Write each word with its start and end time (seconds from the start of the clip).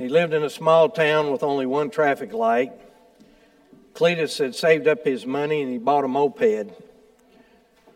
He 0.00 0.08
lived 0.08 0.32
in 0.32 0.42
a 0.42 0.48
small 0.48 0.88
town 0.88 1.30
with 1.30 1.42
only 1.42 1.66
one 1.66 1.90
traffic 1.90 2.32
light. 2.32 2.72
Cletus 3.92 4.38
had 4.38 4.54
saved 4.54 4.88
up 4.88 5.04
his 5.04 5.26
money 5.26 5.60
and 5.60 5.70
he 5.70 5.76
bought 5.76 6.04
a 6.04 6.08
moped. 6.08 6.70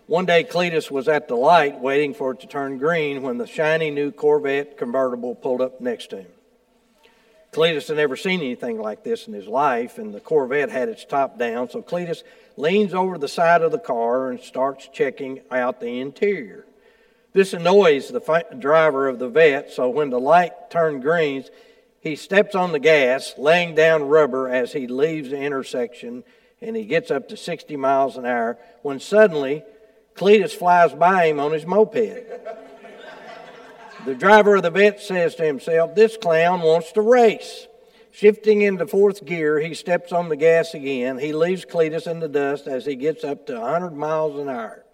One 0.06 0.26
day, 0.26 0.44
Cletus 0.44 0.90
was 0.90 1.08
at 1.08 1.28
the 1.28 1.34
light 1.34 1.80
waiting 1.80 2.12
for 2.12 2.32
it 2.32 2.40
to 2.40 2.46
turn 2.46 2.76
green 2.76 3.22
when 3.22 3.38
the 3.38 3.46
shiny 3.46 3.90
new 3.90 4.12
Corvette 4.12 4.76
convertible 4.76 5.34
pulled 5.34 5.62
up 5.62 5.80
next 5.80 6.10
to 6.10 6.18
him. 6.18 6.26
Cletus 7.52 7.88
had 7.88 7.96
never 7.96 8.16
seen 8.16 8.40
anything 8.40 8.78
like 8.78 9.02
this 9.02 9.26
in 9.26 9.32
his 9.32 9.46
life, 9.46 9.96
and 9.96 10.12
the 10.12 10.20
Corvette 10.20 10.68
had 10.68 10.90
its 10.90 11.06
top 11.06 11.38
down, 11.38 11.70
so 11.70 11.80
Cletus 11.80 12.22
leans 12.58 12.92
over 12.92 13.16
the 13.16 13.28
side 13.28 13.62
of 13.62 13.72
the 13.72 13.78
car 13.78 14.28
and 14.28 14.40
starts 14.40 14.90
checking 14.92 15.40
out 15.50 15.80
the 15.80 16.00
interior. 16.00 16.66
This 17.32 17.54
annoys 17.54 18.08
the 18.08 18.44
driver 18.58 19.08
of 19.08 19.18
the 19.18 19.30
Vette, 19.30 19.70
so 19.70 19.88
when 19.88 20.10
the 20.10 20.20
light 20.20 20.68
turned 20.68 21.00
green, 21.00 21.44
he 22.04 22.16
steps 22.16 22.54
on 22.54 22.72
the 22.72 22.78
gas, 22.78 23.32
laying 23.38 23.74
down 23.74 24.02
rubber 24.04 24.46
as 24.48 24.74
he 24.74 24.86
leaves 24.86 25.30
the 25.30 25.40
intersection, 25.40 26.22
and 26.60 26.76
he 26.76 26.84
gets 26.84 27.10
up 27.10 27.30
to 27.30 27.36
60 27.36 27.78
miles 27.78 28.18
an 28.18 28.26
hour 28.26 28.58
when 28.82 29.00
suddenly 29.00 29.64
Cletus 30.14 30.52
flies 30.52 30.92
by 30.92 31.24
him 31.24 31.40
on 31.40 31.52
his 31.52 31.64
moped. 31.64 31.94
the 34.04 34.14
driver 34.14 34.56
of 34.56 34.62
the 34.62 34.70
Vette 34.70 35.00
says 35.00 35.34
to 35.36 35.44
himself, 35.44 35.94
This 35.94 36.18
clown 36.18 36.60
wants 36.60 36.92
to 36.92 37.00
race. 37.00 37.66
Shifting 38.12 38.60
into 38.60 38.86
fourth 38.86 39.24
gear, 39.24 39.58
he 39.58 39.72
steps 39.72 40.12
on 40.12 40.28
the 40.28 40.36
gas 40.36 40.74
again. 40.74 41.18
He 41.18 41.32
leaves 41.32 41.64
Cletus 41.64 42.06
in 42.06 42.20
the 42.20 42.28
dust 42.28 42.66
as 42.66 42.84
he 42.84 42.96
gets 42.96 43.24
up 43.24 43.46
to 43.46 43.58
100 43.58 43.92
miles 43.92 44.38
an 44.38 44.50
hour. 44.50 44.84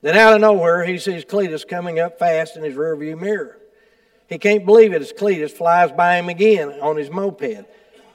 Then, 0.00 0.16
out 0.16 0.34
of 0.34 0.40
nowhere, 0.40 0.84
he 0.84 0.98
sees 0.98 1.26
Cletus 1.26 1.68
coming 1.68 2.00
up 2.00 2.18
fast 2.18 2.56
in 2.56 2.64
his 2.64 2.76
rearview 2.76 3.20
mirror. 3.20 3.58
He 4.28 4.38
can't 4.38 4.64
believe 4.64 4.92
it 4.92 5.02
as 5.02 5.12
Cletus 5.12 5.50
flies 5.50 5.92
by 5.92 6.16
him 6.16 6.28
again 6.28 6.70
on 6.80 6.96
his 6.96 7.10
moped. 7.10 7.66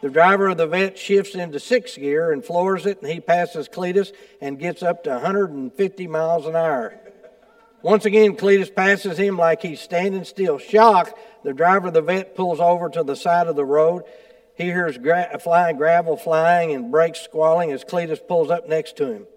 The 0.02 0.10
driver 0.10 0.48
of 0.48 0.58
the 0.58 0.68
Vette 0.68 0.98
shifts 0.98 1.36
into 1.36 1.60
sixth 1.60 1.98
gear 1.98 2.32
and 2.32 2.44
floors 2.44 2.86
it, 2.86 3.02
and 3.02 3.12
he 3.12 3.20
passes 3.20 3.68
Cletus 3.68 4.14
and 4.40 4.58
gets 4.58 4.82
up 4.82 5.04
to 5.04 5.10
150 5.12 6.08
miles 6.08 6.46
an 6.46 6.56
hour. 6.56 6.98
Once 7.82 8.06
again, 8.06 8.36
Cletus 8.36 8.74
passes 8.74 9.18
him 9.18 9.38
like 9.38 9.62
he's 9.62 9.82
standing 9.82 10.24
still. 10.24 10.58
Shocked, 10.58 11.14
the 11.44 11.54
driver 11.54 11.88
of 11.88 11.94
the 11.94 12.02
Vette 12.02 12.36
pulls 12.36 12.60
over 12.60 12.90
to 12.90 13.04
the 13.04 13.16
side 13.16 13.48
of 13.48 13.56
the 13.56 13.66
road. 13.66 14.04
He 14.56 14.66
hears 14.66 14.98
gra- 14.98 15.40
flying 15.40 15.78
gravel 15.78 16.18
flying 16.18 16.74
and 16.74 16.92
brakes 16.92 17.22
squalling 17.22 17.72
as 17.72 17.86
Cletus 17.86 18.20
pulls 18.26 18.50
up 18.50 18.68
next 18.68 18.98
to 18.98 19.12
him. 19.12 19.28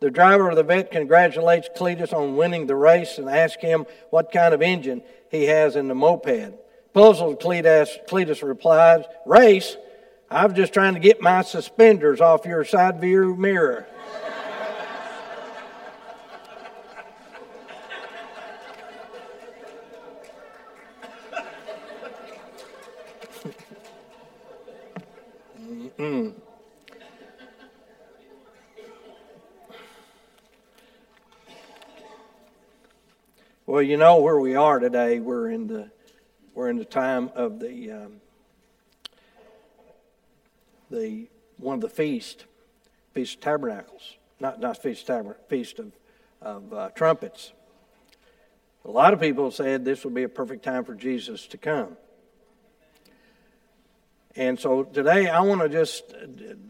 The 0.00 0.10
driver 0.10 0.50
of 0.50 0.56
the 0.56 0.62
Vette 0.62 0.92
congratulates 0.92 1.68
Cletus 1.76 2.12
on 2.12 2.36
winning 2.36 2.66
the 2.66 2.76
race 2.76 3.18
and 3.18 3.28
asks 3.28 3.62
him 3.62 3.84
what 4.10 4.30
kind 4.30 4.54
of 4.54 4.62
engine 4.62 5.02
he 5.28 5.46
has 5.46 5.74
in 5.74 5.88
the 5.88 5.94
moped. 5.94 6.54
Puzzled, 6.92 7.40
Cletus, 7.40 7.88
Cletus 8.08 8.46
replies, 8.46 9.04
Race? 9.26 9.76
I 10.30 10.46
was 10.46 10.54
just 10.54 10.72
trying 10.72 10.94
to 10.94 11.00
get 11.00 11.20
my 11.20 11.42
suspenders 11.42 12.20
off 12.20 12.46
your 12.46 12.64
side 12.64 13.00
view 13.00 13.34
mirror. 13.34 13.86
mm 25.98 26.34
Well, 33.78 33.86
you 33.86 33.96
know 33.96 34.18
where 34.18 34.40
we 34.40 34.56
are 34.56 34.80
today. 34.80 35.20
We're 35.20 35.50
in 35.50 35.68
the 35.68 35.88
we're 36.52 36.68
in 36.68 36.78
the 36.78 36.84
time 36.84 37.30
of 37.36 37.60
the 37.60 37.92
um, 37.92 38.14
the 40.90 41.28
one 41.58 41.76
of 41.76 41.80
the 41.80 41.88
feast, 41.88 42.46
feast 43.14 43.36
of 43.36 43.40
tabernacles, 43.40 44.16
not 44.40 44.58
not 44.58 44.82
feast 44.82 45.06
tabernacle, 45.06 45.44
feast 45.46 45.78
of 45.78 45.92
of 46.42 46.72
uh, 46.72 46.88
trumpets. 46.88 47.52
A 48.84 48.90
lot 48.90 49.14
of 49.14 49.20
people 49.20 49.52
said 49.52 49.84
this 49.84 50.02
would 50.02 50.12
be 50.12 50.24
a 50.24 50.28
perfect 50.28 50.64
time 50.64 50.84
for 50.84 50.96
Jesus 50.96 51.46
to 51.46 51.56
come. 51.56 51.96
And 54.34 54.58
so 54.58 54.82
today 54.82 55.28
I 55.28 55.42
want 55.42 55.60
to 55.60 55.68
just, 55.68 56.02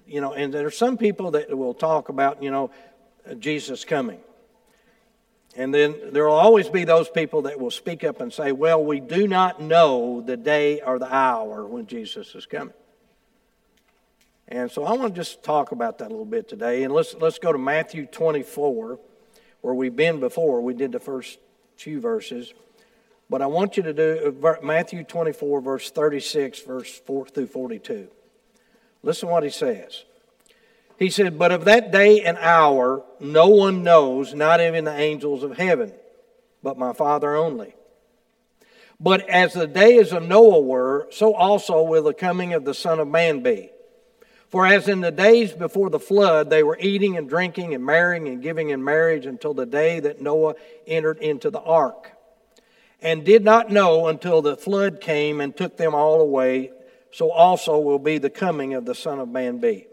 you 0.07 0.21
know, 0.21 0.35
and 0.35 0.53
there 0.53 0.67
are 0.67 0.71
some 0.71 0.99
people 0.99 1.31
that 1.31 1.57
will 1.57 1.73
talk 1.73 2.11
about, 2.11 2.43
you 2.43 2.51
know, 2.51 2.71
Jesus 3.39 3.87
coming. 3.87 4.21
And 5.59 5.75
then 5.75 5.97
there 6.13 6.25
will 6.25 6.37
always 6.37 6.69
be 6.69 6.85
those 6.85 7.09
people 7.09 7.43
that 7.43 7.59
will 7.59 7.73
speak 7.73 8.05
up 8.05 8.21
and 8.21 8.33
say, 8.33 8.53
well, 8.53 8.83
we 8.83 9.01
do 9.01 9.27
not 9.27 9.61
know 9.61 10.21
the 10.21 10.37
day 10.37 10.81
or 10.81 11.01
the 11.01 11.13
hour 11.13 11.67
when 11.67 11.89
Jesus 11.89 12.33
is 12.37 12.47
coming. 12.47 12.73
And 14.47 14.71
so 14.71 14.85
I 14.85 14.93
want 14.93 15.17
to 15.17 15.21
just 15.21 15.43
talk 15.43 15.73
about 15.73 15.99
that 15.99 16.07
a 16.07 16.11
little 16.11 16.25
bit 16.25 16.49
today. 16.49 16.85
And 16.85 16.95
let's, 16.95 17.13
let's 17.15 17.41
go 17.41 17.51
to 17.51 17.59
Matthew 17.59 18.07
24, 18.07 19.01
where 19.63 19.75
we've 19.75 19.97
been 19.97 20.21
before. 20.21 20.61
We 20.61 20.75
did 20.75 20.93
the 20.93 21.01
first 21.01 21.41
few 21.77 22.01
verses. 22.01 22.55
But 23.29 23.43
I 23.43 23.47
want 23.47 23.77
you 23.77 23.83
to 23.83 23.93
do 23.93 24.39
uh, 24.41 24.55
Matthew 24.63 25.03
24, 25.03 25.61
verse 25.61 25.91
36, 25.91 26.61
verse 26.61 27.01
4 27.01 27.27
through 27.27 27.49
42. 27.49 28.07
Listen 29.03 29.29
what 29.29 29.43
he 29.43 29.51
says. 29.51 30.05
He 30.99 31.11
said, 31.11 31.39
But 31.39 31.53
of 31.53 31.65
that 31.65 31.93
day 31.93 32.23
and 32.23 32.37
hour 32.39 33.05
no 33.21 33.49
one 33.49 33.83
knows, 33.85 34.35
not 34.35 34.61
even 34.61 34.85
the 34.85 34.95
angels 34.95 35.43
of 35.45 35.57
heaven, 35.57 35.93
but 36.63 36.77
my 36.77 36.93
Father 36.93 37.37
only. 37.37 37.75
But 39.01 39.29
as 39.29 39.53
the 39.53 39.69
days 39.69 40.13
of 40.13 40.25
Noah 40.25 40.61
were, 40.61 41.07
so 41.11 41.33
also 41.35 41.83
will 41.83 42.03
the 42.03 42.13
coming 42.13 42.53
of 42.53 42.65
the 42.65 42.75
Son 42.75 42.99
of 42.99 43.07
Man 43.07 43.45
be. 43.45 43.71
For 44.49 44.67
as 44.67 44.89
in 44.89 45.01
the 45.01 45.13
days 45.13 45.53
before 45.53 45.89
the 45.89 46.01
flood, 46.01 46.51
they 46.51 46.65
were 46.65 46.79
eating 46.81 47.17
and 47.17 47.29
drinking 47.29 47.75
and 47.75 47.85
marrying 47.85 48.27
and 48.27 48.43
giving 48.43 48.71
in 48.71 48.83
marriage 48.83 49.25
until 49.25 49.55
the 49.55 49.67
day 49.67 50.01
that 50.01 50.21
Noah 50.21 50.55
entered 50.87 51.19
into 51.19 51.51
the 51.51 51.61
ark, 51.61 52.11
and 53.01 53.25
did 53.25 53.45
not 53.45 53.71
know 53.71 54.09
until 54.09 54.43
the 54.43 54.57
flood 54.57 55.01
came 55.01 55.41
and 55.41 55.57
took 55.57 55.77
them 55.77 55.95
all 55.95 56.21
away, 56.21 56.73
so 57.13 57.31
also 57.31 57.79
will 57.79 58.01
be 58.01 58.19
the 58.19 58.31
coming 58.31 58.75
of 58.75 58.85
the 58.85 58.95
Son 58.95 59.21
of 59.21 59.29
Man 59.29 59.59
be. 59.59 59.87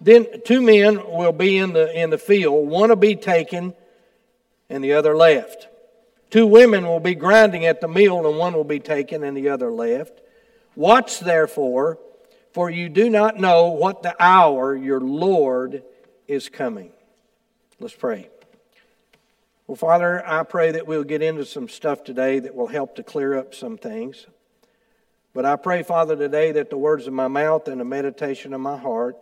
Then 0.00 0.26
two 0.44 0.60
men 0.60 0.96
will 1.10 1.32
be 1.32 1.58
in 1.58 1.72
the, 1.72 1.92
in 1.98 2.10
the 2.10 2.18
field, 2.18 2.68
one 2.68 2.88
will 2.88 2.96
be 2.96 3.16
taken 3.16 3.74
and 4.68 4.82
the 4.82 4.94
other 4.94 5.16
left. 5.16 5.68
Two 6.30 6.46
women 6.46 6.86
will 6.86 7.00
be 7.00 7.14
grinding 7.14 7.66
at 7.66 7.80
the 7.80 7.88
mill, 7.88 8.26
and 8.26 8.38
one 8.38 8.54
will 8.54 8.64
be 8.64 8.78
taken 8.78 9.24
and 9.24 9.36
the 9.36 9.48
other 9.48 9.70
left. 9.70 10.20
Watch 10.76 11.18
therefore 11.18 11.98
for 12.52 12.70
you 12.70 12.88
do 12.88 13.08
not 13.08 13.38
know 13.38 13.68
what 13.68 14.02
the 14.02 14.14
hour 14.22 14.74
your 14.74 15.00
Lord 15.00 15.82
is 16.26 16.48
coming. 16.48 16.92
Let's 17.78 17.94
pray. 17.94 18.28
Well, 19.66 19.76
Father, 19.76 20.26
I 20.26 20.42
pray 20.42 20.72
that 20.72 20.86
we'll 20.86 21.04
get 21.04 21.22
into 21.22 21.44
some 21.44 21.68
stuff 21.68 22.02
today 22.02 22.40
that 22.40 22.54
will 22.54 22.66
help 22.66 22.96
to 22.96 23.02
clear 23.02 23.38
up 23.38 23.54
some 23.54 23.78
things. 23.78 24.26
But 25.32 25.44
I 25.44 25.54
pray, 25.54 25.84
Father, 25.84 26.16
today 26.16 26.52
that 26.52 26.70
the 26.70 26.76
words 26.76 27.06
of 27.06 27.12
my 27.12 27.28
mouth 27.28 27.68
and 27.68 27.80
the 27.80 27.84
meditation 27.84 28.52
of 28.52 28.60
my 28.60 28.76
heart 28.76 29.16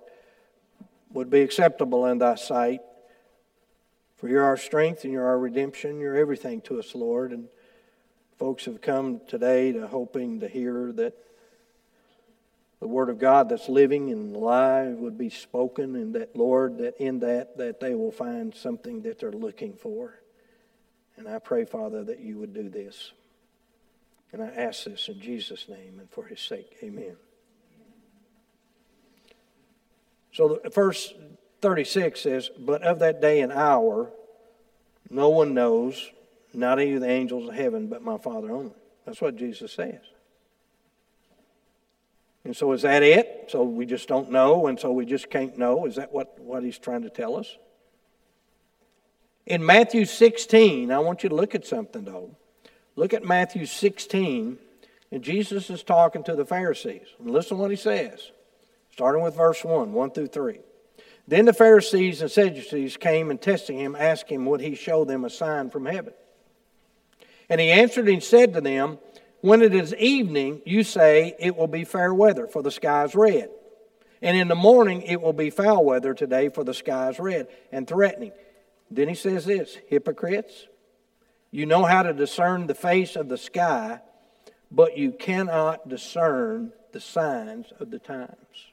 would 1.18 1.30
be 1.30 1.40
acceptable 1.40 2.06
in 2.06 2.18
thy 2.18 2.36
sight. 2.36 2.80
For 4.16 4.28
you're 4.28 4.44
our 4.44 4.56
strength 4.56 5.02
and 5.02 5.12
you're 5.12 5.26
our 5.26 5.38
redemption. 5.38 5.98
You're 5.98 6.16
everything 6.16 6.60
to 6.62 6.78
us, 6.78 6.94
Lord. 6.94 7.32
And 7.32 7.48
folks 8.38 8.66
have 8.66 8.80
come 8.80 9.20
today 9.26 9.72
to 9.72 9.88
hoping 9.88 10.40
to 10.40 10.48
hear 10.48 10.92
that 10.92 11.14
the 12.78 12.86
word 12.86 13.10
of 13.10 13.18
God 13.18 13.48
that's 13.48 13.68
living 13.68 14.12
and 14.12 14.36
alive 14.36 14.92
would 14.98 15.18
be 15.18 15.30
spoken, 15.30 15.96
and 15.96 16.14
that, 16.14 16.36
Lord, 16.36 16.78
that 16.78 16.96
in 17.02 17.18
that, 17.18 17.58
that 17.58 17.80
they 17.80 17.96
will 17.96 18.12
find 18.12 18.54
something 18.54 19.02
that 19.02 19.18
they're 19.18 19.32
looking 19.32 19.72
for. 19.72 20.20
And 21.16 21.26
I 21.26 21.40
pray, 21.40 21.64
Father, 21.64 22.04
that 22.04 22.20
you 22.20 22.38
would 22.38 22.54
do 22.54 22.68
this. 22.68 23.10
And 24.32 24.40
I 24.40 24.46
ask 24.46 24.84
this 24.84 25.08
in 25.08 25.20
Jesus' 25.20 25.68
name 25.68 25.98
and 25.98 26.08
for 26.08 26.26
his 26.26 26.40
sake. 26.40 26.76
Amen. 26.80 27.16
So 30.38 30.60
the 30.62 30.70
verse 30.70 31.12
36 31.62 32.20
says, 32.20 32.48
But 32.56 32.82
of 32.82 33.00
that 33.00 33.20
day 33.20 33.40
and 33.40 33.50
hour, 33.50 34.08
no 35.10 35.30
one 35.30 35.52
knows, 35.52 36.12
not 36.54 36.80
even 36.80 37.00
the 37.00 37.08
angels 37.08 37.48
of 37.48 37.56
heaven, 37.56 37.88
but 37.88 38.02
my 38.02 38.18
Father 38.18 38.52
only. 38.52 38.70
That's 39.04 39.20
what 39.20 39.34
Jesus 39.34 39.72
says. 39.72 39.98
And 42.44 42.56
so 42.56 42.70
is 42.70 42.82
that 42.82 43.02
it? 43.02 43.46
So 43.48 43.64
we 43.64 43.84
just 43.84 44.06
don't 44.06 44.30
know, 44.30 44.68
and 44.68 44.78
so 44.78 44.92
we 44.92 45.06
just 45.06 45.28
can't 45.28 45.58
know? 45.58 45.86
Is 45.86 45.96
that 45.96 46.12
what, 46.12 46.38
what 46.38 46.62
he's 46.62 46.78
trying 46.78 47.02
to 47.02 47.10
tell 47.10 47.34
us? 47.34 47.58
In 49.44 49.66
Matthew 49.66 50.04
16, 50.04 50.92
I 50.92 51.00
want 51.00 51.24
you 51.24 51.30
to 51.30 51.34
look 51.34 51.56
at 51.56 51.66
something 51.66 52.04
though. 52.04 52.36
Look 52.94 53.12
at 53.12 53.24
Matthew 53.24 53.66
16, 53.66 54.56
and 55.10 55.20
Jesus 55.20 55.68
is 55.68 55.82
talking 55.82 56.22
to 56.22 56.36
the 56.36 56.44
Pharisees. 56.44 57.08
And 57.18 57.28
listen 57.28 57.56
to 57.56 57.60
what 57.60 57.72
he 57.72 57.76
says, 57.76 58.30
starting 58.98 59.22
with 59.22 59.36
verse 59.36 59.64
1, 59.64 59.92
1 59.92 60.10
through 60.10 60.26
3. 60.26 60.58
Then 61.28 61.44
the 61.44 61.52
Pharisees 61.52 62.20
and 62.20 62.28
Sadducees 62.28 62.96
came 62.96 63.30
and 63.30 63.40
testing 63.40 63.78
him, 63.78 63.94
asked 63.94 64.28
him, 64.28 64.44
would 64.46 64.60
he 64.60 64.74
show 64.74 65.04
them 65.04 65.24
a 65.24 65.30
sign 65.30 65.70
from 65.70 65.86
heaven? 65.86 66.12
And 67.48 67.60
he 67.60 67.70
answered 67.70 68.08
and 68.08 68.20
said 68.20 68.54
to 68.54 68.60
them, 68.60 68.98
When 69.40 69.62
it 69.62 69.72
is 69.72 69.94
evening, 69.94 70.62
you 70.66 70.82
say 70.82 71.36
it 71.38 71.54
will 71.54 71.68
be 71.68 71.84
fair 71.84 72.12
weather, 72.12 72.48
for 72.48 72.60
the 72.60 72.72
sky 72.72 73.04
is 73.04 73.14
red. 73.14 73.50
And 74.20 74.36
in 74.36 74.48
the 74.48 74.56
morning, 74.56 75.02
it 75.02 75.22
will 75.22 75.32
be 75.32 75.50
foul 75.50 75.84
weather 75.84 76.12
today, 76.12 76.48
for 76.48 76.64
the 76.64 76.74
sky 76.74 77.10
is 77.10 77.20
red 77.20 77.46
and 77.70 77.86
threatening. 77.86 78.32
Then 78.90 79.08
he 79.08 79.14
says 79.14 79.44
this 79.44 79.78
Hypocrites, 79.86 80.66
you 81.52 81.66
know 81.66 81.84
how 81.84 82.02
to 82.02 82.12
discern 82.12 82.66
the 82.66 82.74
face 82.74 83.14
of 83.14 83.28
the 83.28 83.38
sky, 83.38 84.00
but 84.72 84.98
you 84.98 85.12
cannot 85.12 85.88
discern 85.88 86.72
the 86.90 87.00
signs 87.00 87.72
of 87.78 87.92
the 87.92 88.00
times. 88.00 88.72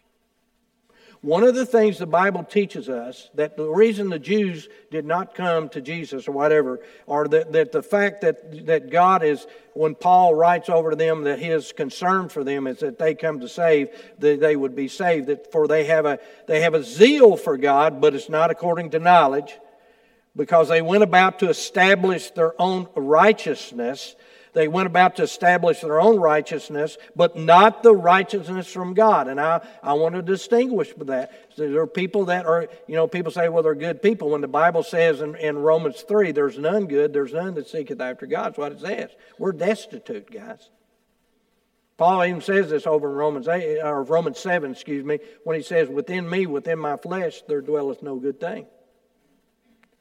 One 1.26 1.44
of 1.44 1.56
the 1.56 1.66
things 1.66 1.98
the 1.98 2.06
Bible 2.06 2.44
teaches 2.44 2.88
us 2.88 3.32
that 3.34 3.58
the 3.58 3.68
reason 3.68 4.10
the 4.10 4.20
Jews 4.20 4.70
did 4.92 5.06
not 5.06 5.34
come 5.34 5.70
to 5.70 5.82
Jesus 5.82 6.28
or 6.28 6.34
whatever, 6.34 6.82
or 7.08 7.28
that, 7.30 7.52
that 7.54 7.72
the 7.72 7.82
fact 7.82 8.22
that, 8.22 8.68
that 8.68 8.92
God 8.92 9.24
is, 9.24 9.48
when 9.74 9.96
Paul 9.96 10.36
writes 10.36 10.70
over 10.70 10.92
to 10.92 10.96
them 10.96 11.24
that 11.24 11.40
his 11.40 11.72
concern 11.72 12.30
for 12.30 12.44
them 12.44 12.68
is 12.68 12.78
that 12.82 13.00
they 13.00 13.16
come 13.16 13.40
to 13.40 13.50
save, 13.50 13.90
that 14.20 14.40
they 14.40 14.56
would 14.56 14.76
be 14.76 14.88
saved, 14.88 15.26
that 15.26 15.52
for 15.52 15.68
they 15.68 15.86
have 15.86 16.06
a 16.06 16.20
they 16.46 16.62
have 16.62 16.76
a 16.76 16.84
zeal 16.84 17.38
for 17.38 17.58
God, 17.58 18.00
but 18.02 18.14
it's 18.14 18.30
not 18.30 18.52
according 18.52 18.92
to 18.92 19.00
knowledge, 19.00 19.58
because 20.36 20.68
they 20.70 20.84
went 20.84 21.02
about 21.02 21.40
to 21.40 21.50
establish 21.50 22.30
their 22.30 22.54
own 22.62 22.88
righteousness 22.96 24.16
they 24.56 24.70
went 24.70 24.88
about 24.88 25.18
to 25.18 25.24
establish 25.24 25.82
their 25.82 26.00
own 26.00 26.18
righteousness, 26.18 26.98
but 27.16 27.38
not 27.38 27.84
the 27.84 27.94
righteousness 27.94 28.72
from 28.72 28.94
God. 28.94 29.28
And 29.28 29.40
I, 29.40 29.66
I 29.84 29.94
want 29.94 30.16
to 30.16 30.22
distinguish 30.22 30.94
that. 30.98 31.34
There 31.58 31.82
are 31.82 31.88
people 31.88 32.26
that 32.26 32.46
are, 32.46 32.68
you 32.88 32.96
know, 32.96 33.08
people 33.08 33.32
say, 33.32 33.50
well, 33.50 33.64
they're 33.64 33.76
good 33.76 34.02
people. 34.02 34.30
When 34.30 34.42
the 34.42 34.48
Bible 34.48 34.82
says 34.82 35.22
in, 35.22 35.36
in 35.36 35.58
Romans 35.58 36.04
3, 36.08 36.32
there's 36.32 36.58
none 36.58 36.88
good, 36.88 37.12
there's 37.14 37.34
none 37.34 37.54
that 37.56 37.68
seeketh 37.68 38.00
after 38.00 38.26
God. 38.26 38.46
That's 38.46 38.58
what 38.58 38.72
it 38.72 38.80
says. 38.80 39.12
We're 39.38 39.52
destitute, 39.52 40.32
guys. 40.32 40.70
Paul 41.98 42.24
even 42.26 42.42
says 42.42 42.70
this 42.70 42.88
over 42.88 43.10
in 43.10 43.16
Romans 43.16 43.48
8, 43.48 43.80
or 43.84 44.04
Romans 44.04 44.40
7, 44.40 44.72
excuse 44.72 45.04
me, 45.04 45.20
when 45.44 45.56
he 45.58 45.64
says, 45.64 45.88
Within 45.88 46.30
me, 46.30 46.46
within 46.46 46.80
my 46.80 46.98
flesh, 46.98 47.42
there 47.48 47.62
dwelleth 47.62 48.02
no 48.02 48.16
good 48.18 48.40
thing. 48.40 48.68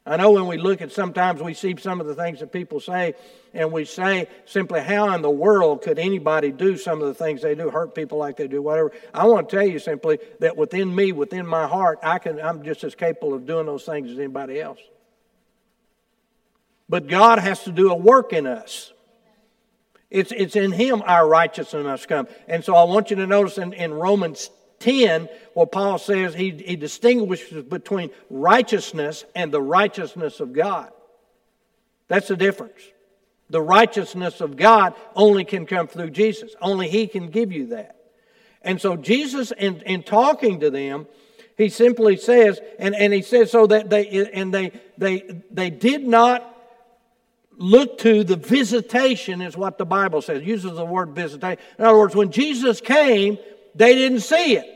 I 0.07 0.17
know 0.17 0.31
when 0.31 0.45
we 0.45 0.57
look 0.57 0.83
at 0.83 0.91
sometimes 0.91 1.41
we 1.41 1.55
see 1.55 1.75
some 1.77 1.99
of 1.99 2.05
the 2.05 2.13
things 2.13 2.39
that 2.39 2.51
people 2.51 2.79
say, 2.79 3.15
and 3.55 3.71
we 3.71 3.85
say 3.85 4.27
simply, 4.45 4.81
How 4.81 5.11
in 5.15 5.23
the 5.23 5.31
world 5.31 5.81
could 5.81 5.97
anybody 5.97 6.51
do 6.51 6.77
some 6.77 7.01
of 7.01 7.07
the 7.07 7.15
things 7.15 7.41
they 7.41 7.55
do, 7.55 7.71
hurt 7.71 7.95
people 7.95 8.19
like 8.19 8.37
they 8.37 8.47
do, 8.47 8.61
whatever? 8.61 8.91
I 9.15 9.25
want 9.25 9.49
to 9.49 9.55
tell 9.55 9.65
you 9.65 9.79
simply 9.79 10.19
that 10.41 10.57
within 10.57 10.93
me, 10.93 11.11
within 11.11 11.47
my 11.47 11.65
heart, 11.65 11.99
I 12.03 12.19
can, 12.19 12.39
I'm 12.39 12.63
just 12.63 12.83
as 12.83 12.93
capable 12.93 13.33
of 13.33 13.47
doing 13.47 13.65
those 13.65 13.83
things 13.83 14.11
as 14.11 14.19
anybody 14.19 14.61
else. 14.61 14.79
But 16.87 17.07
God 17.07 17.39
has 17.39 17.63
to 17.63 17.71
do 17.71 17.89
a 17.89 17.95
work 17.95 18.31
in 18.31 18.45
us. 18.45 18.93
It's, 20.11 20.31
it's 20.31 20.55
in 20.55 20.71
Him 20.71 21.01
our 21.05 21.27
righteousness 21.27 21.83
must 21.83 22.07
come. 22.07 22.27
And 22.47 22.63
so 22.63 22.75
I 22.75 22.83
want 22.83 23.09
you 23.09 23.15
to 23.15 23.25
notice 23.25 23.57
in, 23.57 23.73
in 23.73 23.91
Romans 23.91 24.51
10, 24.85 25.27
where 25.55 25.65
Paul 25.65 25.97
says 25.97 26.35
he, 26.35 26.51
he 26.51 26.75
distinguishes 26.75 27.63
between 27.63 28.11
righteousness 28.29 29.25
and 29.35 29.51
the 29.51 29.61
righteousness 29.61 30.39
of 30.39 30.53
God. 30.53 30.91
That's 32.07 32.27
the 32.27 32.37
difference. 32.37 32.79
The 33.49 33.61
righteousness 33.61 34.41
of 34.41 34.57
God 34.57 34.93
only 35.15 35.43
can 35.43 35.65
come 35.65 35.87
through 35.87 36.11
Jesus. 36.11 36.55
Only 36.61 36.87
He 36.87 37.07
can 37.07 37.31
give 37.31 37.51
you 37.51 37.67
that. 37.67 37.95
And 38.61 38.79
so 38.79 38.95
Jesus, 38.95 39.51
in, 39.51 39.81
in 39.81 40.03
talking 40.03 40.59
to 40.59 40.69
them, 40.69 41.07
he 41.57 41.69
simply 41.69 42.17
says, 42.17 42.59
and, 42.77 42.93
and 42.95 43.11
he 43.13 43.21
says 43.21 43.49
so 43.49 43.65
that 43.67 43.89
they 43.89 44.29
and 44.33 44.53
they 44.53 44.71
they 44.97 45.41
they 45.51 45.69
did 45.69 46.05
not 46.05 46.43
look 47.57 47.97
to 47.99 48.23
the 48.23 48.35
visitation, 48.35 49.41
is 49.41 49.55
what 49.55 49.77
the 49.77 49.85
Bible 49.85 50.21
says. 50.21 50.43
Uses 50.43 50.73
the 50.73 50.83
word 50.83 51.11
visitation. 51.15 51.63
In 51.79 51.85
other 51.85 51.97
words, 51.97 52.15
when 52.15 52.31
Jesus 52.31 52.81
came, 52.81 53.37
they 53.73 53.95
didn't 53.95 54.19
see 54.19 54.57
it. 54.57 54.74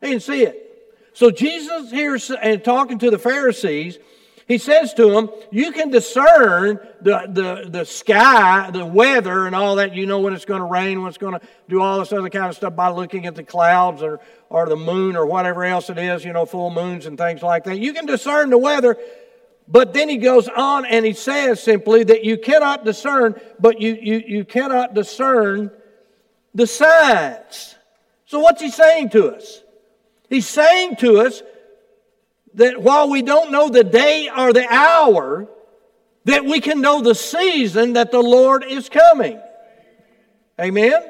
They 0.00 0.10
didn't 0.10 0.22
see 0.22 0.42
it. 0.42 0.62
So 1.14 1.30
Jesus 1.30 1.90
here 1.90 2.18
and 2.42 2.62
talking 2.62 2.98
to 2.98 3.10
the 3.10 3.18
Pharisees, 3.18 3.98
he 4.46 4.58
says 4.58 4.94
to 4.94 5.10
them, 5.10 5.30
You 5.50 5.72
can 5.72 5.90
discern 5.90 6.78
the, 7.00 7.26
the, 7.28 7.70
the 7.70 7.84
sky, 7.84 8.70
the 8.70 8.84
weather, 8.84 9.46
and 9.46 9.56
all 9.56 9.76
that. 9.76 9.94
You 9.94 10.06
know 10.06 10.20
when 10.20 10.34
it's 10.34 10.44
going 10.44 10.60
to 10.60 10.66
rain, 10.66 11.00
when 11.00 11.08
it's 11.08 11.18
going 11.18 11.38
to 11.38 11.46
do 11.68 11.80
all 11.80 11.98
this 11.98 12.12
other 12.12 12.28
kind 12.28 12.46
of 12.46 12.54
stuff 12.54 12.76
by 12.76 12.90
looking 12.90 13.26
at 13.26 13.34
the 13.34 13.42
clouds 13.42 14.02
or, 14.02 14.20
or 14.48 14.68
the 14.68 14.76
moon 14.76 15.16
or 15.16 15.26
whatever 15.26 15.64
else 15.64 15.90
it 15.90 15.98
is, 15.98 16.24
you 16.24 16.32
know, 16.32 16.46
full 16.46 16.70
moons 16.70 17.06
and 17.06 17.18
things 17.18 17.42
like 17.42 17.64
that. 17.64 17.78
You 17.78 17.92
can 17.92 18.06
discern 18.06 18.50
the 18.50 18.58
weather. 18.58 18.96
But 19.68 19.92
then 19.94 20.08
he 20.08 20.18
goes 20.18 20.48
on 20.48 20.84
and 20.84 21.04
he 21.04 21.12
says 21.12 21.60
simply 21.60 22.04
that 22.04 22.24
you 22.24 22.38
cannot 22.38 22.84
discern, 22.84 23.40
but 23.58 23.80
you, 23.80 23.98
you, 24.00 24.22
you 24.24 24.44
cannot 24.44 24.94
discern 24.94 25.72
the 26.54 26.68
signs. 26.68 27.74
So, 28.26 28.38
what's 28.38 28.62
he 28.62 28.70
saying 28.70 29.10
to 29.10 29.34
us? 29.34 29.62
He's 30.28 30.48
saying 30.48 30.96
to 30.96 31.20
us 31.20 31.42
that 32.54 32.82
while 32.82 33.10
we 33.10 33.22
don't 33.22 33.52
know 33.52 33.68
the 33.68 33.84
day 33.84 34.28
or 34.34 34.52
the 34.52 34.66
hour, 34.68 35.48
that 36.24 36.44
we 36.44 36.60
can 36.60 36.80
know 36.80 37.00
the 37.02 37.14
season 37.14 37.92
that 37.94 38.10
the 38.10 38.20
Lord 38.20 38.64
is 38.64 38.88
coming. 38.88 39.40
Amen? 40.60 41.02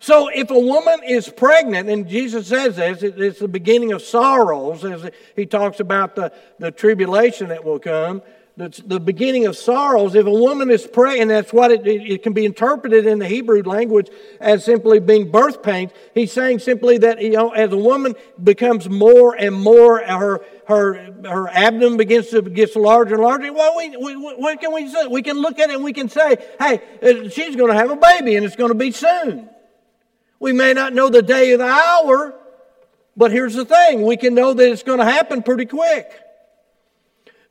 So 0.00 0.28
if 0.28 0.50
a 0.50 0.58
woman 0.58 1.02
is 1.06 1.28
pregnant, 1.28 1.88
and 1.88 2.08
Jesus 2.08 2.48
says 2.48 2.76
this, 2.76 3.02
it's 3.02 3.38
the 3.38 3.48
beginning 3.48 3.92
of 3.92 4.02
sorrows, 4.02 4.84
as 4.84 5.10
he 5.36 5.46
talks 5.46 5.80
about 5.80 6.16
the, 6.16 6.32
the 6.58 6.70
tribulation 6.70 7.48
that 7.48 7.64
will 7.64 7.78
come 7.78 8.20
the, 8.56 8.82
the 8.86 9.00
beginning 9.00 9.46
of 9.46 9.56
sorrows. 9.56 10.14
If 10.14 10.26
a 10.26 10.30
woman 10.30 10.70
is 10.70 10.86
pregnant, 10.86 11.28
that's 11.28 11.52
what 11.52 11.72
it, 11.72 11.86
it, 11.86 12.02
it, 12.02 12.22
can 12.22 12.32
be 12.34 12.44
interpreted 12.44 13.04
in 13.04 13.18
the 13.18 13.26
Hebrew 13.26 13.62
language 13.62 14.08
as 14.40 14.64
simply 14.64 15.00
being 15.00 15.30
birth 15.30 15.62
pains. 15.62 15.90
He's 16.14 16.32
saying 16.32 16.60
simply 16.60 16.98
that, 16.98 17.20
you 17.20 17.32
know, 17.32 17.50
as 17.50 17.72
a 17.72 17.76
woman 17.76 18.14
becomes 18.42 18.88
more 18.88 19.34
and 19.34 19.56
more, 19.56 19.98
her, 19.98 20.44
her, 20.68 21.12
her 21.24 21.48
abdomen 21.48 21.96
begins 21.96 22.28
to 22.28 22.42
get 22.42 22.76
larger 22.76 23.14
and 23.14 23.24
larger. 23.24 23.52
Well, 23.52 23.76
we, 23.76 23.96
we, 23.96 24.16
what 24.16 24.60
can 24.60 24.72
we 24.72 24.88
say? 24.88 25.08
We 25.08 25.22
can 25.22 25.38
look 25.38 25.58
at 25.58 25.70
it 25.70 25.74
and 25.74 25.84
we 25.84 25.92
can 25.92 26.08
say, 26.08 26.36
hey, 26.60 26.80
uh, 27.02 27.28
she's 27.28 27.56
going 27.56 27.72
to 27.72 27.78
have 27.78 27.90
a 27.90 27.96
baby 27.96 28.36
and 28.36 28.46
it's 28.46 28.56
going 28.56 28.70
to 28.70 28.78
be 28.78 28.92
soon. 28.92 29.48
We 30.38 30.52
may 30.52 30.74
not 30.74 30.92
know 30.92 31.08
the 31.08 31.22
day 31.22 31.52
or 31.52 31.56
the 31.56 31.64
hour, 31.64 32.34
but 33.16 33.32
here's 33.32 33.54
the 33.54 33.64
thing 33.64 34.02
we 34.02 34.16
can 34.16 34.34
know 34.34 34.54
that 34.54 34.70
it's 34.70 34.84
going 34.84 35.00
to 35.00 35.04
happen 35.04 35.42
pretty 35.42 35.66
quick. 35.66 36.23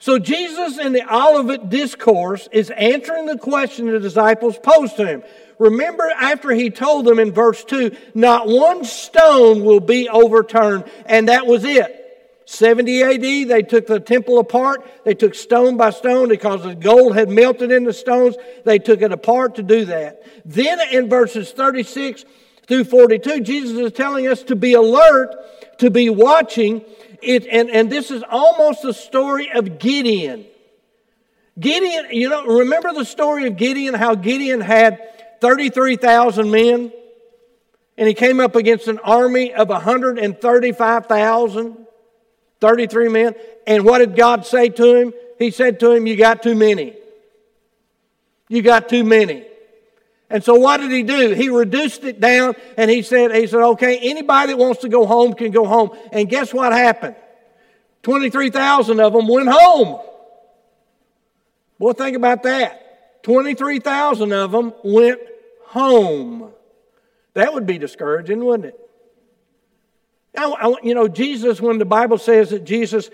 So 0.03 0.19
Jesus 0.19 0.79
in 0.79 0.91
the 0.91 1.09
Olivet 1.09 1.69
Discourse 1.69 2.49
is 2.51 2.69
answering 2.71 3.25
the 3.25 3.37
question 3.37 3.85
the 3.85 4.01
disciples 4.01 4.57
posed 4.57 4.97
to 4.97 5.07
him. 5.07 5.23
Remember 5.59 6.03
after 6.19 6.51
he 6.51 6.71
told 6.71 7.05
them 7.05 7.19
in 7.19 7.31
verse 7.31 7.63
2, 7.63 7.95
not 8.13 8.45
one 8.45 8.83
stone 8.83 9.63
will 9.63 9.79
be 9.79 10.09
overturned, 10.09 10.83
and 11.05 11.29
that 11.29 11.47
was 11.47 11.63
it. 11.63 12.43
70 12.43 13.01
AD, 13.01 13.47
they 13.47 13.61
took 13.61 13.87
the 13.87 14.01
temple 14.01 14.39
apart. 14.39 14.85
They 15.05 15.13
took 15.13 15.35
stone 15.35 15.77
by 15.77 15.91
stone 15.91 16.27
because 16.27 16.63
the 16.63 16.75
gold 16.75 17.15
had 17.15 17.29
melted 17.29 17.71
in 17.71 17.85
the 17.85 17.93
stones. 17.93 18.35
They 18.65 18.79
took 18.79 19.01
it 19.01 19.13
apart 19.13 19.55
to 19.55 19.63
do 19.63 19.85
that. 19.85 20.21
Then 20.43 20.81
in 20.91 21.07
verses 21.07 21.53
36 21.53 22.25
through 22.67 22.83
42, 22.83 23.39
Jesus 23.39 23.79
is 23.79 23.93
telling 23.93 24.27
us 24.27 24.43
to 24.43 24.57
be 24.57 24.73
alert, 24.73 25.33
to 25.77 25.89
be 25.89 26.09
watching, 26.09 26.83
it, 27.23 27.47
and, 27.47 27.69
and 27.69 27.89
this 27.89 28.11
is 28.11 28.23
almost 28.29 28.81
the 28.81 28.93
story 28.93 29.51
of 29.51 29.79
Gideon. 29.79 30.45
Gideon, 31.59 32.07
you 32.11 32.29
know, 32.29 32.45
remember 32.45 32.93
the 32.93 33.05
story 33.05 33.47
of 33.47 33.57
Gideon, 33.57 33.93
how 33.93 34.15
Gideon 34.15 34.61
had 34.61 34.99
33,000 35.41 36.49
men, 36.49 36.91
and 37.97 38.07
he 38.07 38.13
came 38.13 38.39
up 38.39 38.55
against 38.55 38.87
an 38.87 38.99
army 38.99 39.53
of 39.53 39.69
135,000, 39.69 41.77
33 42.59 43.09
men. 43.09 43.35
And 43.67 43.85
what 43.85 43.99
did 43.99 44.15
God 44.15 44.45
say 44.45 44.69
to 44.69 44.95
him? 44.95 45.13
He 45.37 45.51
said 45.51 45.79
to 45.81 45.91
him, 45.91 46.07
You 46.07 46.15
got 46.15 46.41
too 46.41 46.55
many. 46.55 46.95
You 48.47 48.61
got 48.61 48.89
too 48.89 49.03
many. 49.03 49.45
And 50.33 50.43
so 50.43 50.55
what 50.55 50.77
did 50.77 50.89
he 50.89 51.03
do? 51.03 51.29
He 51.29 51.49
reduced 51.49 52.03
it 52.03 52.19
down 52.19 52.55
and 52.75 52.89
he 52.89 53.03
said, 53.03 53.35
he 53.35 53.45
said, 53.45 53.61
okay, 53.61 53.99
anybody 53.99 54.53
that 54.53 54.57
wants 54.57 54.81
to 54.81 54.89
go 54.89 55.05
home 55.05 55.35
can 55.35 55.51
go 55.51 55.63
home. 55.63 55.91
And 56.11 56.27
guess 56.27 56.51
what 56.51 56.73
happened? 56.73 57.15
23,000 58.01 58.99
of 58.99 59.13
them 59.13 59.27
went 59.27 59.47
home. 59.47 60.01
Boy, 61.77 61.93
think 61.93 62.17
about 62.17 62.41
that. 62.43 63.21
23,000 63.21 64.33
of 64.33 64.51
them 64.51 64.73
went 64.83 65.21
home. 65.65 66.51
That 67.35 67.53
would 67.53 67.67
be 67.67 67.77
discouraging, 67.77 68.43
wouldn't 68.43 68.73
it? 68.73 68.79
Now, 70.33 70.77
you 70.81 70.95
know, 70.95 71.07
Jesus, 71.07 71.61
when 71.61 71.77
the 71.77 71.85
Bible 71.85 72.17
says 72.17 72.49
that 72.49 72.63
Jesus 72.63 73.11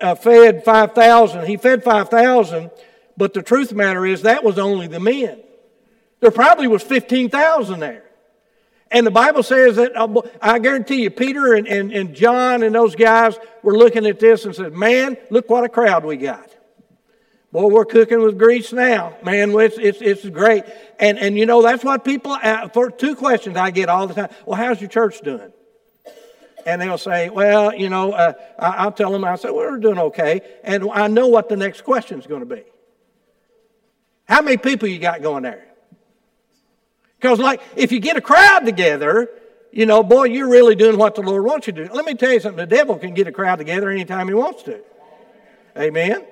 uh, 0.00 0.14
fed 0.14 0.64
5,000, 0.64 1.46
he 1.46 1.58
fed 1.58 1.84
5,000, 1.84 2.70
but 3.18 3.34
the 3.34 3.42
truth 3.42 3.74
matter 3.74 4.06
is 4.06 4.22
that 4.22 4.42
was 4.42 4.58
only 4.58 4.86
the 4.86 4.98
men. 4.98 5.42
There 6.24 6.30
probably 6.30 6.68
was 6.68 6.82
15,000 6.82 7.80
there. 7.80 8.02
And 8.90 9.06
the 9.06 9.10
Bible 9.10 9.42
says 9.42 9.76
that, 9.76 9.94
uh, 9.94 10.22
I 10.40 10.58
guarantee 10.58 11.02
you, 11.02 11.10
Peter 11.10 11.52
and, 11.52 11.68
and, 11.68 11.92
and 11.92 12.14
John 12.14 12.62
and 12.62 12.74
those 12.74 12.94
guys 12.94 13.36
were 13.62 13.76
looking 13.76 14.06
at 14.06 14.20
this 14.20 14.46
and 14.46 14.54
said, 14.54 14.72
Man, 14.72 15.18
look 15.28 15.50
what 15.50 15.64
a 15.64 15.68
crowd 15.68 16.02
we 16.02 16.16
got. 16.16 16.48
Boy, 17.52 17.66
we're 17.66 17.84
cooking 17.84 18.22
with 18.22 18.38
grease 18.38 18.72
now. 18.72 19.14
Man, 19.22 19.50
it's, 19.50 19.76
it's, 19.76 20.00
it's 20.00 20.26
great. 20.26 20.64
And, 20.98 21.18
and 21.18 21.36
you 21.36 21.44
know, 21.44 21.60
that's 21.60 21.84
what 21.84 22.06
people, 22.06 22.38
for 22.72 22.90
two 22.90 23.16
questions 23.16 23.58
I 23.58 23.70
get 23.70 23.90
all 23.90 24.06
the 24.06 24.14
time. 24.14 24.30
Well, 24.46 24.56
how's 24.56 24.80
your 24.80 24.88
church 24.88 25.20
doing? 25.20 25.52
And 26.64 26.80
they'll 26.80 26.96
say, 26.96 27.28
well, 27.28 27.74
you 27.74 27.90
know, 27.90 28.12
uh, 28.12 28.32
I'll 28.58 28.92
tell 28.92 29.12
them, 29.12 29.26
I 29.26 29.36
say, 29.36 29.50
well, 29.50 29.56
we're 29.56 29.76
doing 29.76 29.98
okay. 29.98 30.40
And 30.62 30.88
I 30.90 31.06
know 31.08 31.26
what 31.26 31.50
the 31.50 31.56
next 31.58 31.84
question 31.84 32.18
is 32.18 32.26
going 32.26 32.40
to 32.40 32.46
be. 32.46 32.62
How 34.24 34.40
many 34.40 34.56
people 34.56 34.88
you 34.88 34.98
got 34.98 35.20
going 35.20 35.42
there? 35.42 35.73
Because, 37.24 37.38
like, 37.38 37.62
if 37.74 37.90
you 37.90 38.00
get 38.00 38.18
a 38.18 38.20
crowd 38.20 38.66
together, 38.66 39.30
you 39.72 39.86
know, 39.86 40.02
boy, 40.02 40.24
you're 40.24 40.50
really 40.50 40.74
doing 40.74 40.98
what 40.98 41.14
the 41.14 41.22
Lord 41.22 41.42
wants 41.42 41.66
you 41.66 41.72
to 41.72 41.86
do. 41.86 41.94
Let 41.94 42.04
me 42.04 42.12
tell 42.12 42.30
you 42.30 42.38
something 42.38 42.58
the 42.58 42.66
devil 42.66 42.98
can 42.98 43.14
get 43.14 43.26
a 43.26 43.32
crowd 43.32 43.56
together 43.56 43.88
anytime 43.88 44.28
he 44.28 44.34
wants 44.34 44.62
to. 44.64 44.82
Amen. 45.74 46.22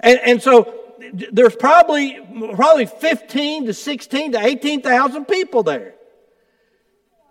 And, 0.00 0.18
and 0.20 0.42
so 0.42 0.74
there's 1.12 1.54
probably, 1.54 2.18
probably 2.54 2.86
15 2.86 3.66
to 3.66 3.74
16 3.74 4.32
to 4.32 4.42
18,000 4.42 5.26
people 5.26 5.62
there. 5.62 5.92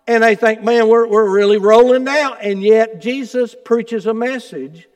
And 0.06 0.22
they 0.22 0.36
think, 0.36 0.62
man, 0.62 0.86
we're, 0.86 1.08
we're 1.08 1.28
really 1.28 1.58
rolling 1.58 2.04
now. 2.04 2.34
And 2.34 2.62
yet 2.62 3.00
Jesus 3.00 3.56
preaches 3.64 4.06
a 4.06 4.14
message, 4.14 4.86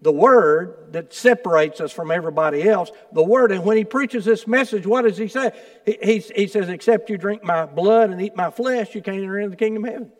the 0.00 0.12
word 0.12 0.92
that 0.92 1.12
separates 1.12 1.80
us 1.80 1.92
from 1.92 2.10
everybody 2.10 2.68
else, 2.68 2.90
the 3.12 3.22
word. 3.22 3.50
And 3.50 3.64
when 3.64 3.76
he 3.76 3.84
preaches 3.84 4.24
this 4.24 4.46
message, 4.46 4.86
what 4.86 5.02
does 5.02 5.18
he 5.18 5.28
say? 5.28 5.50
He, 5.84 5.98
he, 6.02 6.18
he 6.18 6.46
says, 6.46 6.68
except 6.68 7.10
you 7.10 7.18
drink 7.18 7.42
my 7.42 7.66
blood 7.66 8.10
and 8.10 8.22
eat 8.22 8.36
my 8.36 8.50
flesh, 8.50 8.94
you 8.94 9.02
can't 9.02 9.18
enter 9.18 9.38
into 9.38 9.50
the 9.50 9.56
kingdom 9.56 9.84
of 9.84 9.90
heaven. 9.90 10.12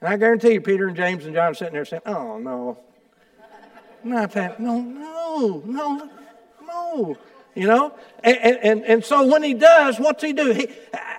And 0.00 0.08
I 0.08 0.16
guarantee 0.16 0.52
you, 0.52 0.60
Peter 0.60 0.86
and 0.86 0.96
James 0.96 1.24
and 1.26 1.34
John 1.34 1.50
are 1.50 1.54
sitting 1.54 1.74
there 1.74 1.84
saying, 1.84 2.02
oh, 2.06 2.38
no, 2.38 2.78
not 4.04 4.32
that. 4.32 4.60
No, 4.60 4.80
no, 4.80 5.62
no, 5.66 6.10
no. 6.66 7.16
You 7.54 7.66
know? 7.66 7.94
And, 8.22 8.36
and, 8.38 8.84
and 8.84 9.04
so 9.04 9.26
when 9.26 9.42
he 9.42 9.54
does, 9.54 9.98
what's 9.98 10.22
he 10.22 10.32
do? 10.32 10.52
He, 10.52 10.68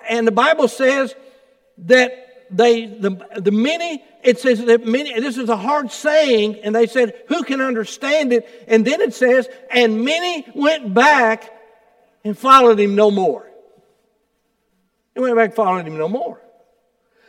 and 0.08 0.26
the 0.26 0.32
Bible 0.32 0.66
says 0.66 1.14
that 1.78 2.29
they, 2.50 2.86
the, 2.86 3.10
the 3.36 3.50
many, 3.50 4.02
it 4.22 4.40
says 4.40 4.64
that 4.64 4.86
many, 4.86 5.18
this 5.20 5.38
is 5.38 5.48
a 5.48 5.56
hard 5.56 5.90
saying, 5.90 6.56
and 6.56 6.74
they 6.74 6.86
said, 6.86 7.14
who 7.28 7.42
can 7.42 7.60
understand 7.60 8.32
it? 8.32 8.48
And 8.68 8.86
then 8.86 9.00
it 9.00 9.14
says, 9.14 9.48
and 9.70 10.04
many 10.04 10.46
went 10.54 10.92
back 10.92 11.52
and 12.24 12.36
followed 12.36 12.78
him 12.78 12.94
no 12.94 13.10
more. 13.10 13.46
They 15.14 15.20
went 15.20 15.36
back 15.36 15.46
and 15.46 15.54
followed 15.54 15.86
him 15.86 15.96
no 15.96 16.08
more. 16.08 16.40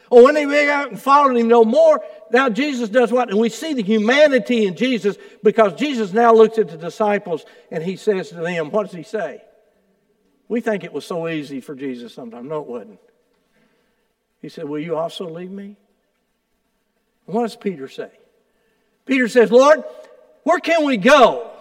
Well, 0.09 0.25
when 0.25 0.35
they 0.35 0.45
went 0.45 0.69
out 0.69 0.89
and 0.89 0.99
followed 0.99 1.37
him 1.37 1.47
no 1.47 1.63
more, 1.63 2.03
now 2.31 2.49
Jesus 2.49 2.89
does 2.89 3.13
what? 3.13 3.29
And 3.29 3.39
we 3.39 3.47
see 3.47 3.73
the 3.73 3.81
humanity 3.81 4.65
in 4.65 4.75
Jesus 4.75 5.15
because 5.41 5.73
Jesus 5.73 6.11
now 6.11 6.33
looks 6.33 6.57
at 6.57 6.67
the 6.67 6.77
disciples 6.77 7.45
and 7.71 7.81
he 7.81 7.95
says 7.95 8.29
to 8.29 8.35
them, 8.35 8.71
What 8.71 8.87
does 8.87 8.95
he 8.95 9.03
say? 9.03 9.41
We 10.49 10.59
think 10.59 10.83
it 10.83 10.91
was 10.91 11.05
so 11.05 11.29
easy 11.29 11.61
for 11.61 11.75
Jesus 11.75 12.13
sometimes. 12.13 12.49
No, 12.49 12.59
it 12.59 12.67
wasn't. 12.67 12.99
He 14.41 14.50
said, 14.50 14.65
Will 14.65 14.79
you 14.79 14.95
also 14.95 15.29
leave 15.29 15.51
me? 15.51 15.75
And 17.27 17.36
what 17.36 17.43
does 17.43 17.55
Peter 17.55 17.88
say? 17.88 18.12
Peter 19.05 19.27
says, 19.27 19.51
Lord, 19.51 19.83
where 20.43 20.60
can 20.60 20.86
we 20.86 20.98
go? 20.98 21.51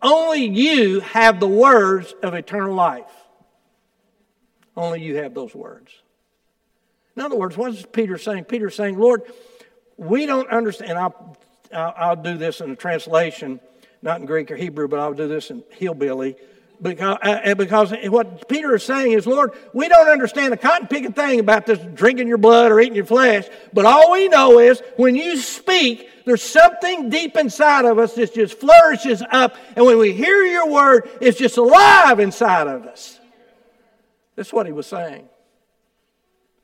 Only 0.00 0.46
you 0.46 1.00
have 1.00 1.40
the 1.40 1.48
words 1.48 2.14
of 2.22 2.34
eternal 2.34 2.74
life. 2.74 3.10
Only 4.76 5.02
you 5.02 5.16
have 5.16 5.34
those 5.34 5.54
words. 5.54 5.92
In 7.16 7.22
other 7.22 7.36
words, 7.36 7.56
what 7.56 7.72
is 7.72 7.86
Peter 7.86 8.18
saying? 8.18 8.44
Peter's 8.44 8.74
saying, 8.74 8.98
Lord, 8.98 9.22
we 9.96 10.26
don't 10.26 10.50
understand. 10.50 10.98
I'll, 10.98 11.36
I'll 11.72 12.16
do 12.16 12.36
this 12.36 12.60
in 12.60 12.70
a 12.70 12.76
translation, 12.76 13.60
not 14.02 14.20
in 14.20 14.26
Greek 14.26 14.50
or 14.50 14.56
Hebrew, 14.56 14.88
but 14.88 14.98
I'll 14.98 15.14
do 15.14 15.28
this 15.28 15.50
in 15.50 15.62
hillbilly. 15.70 16.36
Because, 16.82 17.18
uh, 17.22 17.54
because 17.54 17.94
what 18.08 18.48
Peter 18.48 18.74
is 18.74 18.82
saying 18.82 19.12
is, 19.12 19.26
Lord, 19.26 19.52
we 19.72 19.88
don't 19.88 20.08
understand 20.08 20.52
a 20.52 20.56
cotton 20.56 20.88
picking 20.88 21.12
thing 21.12 21.40
about 21.40 21.66
this 21.66 21.78
drinking 21.94 22.28
your 22.28 22.38
blood 22.38 22.72
or 22.72 22.80
eating 22.80 22.96
your 22.96 23.06
flesh, 23.06 23.46
but 23.72 23.86
all 23.86 24.12
we 24.12 24.28
know 24.28 24.58
is 24.58 24.82
when 24.96 25.14
you 25.14 25.36
speak, 25.36 26.08
there's 26.24 26.42
something 26.42 27.10
deep 27.10 27.36
inside 27.36 27.84
of 27.84 27.98
us 27.98 28.14
that 28.14 28.34
just 28.34 28.58
flourishes 28.58 29.22
up, 29.30 29.56
and 29.76 29.86
when 29.86 29.98
we 29.98 30.12
hear 30.12 30.42
your 30.42 30.68
word, 30.68 31.08
it's 31.20 31.38
just 31.38 31.56
alive 31.56 32.18
inside 32.18 32.66
of 32.66 32.84
us. 32.86 33.18
That's 34.34 34.52
what 34.52 34.66
he 34.66 34.72
was 34.72 34.86
saying. 34.86 35.28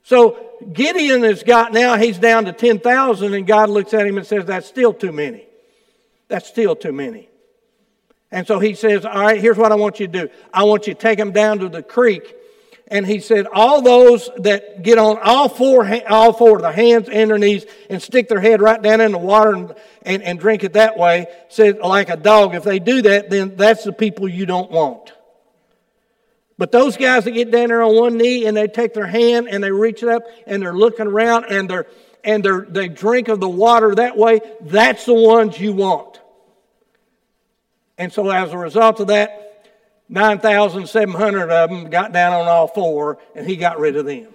So 0.03 0.51
Gideon 0.73 1.23
has 1.23 1.45
got 1.45 1.73
now, 1.73 1.97
he's 1.97 2.19
down 2.19 2.47
to 2.47 2.53
10,000, 2.53 3.33
and 3.33 3.47
God 3.47 3.71
looks 3.71 3.95
at 3.95 4.07
him 4.07 4.19
and 4.19 4.27
says, 4.27 4.45
That's 4.45 4.67
still 4.67 4.93
too 4.93 5.13
many. 5.13 5.47
That's 6.27 6.49
still 6.49 6.75
too 6.75 6.93
many. 6.93 7.30
And 8.33 8.47
so 8.47 8.59
he 8.59 8.75
says, 8.75 9.05
All 9.05 9.21
right, 9.21 9.41
here's 9.41 9.57
what 9.57 9.73
I 9.73 9.75
want 9.75 10.01
you 10.01 10.07
to 10.07 10.27
do. 10.27 10.33
I 10.53 10.65
want 10.65 10.87
you 10.87 10.95
to 10.95 11.01
take 11.01 11.19
them 11.19 11.33
down 11.33 11.61
to 11.61 11.69
the 11.69 11.83
creek. 11.83 12.37
And 12.89 13.07
he 13.07 13.21
said, 13.21 13.47
All 13.53 13.83
those 13.83 14.29
that 14.39 14.83
get 14.83 14.99
on 14.99 15.19
all 15.23 15.49
four, 15.49 15.89
all 16.09 16.33
four 16.33 16.57
of 16.57 16.63
the 16.63 16.73
hands 16.73 17.09
and 17.09 17.31
their 17.31 17.39
knees 17.39 17.65
and 17.89 18.03
stick 18.03 18.29
their 18.29 18.41
head 18.41 18.61
right 18.61 18.81
down 18.81 19.01
in 19.01 19.13
the 19.13 19.19
water 19.19 19.53
and, 19.55 19.75
and, 20.03 20.23
and 20.23 20.39
drink 20.39 20.65
it 20.65 20.75
that 20.75 20.97
way, 20.99 21.27
said, 21.49 21.79
like 21.79 22.09
a 22.09 22.17
dog, 22.17 22.55
if 22.55 22.65
they 22.65 22.79
do 22.79 23.03
that, 23.03 23.31
then 23.31 23.57
that's 23.57 23.85
the 23.85 23.93
people 23.93 24.29
you 24.29 24.47
don't 24.47 24.71
want. 24.71 25.13
But 26.59 26.73
those 26.73 26.97
guys 26.97 27.25
that 27.25 27.31
get 27.31 27.51
down 27.51 27.69
there 27.69 27.83
on 27.83 27.97
one 27.97 28.19
knee 28.19 28.45
and 28.45 28.57
they 28.57 28.67
take 28.67 28.93
their 28.93 29.07
hand 29.07 29.49
and 29.49 29.65
they 29.65 29.73
reach 29.73 30.03
it 30.03 30.09
up 30.09 30.25
and 30.47 30.63
they're 30.63 30.75
looking 30.75 31.07
around 31.07 31.47
and 31.47 31.71
they're 31.71 31.87
and 32.25 32.45
they're, 32.45 32.67
they 32.69 32.89
drink 32.89 33.29
of 33.29 33.41
the 33.41 33.49
water 33.49 33.95
that 33.95 34.17
way, 34.17 34.41
that's 34.61 35.07
the 35.07 35.15
ones 35.15 35.59
you 35.59 35.73
want. 35.73 36.10
And 38.01 38.11
so 38.11 38.31
as 38.31 38.51
a 38.51 38.57
result 38.57 38.99
of 39.01 39.09
that, 39.09 39.69
9,700 40.09 41.51
of 41.51 41.69
them 41.69 41.91
got 41.91 42.15
down 42.15 42.33
on 42.33 42.49
all 42.49 42.67
four 42.67 43.19
and 43.37 43.47
he 43.47 43.57
got 43.57 43.79
rid 43.79 43.95
of 43.95 44.07
them. 44.07 44.29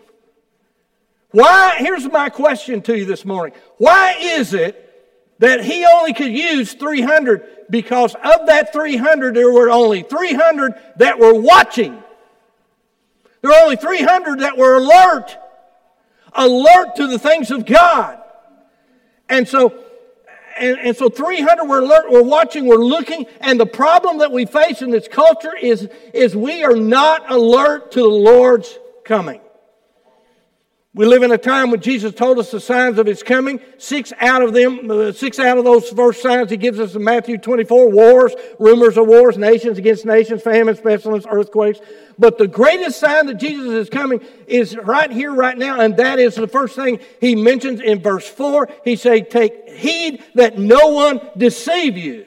Why? 1.32 1.78
Here's 1.80 2.06
my 2.06 2.30
question 2.30 2.84
to 2.84 2.96
you 2.96 3.06
this 3.06 3.26
morning. 3.26 3.56
Why 3.80 4.18
is 4.20 4.54
it 4.54 4.82
that 5.40 5.64
he 5.64 5.84
only 5.84 6.14
could 6.14 6.32
use 6.32 6.74
300? 6.74 7.66
Because 7.68 8.14
of 8.14 8.46
that 8.46 8.72
300, 8.72 9.36
there 9.36 9.52
were 9.52 9.72
only 9.72 10.04
300 10.04 10.76
that 10.98 11.18
were 11.18 11.34
watching. 11.34 11.98
There 13.42 13.50
were 13.50 13.64
only 13.64 13.78
300 13.78 14.42
that 14.42 14.60
were 14.60 14.76
alert, 14.76 15.36
alert 16.34 16.98
to 16.98 17.08
the 17.08 17.18
things 17.18 17.50
of 17.50 17.66
God. 17.66 18.22
And 19.28 19.48
so, 19.48 19.85
and, 20.58 20.80
and 20.80 20.98
so 20.98 21.10
300 21.10 21.66
were 21.66 21.80
alert, 21.80 22.10
we're 22.10 22.24
watching, 22.24 22.66
we're 22.66 22.78
looking, 22.78 23.26
and 23.42 23.60
the 23.60 23.66
problem 23.66 24.20
that 24.20 24.32
we 24.32 24.46
face 24.46 24.82
in 24.82 24.90
this 24.90 25.08
culture 25.08 25.56
is, 25.56 25.90
is 26.14 26.36
we 26.36 26.64
are 26.64 26.76
not 26.76 27.30
alert 27.32 27.92
to 27.94 28.00
the 28.00 28.08
Lord's 28.08 28.80
coming. 29.04 29.42
We 30.96 31.06
live 31.06 31.24
in 31.24 31.32
a 31.34 31.38
time 31.38 31.72
when 31.72 31.82
Jesus 31.82 32.14
told 32.14 32.40
us 32.40 32.52
the 32.52 32.62
signs 32.62 32.98
of 32.98 33.06
his 33.06 33.22
coming. 33.22 33.60
Six 33.78 34.14
out 34.18 34.42
of 34.42 34.54
them, 34.54 34.90
uh, 34.90 35.12
six 35.12 35.40
out 35.40 35.58
of 35.58 35.66
those 35.66 35.90
first 35.90 36.22
signs 36.22 36.50
he 36.50 36.56
gives 36.56 36.80
us 36.80 36.96
in 36.96 37.04
Matthew 37.04 37.38
24 37.38 37.90
wars, 37.92 38.34
rumors 38.60 38.98
of 38.98 39.06
wars, 39.06 39.38
nations 39.38 39.78
against 39.78 40.06
nations, 40.06 40.42
famines, 40.42 40.80
pestilence, 40.80 41.26
earthquakes. 41.30 41.82
But 42.18 42.38
the 42.38 42.48
greatest 42.48 42.98
sign 42.98 43.26
that 43.26 43.34
Jesus 43.34 43.68
is 43.68 43.90
coming 43.90 44.22
is 44.48 44.78
right 44.78 45.12
here, 45.12 45.34
right 45.34 45.58
now, 45.58 45.82
and 45.82 45.98
that 45.98 46.18
is 46.18 46.36
the 46.36 46.48
first 46.48 46.78
thing 46.78 47.02
he 47.20 47.36
mentions 47.36 47.82
in 47.82 48.02
verse 48.02 48.26
4. 48.26 48.70
He 48.86 48.96
say, 48.96 49.20
Take 49.20 49.68
heed 49.68 50.24
that 50.36 50.58
no 50.58 50.88
one 50.88 51.20
deceive 51.36 51.98
you. 51.98 52.26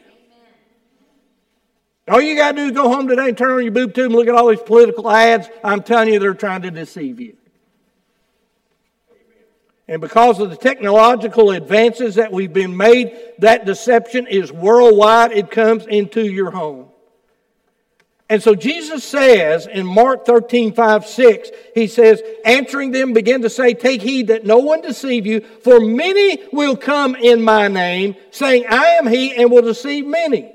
All 2.06 2.20
you 2.20 2.37
got 2.37 2.50
to 2.50 2.56
do 2.58 2.64
is 2.66 2.72
go 2.72 2.90
home 2.90 3.08
today 3.08 3.30
and 3.30 3.38
turn 3.38 3.52
on 3.52 3.62
your 3.62 3.72
boob 3.72 3.94
tube 3.94 4.06
and 4.06 4.14
look 4.14 4.28
at 4.28 4.34
all 4.34 4.48
these 4.48 4.60
political 4.60 5.10
ads. 5.10 5.48
I'm 5.64 5.82
telling 5.82 6.12
you, 6.12 6.18
they're 6.18 6.34
trying 6.34 6.60
to 6.62 6.70
deceive 6.70 7.18
you. 7.18 7.38
And 9.88 10.02
because 10.02 10.38
of 10.38 10.50
the 10.50 10.57
technological 10.57 11.50
advances 11.50 12.16
that 12.16 12.30
we've 12.30 12.52
been 12.52 12.76
made, 12.76 13.18
that 13.38 13.64
deception 13.64 14.26
is 14.26 14.52
worldwide. 14.52 15.33
It 15.33 15.50
comes 15.50 15.87
into 15.87 16.23
your 16.23 16.50
home. 16.50 16.88
And 18.30 18.42
so 18.42 18.54
Jesus 18.54 19.02
says 19.02 19.66
in 19.66 19.87
Mark 19.87 20.26
13, 20.26 20.75
5, 20.75 21.07
6, 21.07 21.50
he 21.75 21.87
says, 21.87 22.23
answering 22.45 22.90
them, 22.90 23.14
begin 23.14 23.40
to 23.40 23.49
say, 23.49 23.73
Take 23.73 24.02
heed 24.02 24.26
that 24.26 24.45
no 24.45 24.59
one 24.59 24.83
deceive 24.83 25.25
you, 25.25 25.40
for 25.40 25.80
many 25.80 26.45
will 26.52 26.76
come 26.76 27.14
in 27.14 27.40
my 27.40 27.68
name, 27.68 28.16
saying, 28.30 28.66
I 28.68 28.88
am 28.97 29.07
he, 29.07 29.35
and 29.35 29.50
will 29.50 29.62
deceive 29.62 30.07
many. 30.07 30.52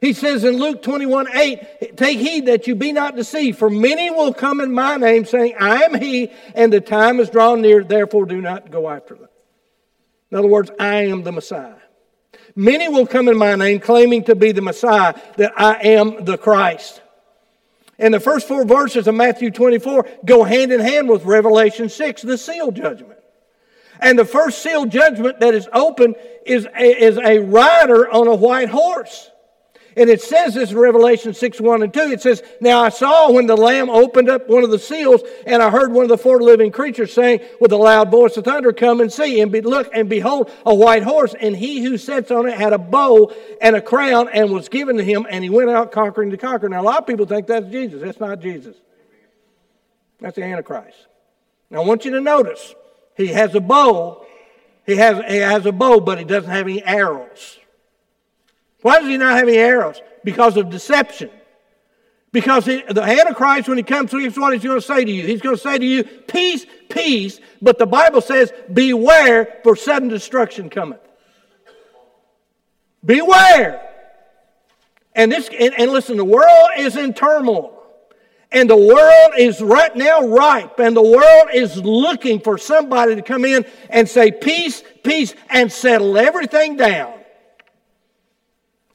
He 0.00 0.14
says 0.14 0.44
in 0.44 0.56
Luke 0.56 0.82
21 0.82 1.26
8, 1.34 1.96
Take 1.96 2.18
heed 2.18 2.46
that 2.46 2.66
you 2.66 2.74
be 2.74 2.92
not 2.92 3.16
deceived, 3.16 3.58
for 3.58 3.68
many 3.68 4.10
will 4.10 4.32
come 4.32 4.60
in 4.60 4.72
my 4.72 4.96
name, 4.96 5.26
saying, 5.26 5.54
I 5.60 5.82
am 5.82 6.00
he, 6.00 6.30
and 6.54 6.72
the 6.72 6.80
time 6.80 7.20
is 7.20 7.28
drawn 7.28 7.60
near, 7.60 7.84
therefore 7.84 8.24
do 8.24 8.40
not 8.40 8.70
go 8.70 8.88
after 8.88 9.14
them. 9.14 9.28
In 10.30 10.38
other 10.38 10.48
words, 10.48 10.70
I 10.78 11.06
am 11.06 11.22
the 11.22 11.32
Messiah. 11.32 11.74
Many 12.56 12.88
will 12.88 13.06
come 13.06 13.28
in 13.28 13.36
my 13.36 13.54
name, 13.56 13.78
claiming 13.78 14.24
to 14.24 14.34
be 14.34 14.52
the 14.52 14.62
Messiah, 14.62 15.14
that 15.36 15.52
I 15.56 15.74
am 15.82 16.24
the 16.24 16.38
Christ. 16.38 17.02
And 17.98 18.14
the 18.14 18.20
first 18.20 18.48
four 18.48 18.64
verses 18.64 19.06
of 19.06 19.14
Matthew 19.14 19.50
24 19.50 20.08
go 20.24 20.44
hand 20.44 20.72
in 20.72 20.80
hand 20.80 21.10
with 21.10 21.26
Revelation 21.26 21.90
6, 21.90 22.22
the 22.22 22.38
seal 22.38 22.72
judgment. 22.72 23.18
And 24.00 24.18
the 24.18 24.24
first 24.24 24.62
seal 24.62 24.86
judgment 24.86 25.40
that 25.40 25.52
is 25.52 25.68
open 25.74 26.14
is 26.46 26.64
a, 26.64 27.04
is 27.04 27.18
a 27.18 27.40
rider 27.40 28.10
on 28.10 28.26
a 28.26 28.34
white 28.34 28.70
horse. 28.70 29.30
And 29.96 30.08
it 30.08 30.22
says 30.22 30.54
this 30.54 30.70
in 30.70 30.78
Revelation 30.78 31.34
6 31.34 31.60
1 31.60 31.82
and 31.82 31.92
2. 31.92 32.00
It 32.00 32.22
says, 32.22 32.42
Now 32.60 32.80
I 32.80 32.88
saw 32.90 33.32
when 33.32 33.46
the 33.46 33.56
Lamb 33.56 33.90
opened 33.90 34.28
up 34.28 34.48
one 34.48 34.64
of 34.64 34.70
the 34.70 34.78
seals, 34.78 35.22
and 35.46 35.62
I 35.62 35.70
heard 35.70 35.92
one 35.92 36.04
of 36.04 36.08
the 36.08 36.18
four 36.18 36.40
living 36.40 36.70
creatures 36.70 37.12
saying 37.12 37.40
with 37.60 37.72
a 37.72 37.76
loud 37.76 38.10
voice 38.10 38.36
of 38.36 38.44
thunder, 38.44 38.72
Come 38.72 39.00
and 39.00 39.12
see. 39.12 39.40
And 39.40 39.50
be, 39.50 39.60
look, 39.60 39.90
and 39.92 40.08
behold, 40.08 40.50
a 40.64 40.74
white 40.74 41.02
horse. 41.02 41.34
And 41.38 41.56
he 41.56 41.82
who 41.82 41.98
sits 41.98 42.30
on 42.30 42.48
it 42.48 42.56
had 42.56 42.72
a 42.72 42.78
bow 42.78 43.32
and 43.60 43.76
a 43.76 43.82
crown, 43.82 44.28
and 44.32 44.52
was 44.52 44.68
given 44.68 44.96
to 44.96 45.04
him, 45.04 45.26
and 45.28 45.42
he 45.42 45.50
went 45.50 45.70
out 45.70 45.92
conquering 45.92 46.30
to 46.30 46.36
conquer. 46.36 46.68
Now, 46.68 46.82
a 46.82 46.84
lot 46.84 46.98
of 46.98 47.06
people 47.06 47.26
think 47.26 47.46
that's 47.46 47.68
Jesus. 47.68 48.00
That's 48.02 48.20
not 48.20 48.40
Jesus. 48.40 48.76
That's 50.20 50.36
the 50.36 50.44
Antichrist. 50.44 50.96
Now, 51.70 51.82
I 51.82 51.84
want 51.84 52.04
you 52.04 52.10
to 52.12 52.20
notice 52.20 52.74
he 53.16 53.28
has 53.28 53.54
a 53.54 53.60
bow. 53.60 54.26
He 54.86 54.96
has, 54.96 55.22
he 55.30 55.36
has 55.36 55.66
a 55.66 55.72
bow, 55.72 56.00
but 56.00 56.18
he 56.18 56.24
doesn't 56.24 56.50
have 56.50 56.66
any 56.66 56.82
arrows. 56.82 57.59
Why 58.82 58.98
does 58.98 59.08
he 59.08 59.16
not 59.16 59.36
have 59.36 59.48
any 59.48 59.58
arrows? 59.58 60.00
Because 60.24 60.56
of 60.56 60.70
deception. 60.70 61.30
Because 62.32 62.64
he, 62.64 62.82
the 62.88 63.02
Antichrist, 63.02 63.68
when 63.68 63.76
he 63.76 63.82
comes 63.82 64.12
here's 64.12 64.38
what 64.38 64.52
he's 64.52 64.62
going 64.62 64.78
to 64.78 64.86
say 64.86 65.04
to 65.04 65.10
you. 65.10 65.26
He's 65.26 65.40
going 65.40 65.56
to 65.56 65.62
say 65.62 65.78
to 65.78 65.84
you, 65.84 66.04
peace, 66.04 66.64
peace, 66.88 67.40
but 67.60 67.78
the 67.78 67.86
Bible 67.86 68.20
says, 68.20 68.52
beware, 68.72 69.58
for 69.64 69.74
sudden 69.74 70.08
destruction 70.08 70.70
cometh. 70.70 71.00
Beware. 73.04 73.86
And 75.14 75.32
this, 75.32 75.48
and, 75.48 75.74
and 75.76 75.90
listen, 75.90 76.16
the 76.16 76.24
world 76.24 76.70
is 76.76 76.96
in 76.96 77.14
turmoil. 77.14 77.76
And 78.52 78.68
the 78.68 78.76
world 78.76 79.32
is 79.38 79.60
right 79.60 79.94
now 79.94 80.26
ripe, 80.26 80.80
and 80.80 80.96
the 80.96 81.02
world 81.02 81.48
is 81.54 81.76
looking 81.76 82.40
for 82.40 82.58
somebody 82.58 83.14
to 83.14 83.22
come 83.22 83.44
in 83.44 83.64
and 83.88 84.08
say, 84.08 84.32
peace, 84.32 84.82
peace, 85.04 85.34
and 85.48 85.70
settle 85.70 86.18
everything 86.18 86.76
down. 86.76 87.19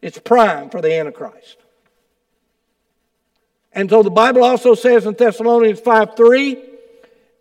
It's 0.05 0.19
prime 0.19 0.69
for 0.69 0.81
the 0.81 0.93
Antichrist. 0.93 1.57
And 3.73 3.89
so 3.89 4.03
the 4.03 4.11
Bible 4.11 4.43
also 4.43 4.75
says 4.75 5.07
in 5.07 5.15
Thessalonians 5.15 5.79
5 5.79 6.15
3, 6.15 6.63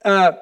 uh, 0.02 0.32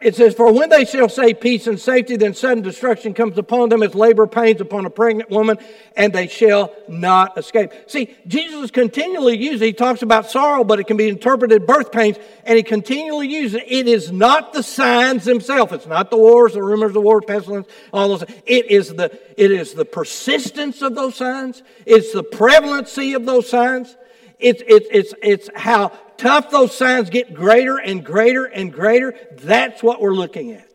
it 0.00 0.14
says, 0.14 0.34
For 0.34 0.52
when 0.52 0.68
they 0.68 0.84
shall 0.84 1.08
say 1.08 1.34
peace 1.34 1.66
and 1.66 1.78
safety, 1.78 2.16
then 2.16 2.32
sudden 2.32 2.62
destruction 2.62 3.14
comes 3.14 3.36
upon 3.36 3.68
them 3.68 3.82
as 3.82 3.96
labor 3.96 4.28
pains 4.28 4.60
upon 4.60 4.86
a 4.86 4.90
pregnant 4.90 5.28
woman, 5.28 5.58
and 5.96 6.12
they 6.12 6.28
shall 6.28 6.72
not 6.86 7.36
escape. 7.36 7.72
See, 7.88 8.14
Jesus 8.28 8.70
continually 8.70 9.36
uses, 9.36 9.60
he 9.60 9.72
talks 9.72 10.02
about 10.02 10.30
sorrow, 10.30 10.62
but 10.62 10.78
it 10.78 10.86
can 10.86 10.96
be 10.96 11.08
interpreted 11.08 11.66
birth 11.66 11.90
pains, 11.90 12.16
and 12.44 12.56
he 12.56 12.62
continually 12.62 13.26
uses 13.26 13.60
it. 13.66 13.88
Is 13.88 14.12
not 14.12 14.52
the 14.52 14.62
signs 14.62 15.24
themselves. 15.24 15.72
It's 15.72 15.86
not 15.86 16.10
the 16.10 16.16
wars, 16.16 16.52
the 16.52 16.62
rumors 16.62 16.94
of 16.94 17.02
war, 17.02 17.20
pestilence, 17.20 17.66
all 17.92 18.08
those. 18.08 18.22
It 18.44 18.70
is 18.70 18.94
the, 18.94 19.18
it 19.36 19.50
is 19.50 19.72
the 19.72 19.84
persistence 19.84 20.82
of 20.82 20.94
those 20.94 21.16
signs. 21.16 21.62
It's 21.86 22.12
the 22.12 22.22
prevalency 22.22 23.14
of 23.14 23.24
those 23.24 23.48
signs. 23.48 23.96
It's, 24.38 24.62
it's, 24.66 24.86
it's, 24.90 25.14
it's 25.22 25.50
how 25.54 25.88
tough 26.16 26.50
those 26.50 26.76
signs 26.76 27.10
get 27.10 27.34
greater 27.34 27.78
and 27.78 28.04
greater 28.04 28.44
and 28.44 28.72
greater, 28.72 29.14
that's 29.32 29.82
what 29.82 30.00
we're 30.00 30.14
looking 30.14 30.52
at. 30.52 30.68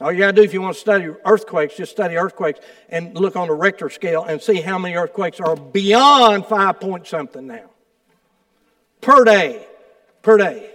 All 0.00 0.12
you 0.12 0.18
got 0.18 0.28
to 0.28 0.32
do 0.32 0.42
if 0.42 0.54
you 0.54 0.62
want 0.62 0.74
to 0.74 0.80
study 0.80 1.08
earthquakes, 1.24 1.76
just 1.76 1.90
study 1.90 2.16
earthquakes 2.16 2.60
and 2.88 3.16
look 3.16 3.34
on 3.34 3.48
the 3.48 3.54
Richter 3.54 3.90
scale 3.90 4.24
and 4.24 4.40
see 4.40 4.60
how 4.60 4.78
many 4.78 4.94
earthquakes 4.94 5.40
are 5.40 5.56
beyond 5.56 6.46
five 6.46 6.78
point 6.78 7.06
something 7.06 7.46
now. 7.46 7.70
Per 9.00 9.24
day. 9.24 9.66
Per 10.22 10.36
day. 10.36 10.70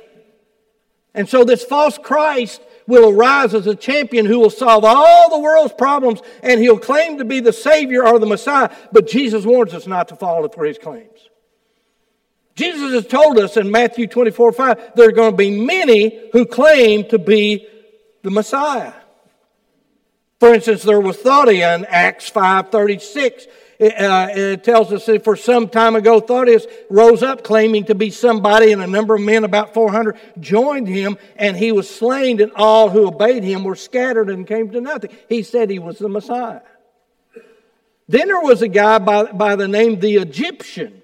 And 1.14 1.30
so 1.30 1.46
this 1.46 1.64
false 1.64 1.98
Christ 1.98 2.62
will 2.86 3.12
arise 3.12 3.54
as 3.54 3.66
a 3.66 3.76
champion 3.76 4.26
who 4.26 4.40
will 4.40 4.50
solve 4.50 4.84
all 4.84 5.30
the 5.30 5.40
world's 5.40 5.74
problems 5.74 6.20
and 6.42 6.60
he'll 6.60 6.80
claim 6.80 7.18
to 7.20 7.26
be 7.26 7.40
the 7.40 7.54
Savior 7.54 8.06
or 8.06 8.20
the 8.20 8.26
Messiah, 8.26 8.70
but 8.92 9.08
Jesus 9.08 9.46
warns 9.46 9.74
us 9.74 9.88
not 9.88 10.10
to 10.10 10.18
fall 10.18 10.48
for 10.50 10.66
his 10.66 10.78
claims. 10.78 11.30
Jesus 12.56 12.94
has 12.94 13.08
told 13.08 13.40
us 13.40 13.58
in 13.58 13.72
Matthew 13.72 14.08
24 14.08 14.52
5, 14.52 14.96
there 14.96 15.10
are 15.10 15.14
going 15.14 15.32
to 15.32 15.38
be 15.38 15.66
many 15.66 16.30
who 16.32 16.46
claim 16.46 17.08
to 17.10 17.18
be 17.18 17.68
the 18.22 18.32
Messiah. 18.32 18.94
For 20.40 20.54
instance, 20.54 20.84
there 20.84 21.00
was 21.00 21.18
Theuda 21.18 21.76
in 21.76 21.86
Acts 21.86 22.30
5 22.30 22.70
36. 22.70 23.48
It, 23.80 24.00
uh, 24.00 24.28
it, 24.30 24.64
tells 24.64 24.94
us 24.94 25.06
that 25.08 25.24
for 25.24 25.36
some 25.36 25.68
time 25.68 25.96
ago, 25.96 26.22
Theudas 26.22 26.68
rose 26.90 27.24
up 27.24 27.44
claiming 27.44 27.86
to 27.86 27.96
be 27.96 28.12
somebody, 28.12 28.72
and 28.72 28.82
a 28.82 28.88
number 28.88 29.16
of 29.16 29.22
men, 29.22 29.44
about 29.44 29.74
400, 29.74 30.18
joined 30.40 30.88
him, 30.88 31.18
and 31.38 31.58
he 31.58 31.72
was 31.72 31.90
slain, 31.90 32.40
and 32.40 32.52
all 32.56 32.90
who 32.90 33.08
obeyed 33.08 33.44
him 33.44 33.64
were 33.64 33.76
scattered 33.76 34.30
and 34.30 34.46
came 34.46 34.70
to 34.72 34.80
nothing. 34.80 35.10
He 35.28 35.44
said 35.44 35.70
he 35.70 35.80
was 35.80 35.98
the 35.98 36.08
Messiah. 36.08 36.62
Then 38.08 38.28
there 38.28 38.42
was 38.42 38.62
a 38.62 38.68
guy 38.68 39.00
by, 39.00 39.32
by 39.32 39.56
the 39.56 39.68
name 39.68 40.00
the 40.00 40.18
Egyptian 40.18 41.03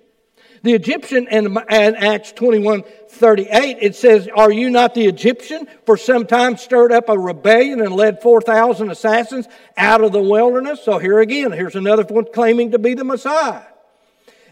the 0.64 0.74
Egyptian 0.74 1.28
in, 1.28 1.58
Acts 1.58 2.32
21 2.34 2.84
38, 3.10 3.78
it 3.82 3.96
says, 3.96 4.30
Are 4.34 4.52
you 4.52 4.70
not 4.70 4.94
the 4.94 5.06
Egyptian? 5.06 5.68
For 5.86 5.98
some 5.98 6.26
time 6.26 6.58
stirred 6.58 6.92
up 6.92 7.10
a 7.10 7.18
rebellion 7.18 7.82
and 7.82 7.94
led 7.94 8.22
4,000 8.22 8.90
assassins 8.90 9.48
out 9.78 10.04
of 10.04 10.12
the 10.12 10.22
wilderness. 10.22 10.84
So 10.84 11.00
here 11.00 11.20
again, 11.20 11.52
here's 11.52 11.76
another 11.76 12.04
one 12.04 12.26
claiming 12.34 12.72
to 12.72 12.80
be 12.80 12.94
the 12.94 13.04
Messiah. 13.04 13.64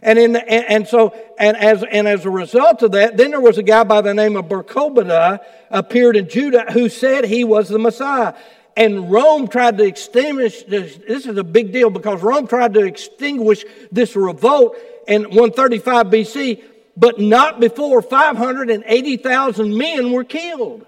And, 0.02 0.20
in 0.20 0.34
the, 0.34 0.48
and, 0.48 0.88
so, 0.88 1.16
and 1.40 1.58
as, 1.58 1.84
and 1.84 2.08
as 2.08 2.26
a 2.26 2.30
result 2.30 2.84
of 2.84 2.92
that, 2.92 3.18
then 3.18 3.32
there 3.32 3.42
was 3.42 3.58
a 3.58 3.64
guy 3.64 3.84
by 3.84 4.02
the 4.02 4.14
name 4.14 4.36
of 4.36 4.46
Barcobada 4.46 5.40
appeared 5.72 6.16
in 6.16 6.30
Judah 6.30 6.72
who 6.72 6.88
said 6.88 7.26
he 7.26 7.44
was 7.44 7.68
the 7.68 7.80
Messiah. 7.80 8.36
And 8.78 9.12
Rome 9.12 9.48
tried 9.48 9.80
to 9.80 9.84
extinguish 9.84 10.62
this. 10.64 10.98
This 10.98 11.26
is 11.26 11.36
a 11.36 11.44
big 11.44 11.74
deal 11.74 11.90
because 11.90 12.22
Rome 12.22 12.46
tried 12.48 12.76
to 12.76 12.86
extinguish 12.86 13.66
this 13.92 14.16
revolt 14.16 14.78
in 15.08 15.24
135 15.24 16.06
BC, 16.06 16.64
but 16.96 17.20
not 17.20 17.60
before 17.60 18.04
580,000 18.04 19.76
men 19.76 20.12
were 20.12 20.24
killed. 20.24 20.86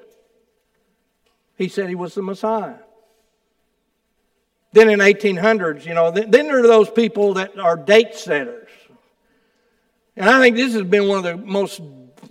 He 1.58 1.68
said 1.68 1.90
he 1.90 1.96
was 1.96 2.14
the 2.14 2.22
Messiah. 2.22 2.76
Then 4.72 4.92
in 4.92 5.00
1800s, 5.00 5.84
you 5.84 5.96
know, 5.96 6.12
then 6.12 6.30
there 6.30 6.60
are 6.60 6.68
those 6.68 6.92
people 6.92 7.34
that 7.34 7.58
are 7.58 7.76
date 7.76 8.14
setters. 8.14 8.70
And 10.16 10.30
I 10.30 10.40
think 10.40 10.56
this 10.56 10.74
has 10.74 10.84
been 10.84 11.08
one 11.08 11.18
of 11.18 11.24
the 11.24 11.38
most 11.38 11.82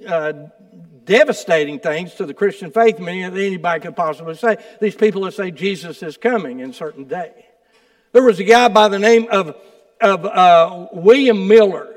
uh, 0.06 0.34
devastating 1.08 1.80
things 1.80 2.14
to 2.14 2.26
the 2.26 2.34
Christian 2.34 2.70
faith 2.70 3.00
many 3.00 3.22
that 3.22 3.32
anybody 3.32 3.80
could 3.80 3.96
possibly 3.96 4.36
say. 4.36 4.58
These 4.80 4.94
people 4.94 5.22
that 5.22 5.32
say 5.32 5.50
Jesus 5.50 6.02
is 6.04 6.16
coming 6.16 6.60
in 6.60 6.70
a 6.70 6.74
certain 6.74 7.04
day. 7.04 7.46
There 8.12 8.22
was 8.22 8.38
a 8.38 8.44
guy 8.44 8.68
by 8.68 8.88
the 8.88 8.98
name 8.98 9.26
of 9.30 9.56
of 10.00 10.24
uh, 10.24 10.86
William 10.92 11.48
Miller. 11.48 11.94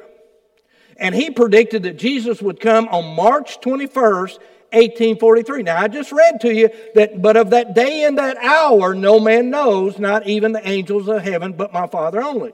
And 0.97 1.15
he 1.15 1.31
predicted 1.31 1.83
that 1.83 1.97
Jesus 1.97 2.41
would 2.41 2.59
come 2.59 2.87
on 2.89 3.15
March 3.15 3.59
21st, 3.61 4.37
1843. 4.71 5.63
Now, 5.63 5.81
I 5.81 5.87
just 5.87 6.11
read 6.11 6.41
to 6.41 6.53
you 6.53 6.69
that, 6.95 7.21
but 7.21 7.37
of 7.37 7.49
that 7.51 7.73
day 7.73 8.03
and 8.03 8.17
that 8.17 8.37
hour, 8.37 8.93
no 8.93 9.19
man 9.19 9.49
knows, 9.49 9.97
not 9.97 10.27
even 10.27 10.51
the 10.51 10.67
angels 10.67 11.07
of 11.07 11.23
heaven, 11.23 11.53
but 11.53 11.73
my 11.73 11.87
Father 11.87 12.21
only. 12.21 12.53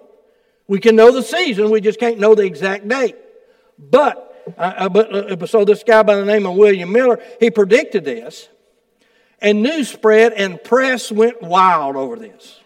We 0.68 0.80
can 0.80 0.96
know 0.96 1.12
the 1.12 1.24
season, 1.24 1.70
we 1.70 1.82
just 1.82 2.00
can't 2.00 2.20
know 2.20 2.36
the 2.36 2.44
exact 2.44 2.88
date. 2.88 3.16
But, 3.78 4.27
uh, 4.58 4.90
but 4.90 5.50
so 5.50 5.66
this 5.66 5.84
guy 5.84 6.04
by 6.04 6.16
the 6.16 6.26
name 6.26 6.46
of 6.46 6.56
William 6.56 6.92
Miller, 6.92 7.20
he 7.40 7.50
predicted 7.50 8.06
this, 8.06 8.48
and 9.40 9.62
news 9.62 9.90
spread, 9.90 10.34
and 10.34 10.64
press 10.64 11.12
went 11.12 11.42
wild 11.42 11.96
over 11.96 12.16
this. 12.16 12.60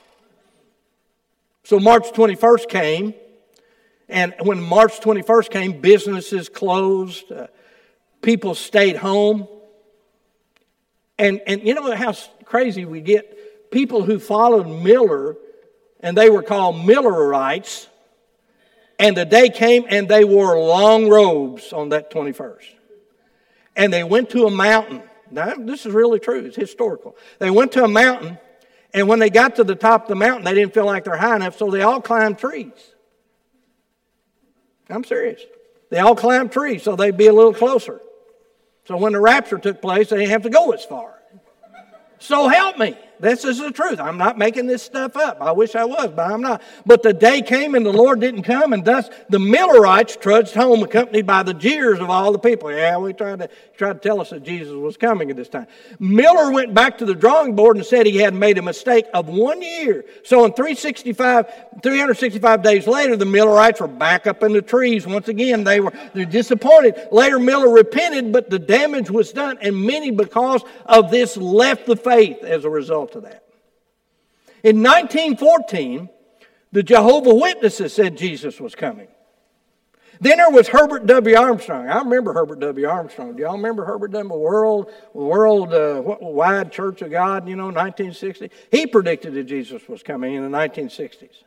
So 1.64 1.80
March 1.80 2.12
21st 2.12 2.70
came, 2.70 3.14
and 4.10 4.34
when 4.42 4.62
March 4.62 5.00
21st 5.00 5.50
came, 5.50 5.80
businesses 5.80 6.50
closed, 6.50 7.32
uh, 7.32 7.48
people 8.22 8.56
stayed 8.56 8.98
home. 8.98 9.48
And, 11.18 11.42
and 11.48 11.66
you 11.66 11.74
know 11.74 11.96
how 11.96 12.14
crazy 12.44 12.84
we 12.84 13.02
get? 13.02 13.72
People 13.72 14.04
who 14.04 14.20
followed 14.20 14.68
Miller, 14.68 15.38
and 16.02 16.18
they 16.18 16.30
were 16.30 16.44
called 16.44 16.86
Millerites, 16.86 17.88
and 19.02 19.18
the 19.18 19.26
day 19.26 19.50
came 19.50 19.86
and 19.90 20.08
they 20.08 20.24
wore 20.24 20.58
long 20.60 21.10
robes 21.10 21.74
on 21.74 21.90
that 21.90 22.12
21st. 22.12 22.76
And 23.76 23.92
they 23.92 24.04
went 24.04 24.30
to 24.30 24.46
a 24.46 24.52
mountain. 24.52 25.02
Now, 25.32 25.56
this 25.56 25.86
is 25.86 25.94
really 25.94 26.20
true, 26.20 26.46
it's 26.46 26.56
historical. 26.56 27.18
They 27.40 27.50
went 27.50 27.72
to 27.74 27.84
a 27.84 27.88
mountain 27.88 28.38
and 28.94 29.08
when 29.08 29.20
they 29.20 29.30
got 29.30 29.56
to 29.56 29.64
the 29.64 29.76
top 29.76 30.04
of 30.04 30.08
the 30.10 30.16
mountain, 30.16 30.44
they 30.44 30.54
didn't 30.54 30.74
feel 30.74 30.86
like 30.86 31.06
they're 31.06 31.18
high 31.18 31.38
enough, 31.38 31.58
so 31.58 31.72
they 31.72 31.82
all 31.82 32.02
climbed 32.02 32.38
trees. 32.38 32.72
I'm 34.90 35.04
serious. 35.04 35.42
They 35.90 36.00
all 36.00 36.16
climbed 36.16 36.52
trees 36.52 36.84
so 36.84 36.96
they'd 36.96 37.18
be 37.18 37.28
a 37.28 37.34
little 37.34 37.54
closer. 37.54 38.02
So 38.86 38.98
when 38.98 39.14
the 39.14 39.20
rapture 39.20 39.58
took 39.58 39.82
place, 39.82 40.10
they 40.10 40.18
didn't 40.18 40.32
have 40.32 40.44
to 40.44 40.50
go 40.50 40.72
as 40.72 40.84
far. 40.86 41.14
So 42.20 42.50
help 42.50 42.78
me. 42.78 42.96
This 43.22 43.46
is 43.46 43.60
the 43.60 43.72
truth. 43.72 44.00
I'm 44.00 44.18
not 44.18 44.38
making 44.40 44.66
this 44.66 44.82
stuff 44.82 45.16
up. 45.16 45.40
I 45.40 45.52
wish 45.52 45.76
I 45.76 45.86
was, 45.86 46.10
but 46.10 46.32
I'm 46.32 46.42
not. 46.42 46.62
But 46.88 47.04
the 47.04 47.14
day 47.14 47.44
came 47.44 47.76
and 47.76 47.86
the 47.86 47.94
Lord 47.94 48.20
didn't 48.20 48.44
come, 48.44 48.74
and 48.74 48.84
thus 48.84 49.10
the 49.30 49.38
Millerites 49.38 50.16
trudged 50.16 50.56
home, 50.56 50.82
accompanied 50.82 51.28
by 51.28 51.44
the 51.44 51.54
jeers 51.54 52.00
of 52.00 52.10
all 52.10 52.32
the 52.32 52.40
people. 52.40 52.72
Yeah, 52.72 52.98
we 52.98 53.14
tried 53.14 53.40
to 53.40 53.50
tried 53.78 54.02
to 54.02 54.10
tell 54.10 54.22
us 54.22 54.30
that 54.32 54.44
Jesus 54.44 54.74
was 54.74 54.98
coming 54.98 55.30
at 55.30 55.36
this 55.36 55.50
time. 55.50 55.68
Miller 56.00 56.52
went 56.52 56.74
back 56.74 56.98
to 57.00 57.06
the 57.06 57.16
drawing 57.16 57.56
board 57.56 57.78
and 57.78 57.86
said 57.86 58.06
he 58.06 58.18
had 58.18 58.34
made 58.34 58.58
a 58.58 58.62
mistake 58.62 59.06
of 59.14 59.28
one 59.28 59.62
year. 59.62 60.06
So 60.24 60.46
in 60.46 60.54
365, 60.54 61.48
365 61.82 62.62
days 62.64 62.88
later, 62.88 63.18
the 63.18 63.26
Millerites 63.26 63.82
were 63.82 63.88
back 63.88 64.28
up 64.28 64.44
in 64.44 64.54
the 64.54 64.62
trees 64.62 65.06
once 65.06 65.28
again. 65.28 65.64
They 65.64 65.80
were 65.80 65.94
they're 66.14 66.26
disappointed. 66.26 67.08
Later, 67.12 67.40
Miller 67.40 67.70
repented, 67.70 68.32
but 68.32 68.50
the 68.50 68.60
damage 68.60 69.12
was 69.12 69.32
done, 69.32 69.58
and 69.62 69.76
many 69.76 70.12
because 70.12 70.64
of 70.86 71.12
this 71.12 71.38
left 71.38 71.86
the 71.86 71.96
faith 71.96 72.44
as 72.44 72.66
a 72.66 72.70
result 72.70 73.11
of 73.16 73.24
that. 73.24 73.44
In 74.64 74.84
1914, 74.84 76.10
the 76.72 76.84
Jehovah 76.84 77.34
Witnesses 77.34 77.94
said 77.94 78.18
Jesus 78.18 78.60
was 78.60 78.76
coming. 78.76 79.08
Then 80.20 80.38
there 80.38 80.52
was 80.52 80.68
Herbert 80.68 81.08
W. 81.08 81.36
Armstrong. 81.36 81.90
I 81.90 81.98
remember 81.98 82.32
Herbert 82.32 82.60
W. 82.60 82.88
Armstrong. 82.88 83.36
Do 83.36 83.42
y'all 83.42 83.58
remember 83.58 83.86
Herbert 83.86 84.12
W. 84.12 84.38
World 84.38 84.92
World 85.14 85.74
uh, 85.74 86.02
Wide 86.22 86.72
Church 86.72 87.02
of 87.02 87.10
God? 87.10 87.50
You 87.50 87.56
know, 87.56 87.66
1960. 87.66 88.52
He 88.70 88.86
predicted 88.86 89.34
that 89.34 89.46
Jesus 89.46 89.82
was 89.90 90.04
coming 90.04 90.36
in 90.36 90.44
the 90.50 90.56
1960s. 90.56 91.44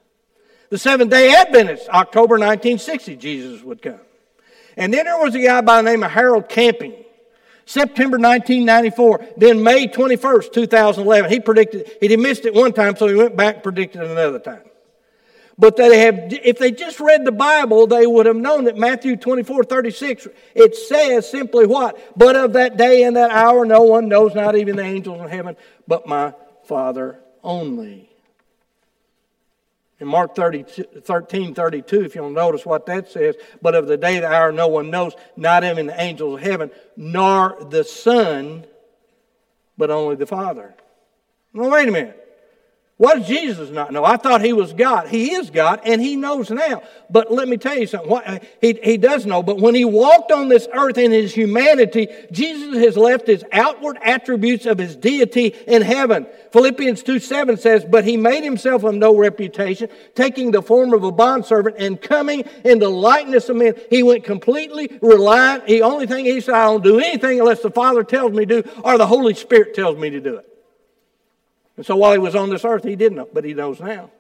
The 0.71 0.79
Seventh 0.79 1.13
Day 1.13 1.33
Adventists, 1.33 1.89
October 1.89 2.35
1960, 2.35 3.15
Jesus 3.15 3.63
would 3.63 3.81
come. 3.81 4.01
And 4.77 4.93
then 4.93 5.05
there 5.05 5.19
was 5.19 5.37
a 5.37 5.41
guy 5.41 5.61
by 5.61 5.81
the 5.81 5.89
name 5.89 6.03
of 6.03 6.11
Harold 6.11 6.49
Camping. 6.49 6.95
September 7.67 8.19
1994, 8.19 9.27
then 9.37 9.63
May 9.63 9.89
21st, 9.89 10.53
2011. 10.53 11.31
He 11.31 11.41
predicted, 11.41 11.91
he 12.01 12.17
missed 12.17 12.45
it 12.45 12.55
one 12.55 12.73
time, 12.73 12.97
so 12.97 13.07
he 13.07 13.15
went 13.15 13.37
back 13.37 13.57
and 13.57 13.63
predicted 13.63 14.03
it 14.03 14.11
another 14.11 14.39
time. 14.39 14.63
But 15.57 15.77
they 15.77 16.01
have, 16.01 16.33
if 16.33 16.59
they 16.59 16.73
just 16.73 16.99
read 16.99 17.25
the 17.25 17.33
Bible, 17.33 17.87
they 17.87 18.07
would 18.07 18.27
have 18.27 18.37
known 18.37 18.65
that 18.65 18.77
Matthew 18.77 19.17
24, 19.17 19.65
36, 19.65 20.27
it 20.55 20.75
says 20.75 21.31
simply 21.31 21.65
what? 21.67 22.19
But 22.19 22.35
of 22.35 22.55
that 22.55 22.77
day 22.77 23.05
and 23.05 23.17
that 23.17 23.31
hour, 23.31 23.65
no 23.65 23.83
one 23.83 24.09
knows, 24.09 24.35
not 24.35 24.57
even 24.57 24.77
the 24.77 24.83
angels 24.83 25.21
in 25.23 25.29
heaven, 25.29 25.57
but 25.87 26.09
my 26.09 26.35
Father 26.65 27.21
only. 27.43 28.14
In 30.01 30.09
Mark 30.09 30.35
30, 30.35 30.65
13, 31.03 31.55
32, 31.55 32.05
if 32.05 32.15
you'll 32.15 32.31
notice 32.31 32.67
what 32.67 32.87
that 32.87 33.11
says, 33.11 33.37
but 33.63 33.75
of 33.75 33.87
the 33.87 33.97
day, 33.97 34.19
the 34.19 34.27
hour, 34.27 34.51
no 34.51 34.67
one 34.67 34.91
knows, 34.91 35.15
not 35.37 35.63
even 35.63 35.87
the 35.87 36.01
angels 36.01 36.35
of 36.35 36.41
heaven, 36.45 36.71
nor 36.97 37.57
the 37.71 37.85
Son, 37.85 38.67
but 39.79 39.91
only 39.91 40.17
the 40.17 40.27
Father. 40.27 40.75
Well, 41.53 41.71
wait 41.71 41.89
a 41.89 41.93
minute. 41.93 42.24
What 42.97 43.19
does 43.19 43.27
Jesus 43.27 43.71
not 43.71 43.93
know? 43.93 44.05
I 44.05 44.17
thought 44.17 44.41
he 44.41 44.53
was 44.53 44.73
God. 44.73 45.09
He 45.09 45.33
is 45.33 45.51
God, 45.51 45.81
and 45.85 46.01
he 46.01 46.15
knows 46.15 46.49
now. 46.49 46.81
But 47.11 47.33
let 47.33 47.49
me 47.49 47.57
tell 47.57 47.77
you 47.77 47.89
something. 47.89 48.09
What, 48.09 48.25
uh, 48.25 48.39
he, 48.61 48.79
he 48.85 48.99
does 48.99 49.27
know, 49.27 49.43
but 49.43 49.59
when 49.59 49.75
he 49.75 49.85
walked 49.85 50.31
on 50.31 50.49
this 50.49 50.69
earth 50.73 50.97
in 50.97 51.11
his 51.11 51.35
humanity, 51.35 52.07
Jesus 52.31 52.79
has 52.79 52.97
left 52.97 53.27
his 53.27 53.45
outward 53.51 53.99
attributes 54.01 54.65
of 54.67 54.79
his 54.79 54.95
deity 54.95 55.49
in 55.67 55.83
heaven. 55.83 56.29
Philippians 56.53 57.03
2 57.03 57.19
7 57.19 57.57
says, 57.57 57.85
But 57.85 58.05
he 58.05 58.17
made 58.17 58.45
himself 58.45 58.85
of 58.85 58.95
no 58.95 59.17
reputation, 59.17 59.89
taking 60.15 60.53
the 60.53 60.63
form 60.63 60.93
of 60.93 61.03
a 61.03 61.11
bondservant 61.11 61.75
and 61.81 62.01
coming 62.01 62.45
in 62.65 62.79
the 62.79 62.89
likeness 62.89 63.49
of 63.49 63.57
men. 63.57 63.75
He 63.91 64.05
went 64.05 64.23
completely 64.23 65.01
reliant. 65.03 65.67
The 65.67 65.83
only 65.83 66.07
thing 66.07 66.27
he 66.27 66.41
said, 66.41 66.55
I 66.55 66.67
don't 66.67 66.85
do 66.85 67.01
anything 67.01 67.41
unless 67.41 67.61
the 67.61 67.73
Father 67.73 68.05
tells 68.05 68.31
me 68.31 68.47
to, 68.47 68.83
or 68.83 68.99
the 68.99 69.07
Holy 69.09 69.35
Spirit 69.35 69.75
tells 69.75 69.99
me 69.99 70.11
to 70.11 70.21
do 70.21 70.37
it. 70.37 70.54
And 71.77 71.85
so 71.85 71.97
while 71.97 72.13
he 72.13 72.19
was 72.19 72.35
on 72.35 72.51
this 72.51 72.65
earth, 72.65 72.85
he 72.85 72.97
didn't 72.97 73.17
know, 73.17 73.29
but 73.33 73.45
he 73.45 73.55
knows 73.55 73.81
now. 73.81 74.11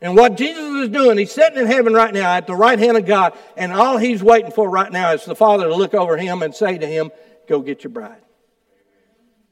And 0.00 0.16
what 0.16 0.36
Jesus 0.36 0.84
is 0.84 0.88
doing, 0.90 1.16
he's 1.18 1.32
sitting 1.32 1.58
in 1.58 1.66
heaven 1.66 1.94
right 1.94 2.12
now 2.12 2.34
at 2.34 2.46
the 2.46 2.54
right 2.54 2.78
hand 2.78 2.96
of 2.96 3.06
God, 3.06 3.36
and 3.56 3.72
all 3.72 3.96
he's 3.96 4.22
waiting 4.22 4.50
for 4.50 4.68
right 4.68 4.92
now 4.92 5.12
is 5.12 5.24
the 5.24 5.34
Father 5.34 5.66
to 5.66 5.74
look 5.74 5.94
over 5.94 6.16
him 6.16 6.42
and 6.42 6.54
say 6.54 6.76
to 6.76 6.86
him, 6.86 7.10
Go 7.48 7.60
get 7.60 7.84
your 7.84 7.90
bride. 7.90 8.22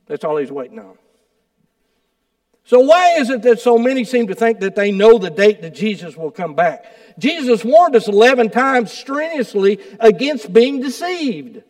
That's 0.06 0.24
all 0.24 0.36
he's 0.36 0.52
waiting 0.52 0.78
on. 0.78 0.98
So, 2.64 2.80
why 2.80 3.16
is 3.16 3.30
it 3.30 3.42
that 3.42 3.60
so 3.60 3.76
many 3.76 4.04
seem 4.04 4.28
to 4.28 4.34
think 4.34 4.60
that 4.60 4.76
they 4.76 4.92
know 4.92 5.18
the 5.18 5.30
date 5.30 5.62
that 5.62 5.74
Jesus 5.74 6.16
will 6.16 6.30
come 6.30 6.54
back? 6.54 6.84
Jesus 7.18 7.64
warned 7.64 7.96
us 7.96 8.08
11 8.08 8.50
times 8.50 8.92
strenuously 8.92 9.80
against 10.00 10.52
being 10.52 10.80
deceived. 10.80 11.62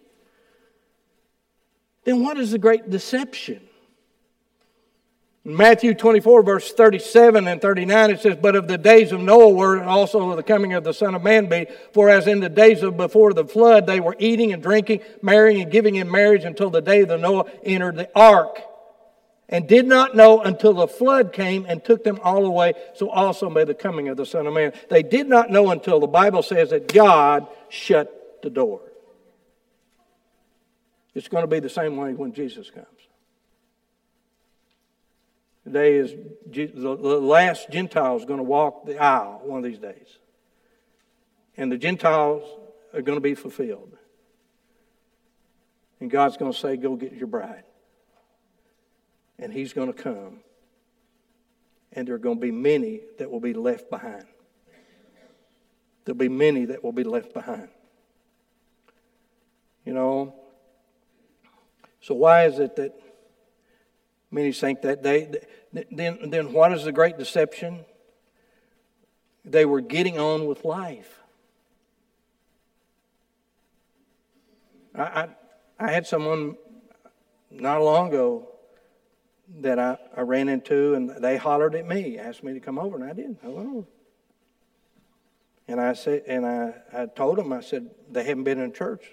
Then, 2.05 2.23
what 2.23 2.37
is 2.37 2.51
the 2.51 2.59
great 2.59 2.91
deception? 2.91 3.61
Matthew 5.45 5.95
24, 5.95 6.45
verse 6.45 6.73
37 6.73 7.49
and 7.49 7.61
39, 7.61 8.11
it 8.11 8.21
says, 8.21 8.37
But 8.41 8.55
of 8.55 8.69
the 8.69 8.79
days 8.79 9.11
of 9.11 9.21
Noah 9.21 9.51
were 9.51 9.83
also 9.83 10.37
the 10.37 10.43
coming 10.43 10.73
of 10.75 10.85
the 10.85 10.95
Son 10.95 11.17
of 11.17 11.25
Man 11.25 11.47
be, 11.47 11.67
for 11.93 12.09
as 12.09 12.29
in 12.29 12.39
the 12.39 12.49
days 12.49 12.85
of 12.85 12.97
before 12.97 13.33
the 13.33 13.45
flood, 13.45 13.89
they 13.89 13.99
were 13.99 14.15
eating 14.21 14.53
and 14.53 14.63
drinking, 14.63 15.01
marrying 15.21 15.61
and 15.61 15.73
giving 15.73 15.97
in 15.97 16.09
marriage 16.09 16.45
until 16.45 16.71
the 16.71 16.81
day 16.81 17.03
that 17.03 17.19
Noah 17.19 17.51
entered 17.65 17.97
the 17.97 18.09
ark, 18.15 18.61
and 19.49 19.67
did 19.67 19.85
not 19.85 20.15
know 20.15 20.41
until 20.41 20.75
the 20.75 20.87
flood 20.87 21.33
came 21.33 21.67
and 21.69 21.85
took 21.85 22.05
them 22.05 22.21
all 22.23 22.47
away, 22.47 22.75
so 22.95 23.11
also 23.11 23.51
may 23.51 23.65
the 23.65 23.75
coming 23.75 24.09
of 24.09 24.17
the 24.17 24.25
Son 24.25 24.47
of 24.47 24.55
Man. 24.55 24.73
They 24.91 25.03
did 25.03 25.29
not 25.29 25.51
know 25.51 25.71
until 25.71 25.99
the 25.99 26.07
Bible 26.07 26.45
says 26.45 26.71
that 26.71 26.93
God 26.93 27.49
shut 27.69 28.43
the 28.45 28.51
door. 28.51 28.81
It's 31.17 31.27
going 31.27 31.43
to 31.43 31.49
be 31.49 31.59
the 31.59 31.69
same 31.69 31.97
way 31.97 32.15
when 32.15 32.33
Jesus 32.33 32.71
comes. 32.71 32.87
Today 35.65 35.95
is 35.95 36.13
the 36.47 36.89
last 36.89 37.71
Gentile 37.71 38.17
is 38.17 38.25
going 38.25 38.39
to 38.39 38.45
walk 38.45 38.85
the 38.85 38.99
aisle 38.99 39.43
one 39.45 39.59
of 39.59 39.65
these 39.65 39.79
days. 39.79 40.19
And 41.57 41.71
the 41.71 41.79
Gentiles 41.79 42.43
are 42.93 43.03
going 43.03 43.17
to 43.17 43.23
be 43.23 43.35
fulfilled. 43.35 43.97
And 46.01 46.11
God's 46.11 46.37
going 46.37 46.53
to 46.53 46.59
say, 46.59 46.77
Go 46.77 46.97
get 46.97 47.13
your 47.13 47.29
bride. 47.29 47.63
And 49.39 49.53
He's 49.53 49.73
going 49.73 49.93
to 49.93 50.03
come. 50.03 50.41
And 51.93 52.09
there 52.09 52.15
are 52.17 52.19
going 52.19 52.39
to 52.39 52.41
be 52.41 52.51
many 52.51 53.01
that 53.19 53.31
will 53.31 53.41
be 53.41 53.53
left 53.53 53.89
behind. 53.89 54.25
There'll 56.05 56.19
be 56.19 56.29
many 56.29 56.65
that 56.67 56.83
will 56.83 56.93
be 56.93 57.05
left 57.05 57.33
behind. 57.33 57.69
You 59.85 59.95
know, 59.95 60.35
so 62.01 62.15
why 62.15 62.47
is 62.47 62.59
it 62.59 62.77
that 62.77 62.95
Many 64.33 64.51
think 64.51 64.81
that 64.81 65.03
they, 65.03 65.31
then, 65.93 66.31
then 66.31 66.53
what 66.55 66.73
is 66.73 66.85
the 66.85 66.93
great 66.93 67.19
deception? 67.19 67.85
They 69.45 69.67
were 69.67 69.83
getting 69.83 70.19
on 70.19 70.47
with 70.47 70.65
life. 70.65 71.21
I, 74.95 75.03
I, 75.03 75.29
I 75.79 75.91
had 75.91 76.07
someone 76.07 76.57
not 77.51 77.83
long 77.83 78.09
ago 78.09 78.49
that 79.61 79.79
I, 79.79 79.99
I 80.17 80.23
ran 80.23 80.49
into, 80.49 80.95
and 80.95 81.11
they 81.23 81.37
hollered 81.37 81.75
at 81.75 81.87
me, 81.87 82.19
asked 82.19 82.43
me 82.43 82.55
to 82.55 82.61
come 82.61 82.79
over, 82.79 82.97
and 82.97 83.05
I 83.05 83.13
did. 83.13 83.37
Hello. 83.43 83.87
And 85.69 85.79
I 85.79 85.93
said, 85.93 86.23
and 86.27 86.47
I, 86.47 86.75
I 86.93 87.07
told 87.07 87.37
them, 87.37 87.53
I 87.53 87.61
said, 87.61 87.91
they 88.11 88.25
haven't 88.25 88.45
been 88.45 88.61
in 88.61 88.73
church. 88.73 89.11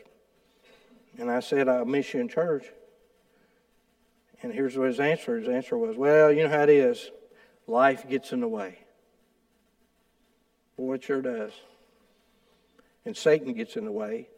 And 1.18 1.30
I 1.30 1.42
said, 1.42 1.68
I'll 1.68 1.84
miss 1.84 2.14
you 2.14 2.22
in 2.22 2.30
church. 2.30 2.68
And 4.42 4.54
here's 4.54 4.78
what 4.78 4.88
his 4.88 5.00
answer. 5.00 5.38
His 5.38 5.50
answer 5.50 5.78
was, 5.78 5.98
Well, 5.98 6.32
you 6.32 6.44
know 6.44 6.50
how 6.50 6.64
it 6.64 6.70
is. 6.70 7.12
Life 7.68 8.08
gets 8.10 8.32
in 8.32 8.40
the 8.40 8.48
way. 8.48 8.80
Boy, 10.78 10.96
it 10.96 11.04
sure 11.04 11.22
does. 11.22 11.52
And 13.06 13.16
Satan 13.16 13.54
gets 13.54 13.76
in 13.76 13.86
the 13.86 13.92
way. 13.92 14.30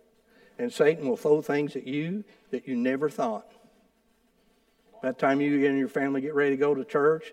And 0.57 0.71
Satan 0.71 1.07
will 1.07 1.17
throw 1.17 1.41
things 1.41 1.75
at 1.75 1.87
you 1.87 2.23
that 2.51 2.67
you 2.67 2.75
never 2.75 3.09
thought. 3.09 3.51
By 5.01 5.09
the 5.09 5.17
time 5.17 5.41
you 5.41 5.65
and 5.65 5.77
your 5.77 5.87
family 5.87 6.21
get 6.21 6.35
ready 6.35 6.51
to 6.51 6.57
go 6.57 6.75
to 6.75 6.83
church, 6.83 7.31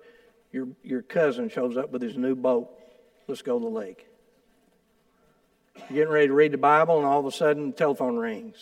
your, 0.53 0.69
your 0.83 1.03
cousin 1.03 1.49
shows 1.49 1.77
up 1.77 1.91
with 1.91 2.01
his 2.01 2.17
new 2.17 2.35
boat. 2.35 2.71
Let's 3.27 3.43
go 3.43 3.59
to 3.59 3.65
the 3.65 3.71
lake. 3.71 4.07
You're 5.77 5.99
getting 5.99 6.13
ready 6.13 6.27
to 6.29 6.33
read 6.33 6.53
the 6.53 6.59
Bible, 6.59 6.97
and 6.97 7.07
all 7.07 7.21
of 7.21 7.27
a 7.27 7.33
sudden, 7.33 7.71
the 7.71 7.77
telephone 7.77 8.17
rings. 8.17 8.57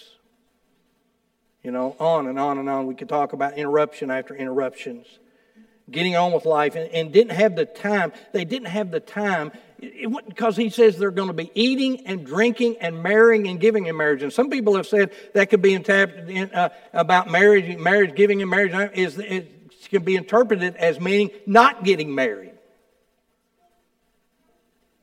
You 1.67 1.73
know, 1.73 1.97
on 1.99 2.29
and 2.29 2.39
on 2.39 2.59
and 2.59 2.71
on. 2.71 2.87
We 2.87 2.95
could 2.95 3.09
talk 3.09 3.33
about 3.33 3.59
interruption 3.59 4.09
after 4.09 4.37
interruptions. 4.37 5.05
Getting 5.91 6.15
on 6.15 6.31
with 6.31 6.45
life 6.45 6.77
and, 6.77 6.89
and 6.93 7.11
didn't 7.11 7.33
have 7.33 7.57
the 7.57 7.65
time. 7.65 8.13
They 8.31 8.45
didn't 8.45 8.69
have 8.69 8.93
the 8.93 9.01
time 9.01 9.51
because 9.81 10.57
he 10.57 10.71
says 10.71 10.97
they're 10.97 11.11
going 11.11 11.27
to 11.27 11.35
be 11.35 11.51
eating 11.57 12.07
and 12.07 12.25
drinking 12.25 12.77
and 12.81 13.03
marrying 13.03 13.49
and 13.49 13.59
giving 13.59 13.87
in 13.87 13.97
marriage. 13.97 14.23
And 14.23 14.33
some 14.33 14.49
people 14.49 14.77
have 14.77 14.87
said 14.87 15.11
that 15.35 15.51
could 15.51 15.61
be 15.61 15.75
interpreted 15.75 16.31
in, 16.31 16.55
uh, 16.55 16.69
about 16.93 17.33
marriage, 17.33 17.77
marriage, 17.77 18.15
giving 18.15 18.39
in 18.39 18.49
marriage 18.49 18.93
is 18.95 19.19
it 19.19 19.73
can 19.91 20.05
be 20.05 20.15
interpreted 20.15 20.77
as 20.77 21.01
meaning 21.01 21.31
not 21.47 21.83
getting 21.83 22.15
married. 22.15 22.53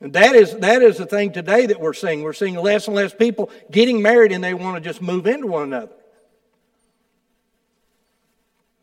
And 0.00 0.14
that 0.14 0.34
is 0.34 0.56
that 0.60 0.80
is 0.80 0.96
the 0.96 1.04
thing 1.04 1.30
today 1.32 1.66
that 1.66 1.78
we're 1.78 1.92
seeing. 1.92 2.22
We're 2.22 2.32
seeing 2.32 2.56
less 2.56 2.86
and 2.86 2.96
less 2.96 3.12
people 3.12 3.50
getting 3.70 4.00
married 4.00 4.32
and 4.32 4.42
they 4.42 4.54
want 4.54 4.82
to 4.82 4.90
just 4.90 5.02
move 5.02 5.26
into 5.26 5.46
one 5.46 5.64
another. 5.64 5.92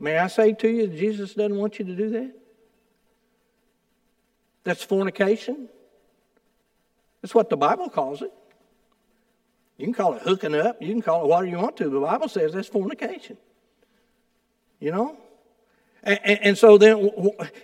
May 0.02 0.18
I 0.18 0.26
say 0.28 0.54
to 0.54 0.68
you, 0.68 0.88
Jesus 0.88 1.36
doesn't 1.36 1.56
want 1.56 1.78
you 1.78 1.86
to 1.86 1.96
do 1.96 2.10
that? 2.10 2.32
That's 4.64 4.84
fornication. 4.84 5.70
That's 7.22 7.36
what 7.36 7.52
the 7.52 7.58
Bible 7.58 7.88
calls 7.88 8.24
it. 8.24 8.34
You 9.78 9.86
can 9.86 9.94
call 9.94 10.16
it 10.16 10.24
hooking 10.24 10.56
up. 10.56 10.82
You 10.82 10.88
can 10.88 11.04
call 11.04 11.24
it 11.24 11.28
whatever 11.28 11.46
you 11.46 11.58
want 11.58 11.78
to. 11.78 11.90
The 11.90 12.00
Bible 12.00 12.30
says 12.30 12.54
that's 12.54 12.68
fornication. 12.68 13.38
You 14.80 14.92
know? 14.92 15.18
And, 16.02 16.20
and, 16.24 16.40
and 16.42 16.58
so 16.58 16.80
then, 16.80 17.12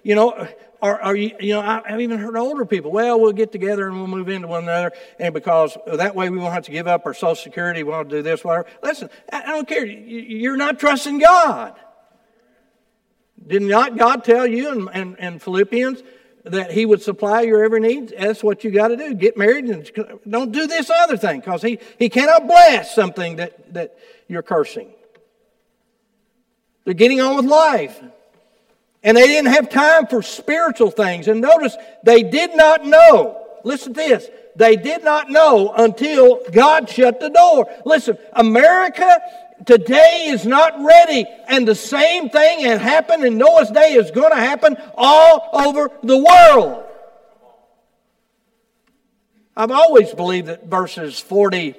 you 0.04 0.14
know, 0.14 0.48
are, 0.80 1.02
are 1.02 1.16
you, 1.16 1.36
you 1.40 1.56
know, 1.56 1.62
I've 1.62 2.02
even 2.02 2.20
heard 2.20 2.38
older 2.38 2.68
people, 2.68 2.92
well, 2.92 3.20
we'll 3.20 3.34
get 3.34 3.52
together 3.52 3.88
and 3.88 3.98
we'll 3.98 4.06
move 4.06 4.30
into 4.30 4.48
one 4.48 4.64
another, 4.64 4.92
and 5.18 5.34
because 5.34 5.76
that 5.88 6.14
way 6.14 6.30
we 6.30 6.38
won't 6.38 6.54
have 6.54 6.66
to 6.66 6.72
give 6.72 6.86
up 6.86 7.04
our 7.08 7.16
Social 7.16 7.34
Security, 7.34 7.82
we 7.82 7.90
won't 7.90 8.10
do 8.10 8.22
this, 8.22 8.44
whatever. 8.44 8.68
Listen, 8.84 9.10
I 9.34 9.48
don't 9.48 9.68
care. 9.68 9.84
You're 9.84 10.56
not 10.56 10.80
trusting 10.80 11.18
God. 11.18 11.76
Did 13.46 13.62
not 13.62 13.98
God 13.98 14.24
tell 14.24 14.48
you 14.48 14.72
in, 14.72 14.90
in, 14.94 15.16
in 15.18 15.40
Philippians 15.40 16.04
that 16.44 16.72
He 16.72 16.86
would 16.86 17.02
supply 17.02 17.42
your 17.42 17.64
every 17.64 17.80
need? 17.80 18.14
That's 18.18 18.44
what 18.44 18.64
you 18.64 18.72
got 18.72 18.90
to 18.90 18.98
do. 18.98 19.14
Get 19.14 19.38
married 19.38 19.66
and 19.66 19.90
don't 20.28 20.52
do 20.52 20.68
this 20.68 20.90
other 20.90 21.18
thing 21.18 21.40
because 21.40 21.62
he, 21.62 21.80
he 22.00 22.10
cannot 22.10 22.48
bless 22.48 22.94
something 22.96 23.38
that, 23.38 23.74
that 23.74 23.98
you're 24.28 24.44
cursing. 24.44 24.90
They're 26.86 26.94
getting 26.94 27.22
on 27.22 27.36
with 27.36 27.46
life. 27.46 28.02
And 29.04 29.16
they 29.16 29.28
didn't 29.28 29.54
have 29.54 29.70
time 29.70 30.08
for 30.08 30.22
spiritual 30.22 30.92
things. 30.92 31.28
And 31.28 31.40
notice, 31.42 31.78
they 32.04 32.24
did 32.24 32.56
not 32.56 32.86
know. 32.86 33.46
Listen 33.64 33.94
to 33.94 33.98
this. 33.98 34.28
They 34.56 34.76
did 34.76 35.04
not 35.04 35.30
know 35.30 35.72
until 35.72 36.42
God 36.52 36.90
shut 36.90 37.20
the 37.20 37.30
door. 37.30 37.70
Listen, 37.86 38.18
America 38.34 39.22
today 39.66 40.28
is 40.30 40.46
not 40.46 40.74
ready. 40.84 41.26
And 41.48 41.68
the 41.68 41.76
same 41.76 42.30
thing 42.30 42.62
had 42.62 42.82
happened 42.82 43.24
in 43.24 43.38
Noah's 43.38 43.72
day 43.72 43.94
is 43.94 44.12
going 44.12 44.32
to 44.32 44.38
happen 44.38 44.78
all 44.96 45.50
over 45.54 45.90
the 46.04 46.18
world. 46.18 46.84
I've 49.56 49.72
always 49.72 50.14
believed 50.14 50.48
that 50.48 50.66
verses 50.66 51.20
40 51.20 51.76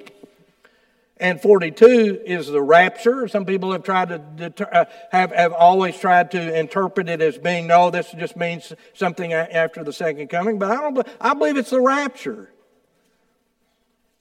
and 1.19 1.41
42 1.41 2.21
is 2.25 2.47
the 2.47 2.61
rapture. 2.61 3.27
Some 3.27 3.45
people 3.45 3.71
have 3.71 3.83
tried 3.83 4.09
to 4.09 4.17
deter, 4.17 4.69
uh, 4.71 4.85
have, 5.11 5.31
have 5.31 5.53
always 5.53 5.97
tried 5.97 6.31
to 6.31 6.59
interpret 6.59 7.09
it 7.09 7.21
as 7.21 7.37
being 7.37 7.67
no, 7.67 7.89
this 7.89 8.11
just 8.11 8.37
means 8.37 8.73
something 8.93 9.33
after 9.33 9.83
the 9.83 9.93
second 9.93 10.29
coming. 10.29 10.59
But 10.59 10.71
I 10.71 10.75
don't. 10.75 11.07
I 11.19 11.33
believe 11.33 11.57
it's 11.57 11.71
the 11.71 11.81
rapture. 11.81 12.49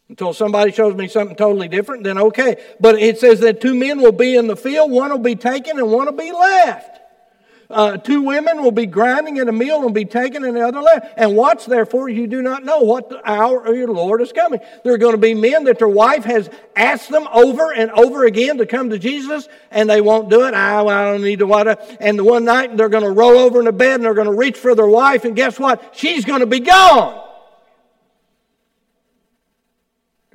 Until 0.08 0.32
somebody 0.32 0.72
shows 0.72 0.94
me 0.94 1.06
something 1.06 1.36
totally 1.36 1.68
different, 1.68 2.04
then 2.04 2.18
okay. 2.18 2.56
But 2.80 2.96
it 2.96 3.18
says 3.18 3.40
that 3.40 3.60
two 3.60 3.74
men 3.74 4.00
will 4.00 4.12
be 4.12 4.36
in 4.36 4.46
the 4.46 4.56
field, 4.56 4.90
one 4.90 5.10
will 5.10 5.18
be 5.18 5.36
taken 5.36 5.78
and 5.78 5.90
one 5.90 6.06
will 6.06 6.12
be 6.12 6.32
left. 6.32 6.98
Uh, 7.70 7.98
two 7.98 8.22
women 8.22 8.62
will 8.62 8.70
be 8.70 8.86
grinding 8.86 9.36
in 9.36 9.46
a 9.46 9.52
mill 9.52 9.84
and 9.84 9.94
be 9.94 10.06
taken 10.06 10.42
in 10.42 10.54
the 10.54 10.66
other 10.66 10.80
land. 10.80 11.02
And 11.18 11.36
watch, 11.36 11.66
therefore, 11.66 12.08
you 12.08 12.26
do 12.26 12.40
not 12.40 12.64
know 12.64 12.80
what 12.80 13.20
hour 13.26 13.62
of 13.62 13.76
your 13.76 13.88
Lord 13.88 14.22
is 14.22 14.32
coming. 14.32 14.60
There 14.84 14.94
are 14.94 14.98
going 14.98 15.12
to 15.12 15.18
be 15.18 15.34
men 15.34 15.64
that 15.64 15.78
their 15.78 15.88
wife 15.88 16.24
has 16.24 16.48
asked 16.74 17.10
them 17.10 17.28
over 17.30 17.74
and 17.74 17.90
over 17.90 18.24
again 18.24 18.56
to 18.56 18.64
come 18.64 18.88
to 18.88 18.98
Jesus, 18.98 19.48
and 19.70 19.90
they 19.90 20.00
won't 20.00 20.30
do 20.30 20.46
it. 20.46 20.54
I, 20.54 20.80
I 20.80 21.12
don't 21.12 21.22
need 21.22 21.40
to 21.40 21.46
water. 21.46 21.76
And 22.00 22.18
the 22.18 22.24
one 22.24 22.46
night 22.46 22.74
they're 22.74 22.88
going 22.88 23.04
to 23.04 23.10
roll 23.10 23.36
over 23.36 23.58
in 23.58 23.66
the 23.66 23.72
bed 23.72 23.96
and 23.96 24.04
they're 24.04 24.14
going 24.14 24.28
to 24.28 24.32
reach 24.32 24.56
for 24.56 24.74
their 24.74 24.86
wife, 24.86 25.26
and 25.26 25.36
guess 25.36 25.58
what? 25.58 25.94
She's 25.94 26.24
going 26.24 26.40
to 26.40 26.46
be 26.46 26.60
gone. 26.60 27.27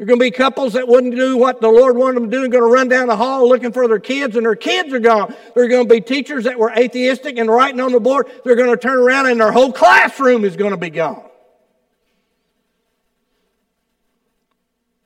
There 0.03 0.07
are 0.07 0.17
going 0.17 0.19
to 0.19 0.25
be 0.25 0.37
couples 0.37 0.73
that 0.73 0.85
wouldn't 0.85 1.15
do 1.15 1.37
what 1.37 1.61
the 1.61 1.69
Lord 1.69 1.95
wanted 1.95 2.15
them 2.15 2.29
to 2.29 2.37
do 2.37 2.43
and 2.43 2.51
going 2.51 2.61
to 2.61 2.69
run 2.69 2.89
down 2.89 3.07
the 3.07 3.15
hall 3.15 3.47
looking 3.47 3.71
for 3.71 3.87
their 3.87 4.01
kids, 4.01 4.35
and 4.35 4.45
their 4.45 4.53
kids 4.53 4.91
are 4.91 4.99
gone. 4.99 5.33
There 5.55 5.63
are 5.63 5.69
going 5.69 5.87
to 5.87 5.93
be 5.93 6.01
teachers 6.01 6.43
that 6.43 6.59
were 6.59 6.73
atheistic 6.75 7.37
and 7.37 7.49
writing 7.49 7.79
on 7.79 7.93
the 7.93 8.01
board. 8.01 8.29
They're 8.43 8.57
going 8.57 8.71
to 8.71 8.75
turn 8.75 8.97
around 8.99 9.27
and 9.27 9.39
their 9.39 9.53
whole 9.53 9.71
classroom 9.71 10.43
is 10.43 10.57
going 10.57 10.71
to 10.71 10.77
be 10.77 10.89
gone. 10.89 11.23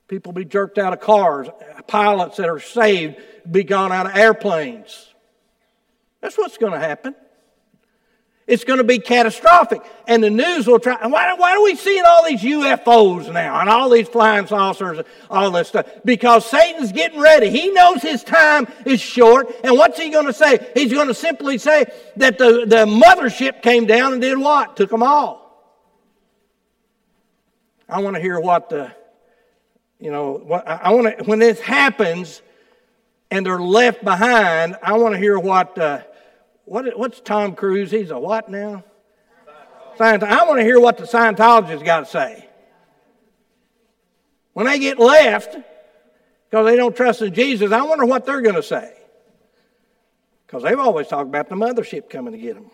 People 0.07 0.31
be 0.31 0.45
jerked 0.45 0.79
out 0.79 0.93
of 0.93 0.99
cars. 0.99 1.47
Pilots 1.85 2.37
that 2.37 2.49
are 2.49 2.59
saved 2.59 3.17
be 3.47 3.63
gone 3.63 3.91
out 3.91 4.07
of 4.07 4.15
airplanes. 4.15 5.13
That's 6.21 6.39
what's 6.39 6.57
going 6.57 6.73
to 6.73 6.79
happen. 6.79 7.13
It's 8.47 8.63
going 8.63 8.77
to 8.77 8.85
be 8.85 8.97
catastrophic. 8.99 9.81
And 10.07 10.23
the 10.23 10.29
news 10.29 10.67
will 10.67 10.79
try. 10.79 11.05
Why, 11.05 11.33
why 11.33 11.57
are 11.57 11.63
we 11.63 11.75
seeing 11.75 12.03
all 12.07 12.25
these 12.25 12.41
UFOs 12.41 13.31
now 13.31 13.59
and 13.59 13.69
all 13.69 13.89
these 13.89 14.07
flying 14.07 14.47
saucers, 14.47 14.99
and 14.99 15.07
all 15.29 15.51
this 15.51 15.67
stuff? 15.67 15.85
Because 16.05 16.45
Satan's 16.49 16.93
getting 16.93 17.19
ready. 17.19 17.49
He 17.49 17.71
knows 17.71 18.01
his 18.01 18.23
time 18.23 18.65
is 18.85 19.01
short. 19.01 19.53
And 19.65 19.77
what's 19.77 19.99
he 19.99 20.09
going 20.09 20.27
to 20.27 20.33
say? 20.33 20.71
He's 20.73 20.93
going 20.93 21.09
to 21.09 21.13
simply 21.13 21.57
say 21.57 21.91
that 22.15 22.37
the, 22.37 22.65
the 22.65 22.85
mothership 22.85 23.61
came 23.61 23.85
down 23.85 24.13
and 24.13 24.21
did 24.21 24.37
what? 24.37 24.77
Took 24.77 24.91
them 24.91 25.03
all. 25.03 25.43
I 27.89 27.99
want 27.99 28.15
to 28.15 28.21
hear 28.21 28.39
what 28.39 28.69
the, 28.69 28.93
you 29.99 30.11
know, 30.11 30.33
what, 30.33 30.65
I 30.65 30.91
want 30.91 31.17
to, 31.17 31.23
when 31.25 31.39
this 31.39 31.59
happens 31.59 32.41
and 33.29 33.45
they're 33.45 33.59
left 33.59 34.05
behind, 34.05 34.77
I 34.81 34.93
want 34.93 35.15
to 35.15 35.19
hear 35.19 35.37
what, 35.37 35.77
uh, 35.77 36.01
what, 36.67 36.99
what's 36.99 37.21
Tom 37.21 37.55
Cruise? 37.55 37.91
He's 37.91 38.11
a 38.11 38.19
what 38.19 38.49
now? 38.49 38.83
Scientologist. 39.97 40.23
I 40.23 40.45
want 40.45 40.59
to 40.59 40.65
hear 40.65 40.79
what 40.81 40.97
the 40.97 41.05
Scientologists 41.05 41.83
got 41.83 42.01
to 42.01 42.05
say. 42.05 42.45
When 44.51 44.65
they 44.65 44.77
get 44.77 44.99
left, 44.99 45.55
because 46.49 46.65
they 46.65 46.75
don't 46.75 46.93
trust 46.93 47.21
in 47.21 47.33
Jesus, 47.33 47.71
I 47.71 47.83
wonder 47.83 48.05
what 48.05 48.25
they're 48.25 48.41
going 48.41 48.55
to 48.55 48.63
say. 48.63 48.93
Because 50.45 50.63
they've 50.63 50.77
always 50.77 51.07
talked 51.07 51.29
about 51.29 51.47
the 51.47 51.55
mothership 51.55 52.09
coming 52.09 52.33
to 52.33 52.37
get 52.37 52.55
them. 52.55 52.69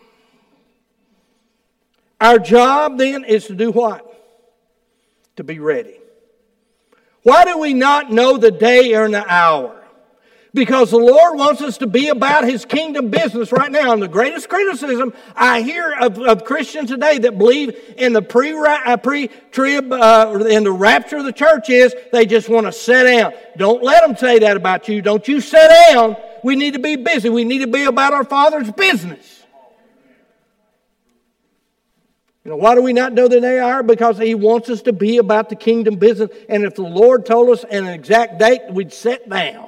Our 2.20 2.40
job 2.40 2.98
then 2.98 3.22
is 3.22 3.46
to 3.46 3.54
do 3.54 3.70
what? 3.70 4.10
To 5.36 5.44
be 5.44 5.60
ready. 5.60 6.00
Why 7.22 7.44
do 7.44 7.58
we 7.58 7.74
not 7.74 8.10
know 8.10 8.38
the 8.38 8.50
day 8.50 8.94
or 8.94 9.08
the 9.08 9.24
hour? 9.24 9.83
Because 10.54 10.92
the 10.92 10.98
Lord 10.98 11.36
wants 11.36 11.60
us 11.60 11.78
to 11.78 11.88
be 11.88 12.08
about 12.08 12.44
His 12.44 12.64
kingdom 12.64 13.10
business 13.10 13.50
right 13.50 13.70
now. 13.70 13.92
And 13.92 14.00
the 14.00 14.08
greatest 14.08 14.48
criticism 14.48 15.12
I 15.34 15.60
hear 15.62 15.92
of, 15.92 16.18
of 16.20 16.44
Christians 16.44 16.90
today 16.90 17.18
that 17.18 17.36
believe 17.36 17.76
in 17.98 18.12
the 18.12 18.22
pre 18.22 18.54
uh, 18.54 18.96
trib 19.50 19.92
uh, 19.92 20.46
in 20.48 20.62
the 20.62 20.72
rapture 20.72 21.18
of 21.18 21.24
the 21.24 21.32
church 21.32 21.68
is 21.68 21.94
they 22.12 22.24
just 22.24 22.48
want 22.48 22.66
to 22.66 22.72
sit 22.72 23.02
down. 23.02 23.34
Don't 23.56 23.82
let 23.82 24.06
them 24.06 24.16
say 24.16 24.38
that 24.38 24.56
about 24.56 24.88
you. 24.88 25.02
Don't 25.02 25.26
you 25.26 25.40
sit 25.40 25.68
down. 25.90 26.16
We 26.44 26.54
need 26.54 26.74
to 26.74 26.80
be 26.80 26.96
busy. 26.96 27.28
We 27.28 27.44
need 27.44 27.58
to 27.58 27.66
be 27.66 27.84
about 27.84 28.12
our 28.12 28.24
Father's 28.24 28.70
business. 28.70 29.42
You 32.44 32.50
know, 32.50 32.58
why 32.58 32.74
do 32.74 32.82
we 32.82 32.92
not 32.92 33.14
know 33.14 33.26
the 33.26 33.40
day 33.40 33.58
hour? 33.58 33.82
Because 33.82 34.18
He 34.18 34.36
wants 34.36 34.68
us 34.68 34.82
to 34.82 34.92
be 34.92 35.16
about 35.16 35.48
the 35.48 35.56
kingdom 35.56 35.96
business. 35.96 36.30
And 36.48 36.62
if 36.62 36.76
the 36.76 36.82
Lord 36.82 37.26
told 37.26 37.48
us 37.48 37.64
an 37.64 37.86
exact 37.86 38.38
date, 38.38 38.60
we'd 38.70 38.92
sit 38.92 39.28
down. 39.28 39.63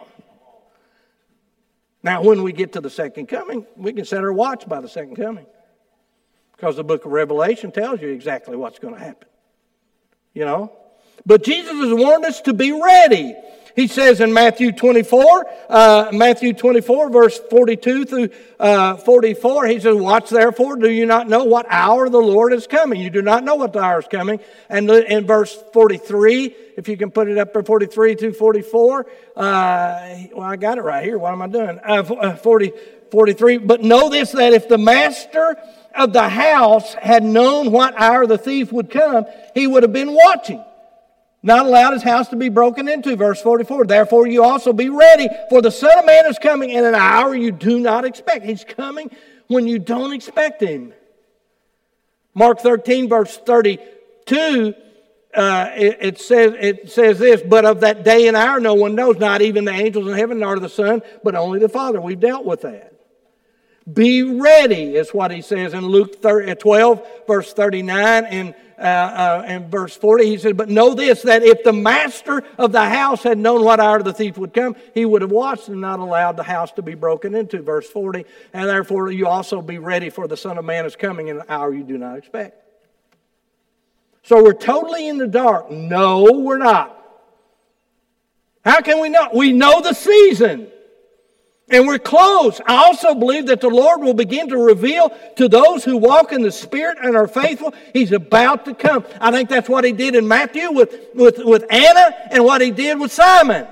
Now, 2.07 2.23
when 2.23 2.45
we 2.45 2.53
get 2.53 2.75
to 2.75 2.81
the 2.81 2.89
second 2.89 3.27
coming, 3.27 3.67
we 3.77 3.93
can 3.93 4.05
set 4.05 4.23
our 4.23 4.33
watch 4.33 4.69
by 4.69 4.81
the 4.81 4.89
second 4.89 5.17
coming. 5.17 5.45
Because 6.53 6.77
the 6.77 6.85
book 6.85 7.05
of 7.05 7.11
Revelation 7.11 7.73
tells 7.73 8.01
you 8.01 8.11
exactly 8.11 8.57
what's 8.57 8.79
going 8.79 8.95
to 8.95 9.01
happen. 9.01 9.27
You 10.33 10.45
know? 10.45 10.73
But 11.27 11.43
Jesus 11.43 11.73
has 11.73 11.93
warned 11.93 12.25
us 12.25 12.41
to 12.43 12.55
be 12.55 12.71
ready. 12.71 13.35
He 13.77 13.89
says 13.89 14.23
in 14.23 14.33
Matthew 14.33 14.73
24, 14.73 15.47
uh, 15.69 16.09
Matthew 16.11 16.55
24, 16.55 17.11
verse 17.11 17.39
42 17.51 18.05
through 18.07 18.31
uh, 18.59 18.97
44, 18.97 19.67
he 19.67 19.79
says, 19.81 19.95
Watch 19.95 20.31
therefore, 20.31 20.77
do 20.77 20.91
you 20.91 21.05
not 21.05 21.29
know 21.29 21.45
what 21.45 21.67
hour 21.69 22.09
the 22.09 22.19
Lord 22.19 22.55
is 22.55 22.67
coming? 22.67 23.03
You 23.03 23.11
do 23.11 23.21
not 23.21 23.45
know 23.45 23.57
what 23.57 23.75
the 23.75 23.81
hour 23.81 23.99
is 23.99 24.07
coming. 24.11 24.41
And 24.71 24.91
in 24.91 25.27
verse 25.27 25.55
43, 25.75 26.57
if 26.79 26.89
you 26.89 26.97
can 26.97 27.11
put 27.11 27.29
it 27.29 27.37
up 27.37 27.53
there, 27.53 27.63
43 27.63 28.15
through 28.15 28.33
44, 28.33 29.07
uh, 29.37 30.17
well, 30.33 30.41
I 30.41 30.57
got 30.57 30.79
it 30.79 30.83
right 30.83 31.05
here. 31.05 31.19
What 31.19 31.33
am 31.33 31.43
I 31.43 31.47
doing? 31.47 31.79
Uh, 31.87 32.03
uh 32.03 32.37
40, 32.37 32.73
43. 33.11 33.59
But 33.59 33.83
know 33.83 34.09
this, 34.09 34.33
that 34.33 34.55
if 34.55 34.71
the 34.71 34.79
master 34.79 35.55
of 35.95 36.15
the 36.15 36.31
house 36.31 36.95
had 36.95 37.23
known 37.23 37.73
what 37.73 37.93
hour 38.01 38.27
the 38.27 38.39
thief 38.39 38.73
would 38.73 38.89
come, 38.89 39.27
he 39.55 39.67
would 39.67 39.83
have 39.83 39.93
been 39.93 40.15
watching 40.15 40.65
not 41.47 41.65
allowed 41.65 41.93
his 41.93 42.03
house 42.03 42.29
to 42.29 42.37
be 42.37 42.49
broken 42.49 42.89
into. 42.89 43.15
Verse 43.15 43.41
44. 43.41 43.87
Therefore, 43.87 44.27
you 44.27 44.43
also 44.43 44.73
be 44.73 44.89
ready, 44.89 45.29
for 45.49 45.63
the 45.63 45.71
Son 45.71 45.97
of 45.97 46.05
Man 46.05 46.27
is 46.27 46.39
coming 46.39 46.71
in 46.71 46.85
an 46.85 46.97
hour 46.97 47.35
you 47.35 47.53
do 47.53 47.79
not 47.79 48.05
expect. 48.05 48.45
He's 48.45 48.65
coming 48.65 49.11
when 49.47 49.67
you 49.67 49.79
don't 49.79 50.13
expect 50.13 50.61
him. 50.61 50.93
Mark 52.35 52.59
13, 52.59 53.09
verse 53.09 53.37
32. 53.37 54.75
Uh, 55.33 55.71
it, 55.77 55.99
it, 56.01 56.21
says, 56.21 56.55
it 56.59 56.91
says 56.91 57.19
this, 57.19 57.43
but 57.43 57.65
of 57.65 57.81
that 57.81 58.03
day 58.03 58.27
and 58.27 58.37
hour 58.37 58.59
no 58.59 58.75
one 58.75 58.95
knows, 58.95 59.17
not 59.17 59.41
even 59.41 59.65
the 59.65 59.73
angels 59.73 60.09
in 60.09 60.15
heaven 60.15 60.41
nor 60.41 60.59
the 60.59 60.69
Son, 60.69 61.01
but 61.23 61.37
only 61.37 61.61
the 61.61 61.69
Father. 61.69 62.01
We've 62.01 62.19
dealt 62.19 62.45
with 62.45 62.63
that. 62.63 62.96
Be 63.93 64.25
ready, 64.25 64.97
is 64.97 65.15
what 65.15 65.31
he 65.31 65.41
says 65.41 65.73
in 65.73 65.87
Luke 65.87 66.21
12, 66.21 67.07
verse 67.29 67.53
39 67.53 68.25
and, 68.25 68.55
uh, 68.77 68.83
uh, 68.83 69.45
and 69.47 69.71
verse 69.71 69.97
40. 69.97 70.27
He 70.27 70.39
said, 70.39 70.57
But 70.57 70.69
know 70.69 70.93
this, 70.95 71.23
that 71.23 71.45
if 71.45 71.63
the 71.63 71.73
master 71.73 72.43
of 72.59 72.73
the 72.73 72.85
house 72.85 73.23
had 73.23 73.39
known 73.39 73.63
what 73.63 73.79
hour 73.79 74.03
the 74.03 74.13
thief 74.13 74.39
would 74.39 74.53
come, 74.53 74.75
he 74.93 75.05
would 75.05 75.23
have 75.23 75.31
watched 75.31 75.69
and 75.69 75.81
not 75.81 76.01
allowed 76.01 76.37
the 76.37 76.43
house 76.43 76.73
to 76.73 76.83
be 76.83 76.95
broken 76.95 77.37
into. 77.37 77.63
Verse 77.63 77.89
40. 77.89 78.25
And 78.53 78.69
therefore, 78.69 79.13
you 79.13 79.29
also 79.29 79.63
be 79.63 79.79
ready, 79.79 80.11
for 80.11 80.27
the 80.27 80.37
Son 80.37 80.59
of 80.59 80.65
Man 80.65 80.85
is 80.85 80.97
coming 80.97 81.29
in 81.29 81.37
an 81.39 81.45
hour 81.49 81.73
you 81.73 81.85
do 81.85 81.97
not 81.97 82.19
expect. 82.19 82.61
So 84.25 84.43
we're 84.43 84.55
totally 84.55 85.07
in 85.07 85.19
the 85.19 85.29
dark. 85.29 85.71
No, 85.71 86.41
we're 86.41 86.59
not. 86.59 86.93
How 88.65 88.81
can 88.81 89.01
we 89.01 89.11
know? 89.11 89.29
We 89.33 89.53
know 89.53 89.81
the 89.81 89.93
season. 89.93 90.73
And 91.69 91.87
we're 91.87 91.99
close. 91.99 92.61
I 92.65 92.85
also 92.85 93.15
believe 93.15 93.47
that 93.47 93.61
the 93.61 93.69
Lord 93.69 94.01
will 94.01 94.15
begin 94.15 94.49
to 94.51 94.57
reveal 94.57 95.11
to 95.35 95.49
those 95.49 95.85
who 95.85 95.97
walk 95.97 96.33
in 96.33 96.43
the 96.43 96.53
Spirit 96.53 96.99
and 97.03 97.17
are 97.17 97.27
faithful, 97.27 97.75
He's 97.93 98.13
about 98.13 98.65
to 98.67 98.75
come. 98.75 99.05
I 99.21 99.33
think 99.33 99.49
that's 99.49 99.69
what 99.69 99.85
He 99.85 99.93
did 99.93 100.15
in 100.15 100.29
Matthew 100.29 100.71
with, 100.71 100.95
with, 101.15 101.39
with 101.45 101.65
Anna 101.69 102.15
and 102.31 102.45
what 102.45 102.61
He 102.61 102.71
did 102.71 103.01
with 103.01 103.11
Simon. 103.11 103.67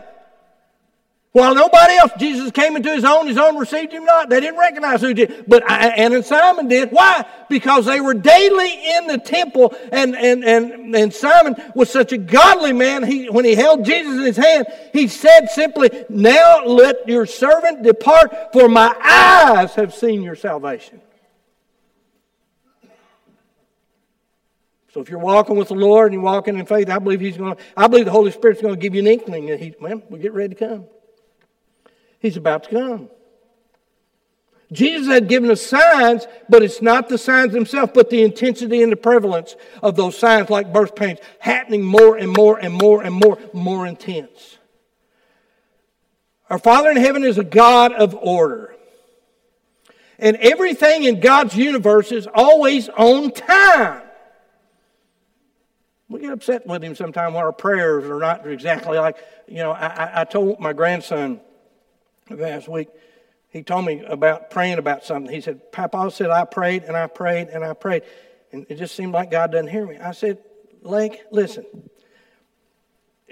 While 1.34 1.56
nobody 1.56 1.94
else, 1.94 2.12
Jesus 2.16 2.52
came 2.52 2.76
into 2.76 2.94
his 2.94 3.04
own, 3.04 3.26
his 3.26 3.38
own 3.38 3.58
received 3.58 3.92
him 3.92 4.04
not. 4.04 4.28
They 4.28 4.38
didn't 4.38 4.56
recognize 4.56 5.00
who 5.00 5.12
did. 5.12 5.46
But 5.48 5.68
Anna 5.68 6.14
and 6.14 6.24
Simon 6.24 6.68
did. 6.68 6.92
Why? 6.92 7.26
Because 7.48 7.86
they 7.86 8.00
were 8.00 8.14
daily 8.14 8.72
in 8.96 9.08
the 9.08 9.18
temple, 9.18 9.74
and, 9.90 10.14
and, 10.14 10.44
and, 10.44 10.94
and 10.94 11.12
Simon 11.12 11.56
was 11.74 11.90
such 11.90 12.12
a 12.12 12.18
godly 12.18 12.72
man. 12.72 13.02
He, 13.02 13.28
when 13.28 13.44
he 13.44 13.56
held 13.56 13.84
Jesus 13.84 14.16
in 14.16 14.22
his 14.22 14.36
hand, 14.36 14.68
he 14.92 15.08
said 15.08 15.48
simply, 15.48 15.90
Now 16.08 16.66
let 16.66 17.08
your 17.08 17.26
servant 17.26 17.82
depart, 17.82 18.52
for 18.52 18.68
my 18.68 18.94
eyes 19.02 19.74
have 19.74 19.92
seen 19.92 20.22
your 20.22 20.36
salvation. 20.36 21.00
So 24.92 25.00
if 25.00 25.10
you're 25.10 25.18
walking 25.18 25.56
with 25.56 25.66
the 25.66 25.74
Lord 25.74 26.12
and 26.12 26.14
you're 26.14 26.22
walking 26.22 26.56
in 26.56 26.66
faith, 26.66 26.88
I 26.88 27.00
believe 27.00 27.18
He's 27.18 27.36
going 27.36 27.56
I 27.76 27.88
believe 27.88 28.04
the 28.04 28.12
Holy 28.12 28.30
Spirit's 28.30 28.62
going 28.62 28.74
to 28.74 28.80
give 28.80 28.94
you 28.94 29.00
an 29.00 29.08
inkling 29.08 29.46
that 29.46 29.58
He, 29.58 29.74
well, 29.80 30.00
we 30.08 30.20
get 30.20 30.32
ready 30.32 30.54
to 30.54 30.68
come. 30.68 30.84
He's 32.24 32.38
about 32.38 32.64
to 32.64 32.70
come. 32.70 33.10
Jesus 34.72 35.08
had 35.08 35.28
given 35.28 35.50
us 35.50 35.60
signs, 35.60 36.26
but 36.48 36.62
it's 36.62 36.80
not 36.80 37.10
the 37.10 37.18
signs 37.18 37.52
themselves, 37.52 37.92
but 37.94 38.08
the 38.08 38.22
intensity 38.22 38.82
and 38.82 38.90
the 38.90 38.96
prevalence 38.96 39.56
of 39.82 39.94
those 39.94 40.16
signs, 40.16 40.48
like 40.48 40.72
birth 40.72 40.96
pains, 40.96 41.18
happening 41.38 41.82
more 41.82 42.16
and 42.16 42.34
more 42.34 42.58
and 42.58 42.72
more 42.72 43.02
and 43.02 43.14
more, 43.14 43.38
more 43.52 43.86
intense. 43.86 44.56
Our 46.48 46.58
Father 46.58 46.90
in 46.90 46.96
heaven 46.96 47.24
is 47.24 47.36
a 47.36 47.44
God 47.44 47.92
of 47.92 48.14
order. 48.14 48.74
And 50.18 50.38
everything 50.38 51.04
in 51.04 51.20
God's 51.20 51.54
universe 51.54 52.10
is 52.10 52.26
always 52.34 52.88
on 52.88 53.32
time. 53.32 54.00
We 56.08 56.20
get 56.20 56.32
upset 56.32 56.66
with 56.66 56.82
Him 56.82 56.94
sometimes 56.94 57.34
when 57.34 57.44
our 57.44 57.52
prayers 57.52 58.08
are 58.08 58.18
not 58.18 58.46
exactly 58.46 58.96
like, 58.96 59.18
you 59.46 59.56
know, 59.56 59.72
I, 59.72 60.22
I 60.22 60.24
told 60.24 60.58
my 60.58 60.72
grandson, 60.72 61.42
last 62.30 62.68
week, 62.68 62.88
he 63.48 63.62
told 63.62 63.84
me 63.84 64.02
about 64.04 64.50
praying 64.50 64.78
about 64.78 65.04
something. 65.04 65.32
He 65.32 65.40
said, 65.40 65.70
Papa 65.72 66.10
said, 66.10 66.30
I 66.30 66.44
prayed 66.44 66.84
and 66.84 66.96
I 66.96 67.06
prayed 67.06 67.48
and 67.48 67.64
I 67.64 67.72
prayed. 67.72 68.02
And 68.50 68.66
it 68.68 68.76
just 68.76 68.94
seemed 68.96 69.12
like 69.12 69.30
God 69.30 69.52
doesn't 69.52 69.68
hear 69.68 69.86
me. 69.86 69.96
I 69.98 70.12
said, 70.12 70.38
Lake, 70.82 71.22
listen, 71.30 71.64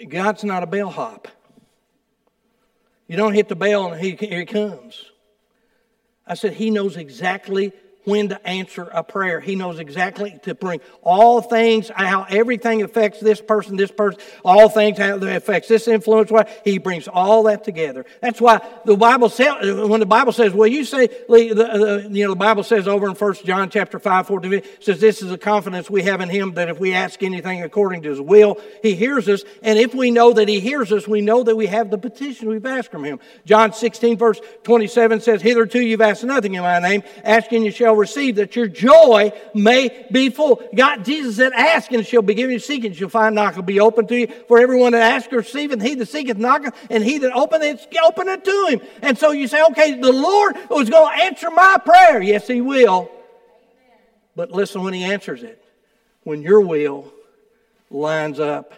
God's 0.09 0.45
not 0.45 0.63
a 0.63 0.67
bellhop. 0.67 1.29
You 3.07 3.17
don't 3.17 3.35
hit 3.35 3.49
the 3.49 3.57
bell 3.57 3.93
and 3.93 4.01
he, 4.01 4.13
here 4.13 4.41
he 4.41 4.47
comes. 4.47 5.11
I 6.27 6.35
said, 6.35 6.55
He 6.55 6.71
knows 6.71 6.97
exactly 6.97 7.73
when 8.05 8.29
to 8.31 8.47
answer 8.47 8.83
a 8.93 9.05
prayer. 9.05 9.41
He 9.41 9.55
knows 9.55 9.79
exactly 9.79 10.39
to 10.43 10.55
bring 10.55 10.81
all 11.03 11.41
things, 11.41 11.91
how 11.95 12.27
everything 12.29 12.83
affects 12.83 13.21
this 13.21 13.41
person, 13.41 13.77
this 13.77 13.91
person, 13.91 14.21
all 14.45 14.69
things 14.69 14.99
how 14.99 15.17
it 15.17 15.23
affects 15.23 15.69
this 15.69 15.89
influence. 15.89 16.31
Why 16.31 16.51
He 16.65 16.79
brings 16.79 17.09
all 17.09 17.45
that 17.45 17.65
together. 17.65 18.05
That's 18.21 18.41
why 18.41 18.61
the 18.85 18.97
Bible 18.97 19.29
says, 19.29 19.89
when 19.89 20.01
the 20.01 20.07
Bible 20.07 20.33
says, 20.33 20.53
well, 20.53 20.69
you 20.69 20.85
say, 20.85 21.09
you 21.29 21.55
know, 21.55 22.31
the 22.31 22.37
Bible 22.37 22.63
says 22.63 22.89
over 22.89 23.09
in 23.09 23.15
1 23.15 23.35
John 23.45 23.71
chapter 23.71 23.99
5, 23.99 24.27
14, 24.27 24.63
says, 24.81 25.01
this 25.01 25.23
is 25.23 25.31
a 25.31 25.39
confidence 25.39 25.89
we 25.89 26.03
have 26.03 26.21
in 26.21 26.29
him 26.29 26.55
that 26.55 26.69
if 26.69 26.79
we 26.79 26.95
ask 26.95 27.23
anything 27.23 27.63
according 27.63 28.03
to 28.03 28.11
his 28.11 28.21
will, 28.21 28.61
he 28.83 28.95
hears 28.95 29.29
us. 29.29 29.45
And 29.63 29.79
if 29.79 29.95
we 29.95 30.11
know 30.11 30.33
that 30.33 30.49
he 30.49 30.61
hears 30.61 30.93
us, 30.93 31.07
we 31.07 31.21
know 31.21 31.43
that 31.43 31.57
we 31.57 31.67
have 31.67 31.91
the 31.91 31.99
petition 31.99 32.49
we've 32.49 32.67
asked 32.67 32.91
from 32.91 33.05
him. 33.05 33.21
John 33.45 33.73
16, 33.73 34.17
verse 34.17 34.41
27 34.65 35.21
says, 35.21 35.43
hitherto 35.43 35.81
you've 35.81 36.01
asked 36.01 36.25
nothing 36.25 36.55
in 36.55 36.63
my 36.63 36.79
name. 36.79 37.03
Asking 37.25 37.65
you 37.65 37.71
shall 37.71 37.92
shall 37.93 37.99
receive, 37.99 38.37
that 38.37 38.57
your 38.57 38.69
joy 38.69 39.33
may 39.55 40.07
be 40.11 40.31
full. 40.31 40.63
God, 40.75 41.05
Jesus 41.05 41.37
said, 41.37 41.53
Ask 41.53 41.91
and 41.91 42.01
it 42.01 42.07
shall 42.07 42.23
be 42.23 42.35
given 42.35 42.53
you, 42.53 42.59
seek 42.59 42.85
and 42.85 42.97
shall 42.97 43.09
find, 43.09 43.35
knock 43.35 43.57
will 43.57 43.63
be 43.63 43.81
open 43.81 44.07
to 44.07 44.17
you. 44.17 44.27
For 44.49 44.59
everyone 44.59 44.93
that 44.93 45.03
asks 45.03 45.33
receiveth, 45.33 45.83
he 45.83 45.95
that 45.95 46.07
seeketh 46.07 46.39
knocketh, 46.39 46.75
and 46.91 47.05
he 47.05 47.19
that 47.19 47.33
openeth, 47.33 47.87
openeth 48.05 48.45
to 48.45 48.67
him. 48.71 48.81
And 49.03 49.19
so 49.19 49.33
you 49.33 49.47
say, 49.47 49.63
Okay, 49.71 50.01
the 50.01 50.13
Lord 50.13 50.57
was 50.71 50.89
going 50.89 51.19
to 51.19 51.25
answer 51.25 51.51
my 51.51 51.77
prayer. 51.85 52.23
Yes, 52.23 52.47
he 52.47 52.61
will. 52.61 53.11
But 54.35 54.51
listen 54.51 54.83
when 54.83 54.95
he 54.95 55.05
answers 55.05 55.43
it. 55.43 55.63
When 56.25 56.41
your 56.41 56.61
will 56.61 57.13
lines 57.91 58.41
up 58.41 58.73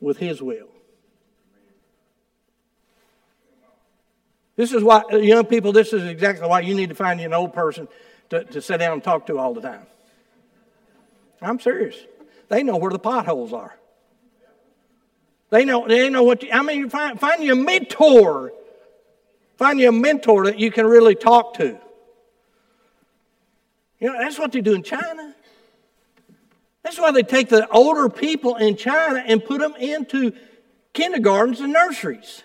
with 0.00 0.18
his 0.18 0.42
will. 0.42 0.66
This 4.56 4.72
is 4.72 4.82
why, 4.82 5.02
young 5.12 5.46
people, 5.46 5.72
this 5.72 5.94
is 5.94 6.04
exactly 6.04 6.46
why 6.46 6.60
you 6.60 6.74
need 6.74 6.90
to 6.90 6.94
find 6.94 7.18
an 7.20 7.32
old 7.32 7.54
person 7.54 7.88
to, 8.30 8.44
to 8.44 8.62
sit 8.62 8.78
down 8.78 8.94
and 8.94 9.04
talk 9.04 9.26
to 9.26 9.38
all 9.38 9.54
the 9.54 9.60
time. 9.60 9.86
I'm 11.42 11.60
serious. 11.60 11.96
They 12.48 12.62
know 12.62 12.76
where 12.76 12.90
the 12.90 12.98
potholes 12.98 13.52
are. 13.52 13.76
They 15.50 15.64
know, 15.64 15.86
they 15.86 16.08
know 16.10 16.22
what 16.22 16.42
you, 16.42 16.50
I 16.52 16.62
mean, 16.62 16.88
find, 16.88 17.18
find 17.18 17.42
you 17.42 17.52
a 17.52 17.56
mentor. 17.56 18.52
Find 19.56 19.80
you 19.80 19.88
a 19.88 19.92
mentor 19.92 20.44
that 20.46 20.58
you 20.58 20.70
can 20.70 20.86
really 20.86 21.14
talk 21.14 21.54
to. 21.54 21.78
You 23.98 24.12
know, 24.12 24.18
that's 24.18 24.38
what 24.38 24.52
they 24.52 24.60
do 24.60 24.74
in 24.74 24.82
China. 24.82 25.34
That's 26.82 26.98
why 26.98 27.10
they 27.10 27.22
take 27.22 27.48
the 27.48 27.68
older 27.68 28.08
people 28.08 28.56
in 28.56 28.76
China 28.76 29.22
and 29.26 29.44
put 29.44 29.60
them 29.60 29.74
into 29.78 30.32
kindergartens 30.92 31.60
and 31.60 31.72
nurseries. 31.72 32.42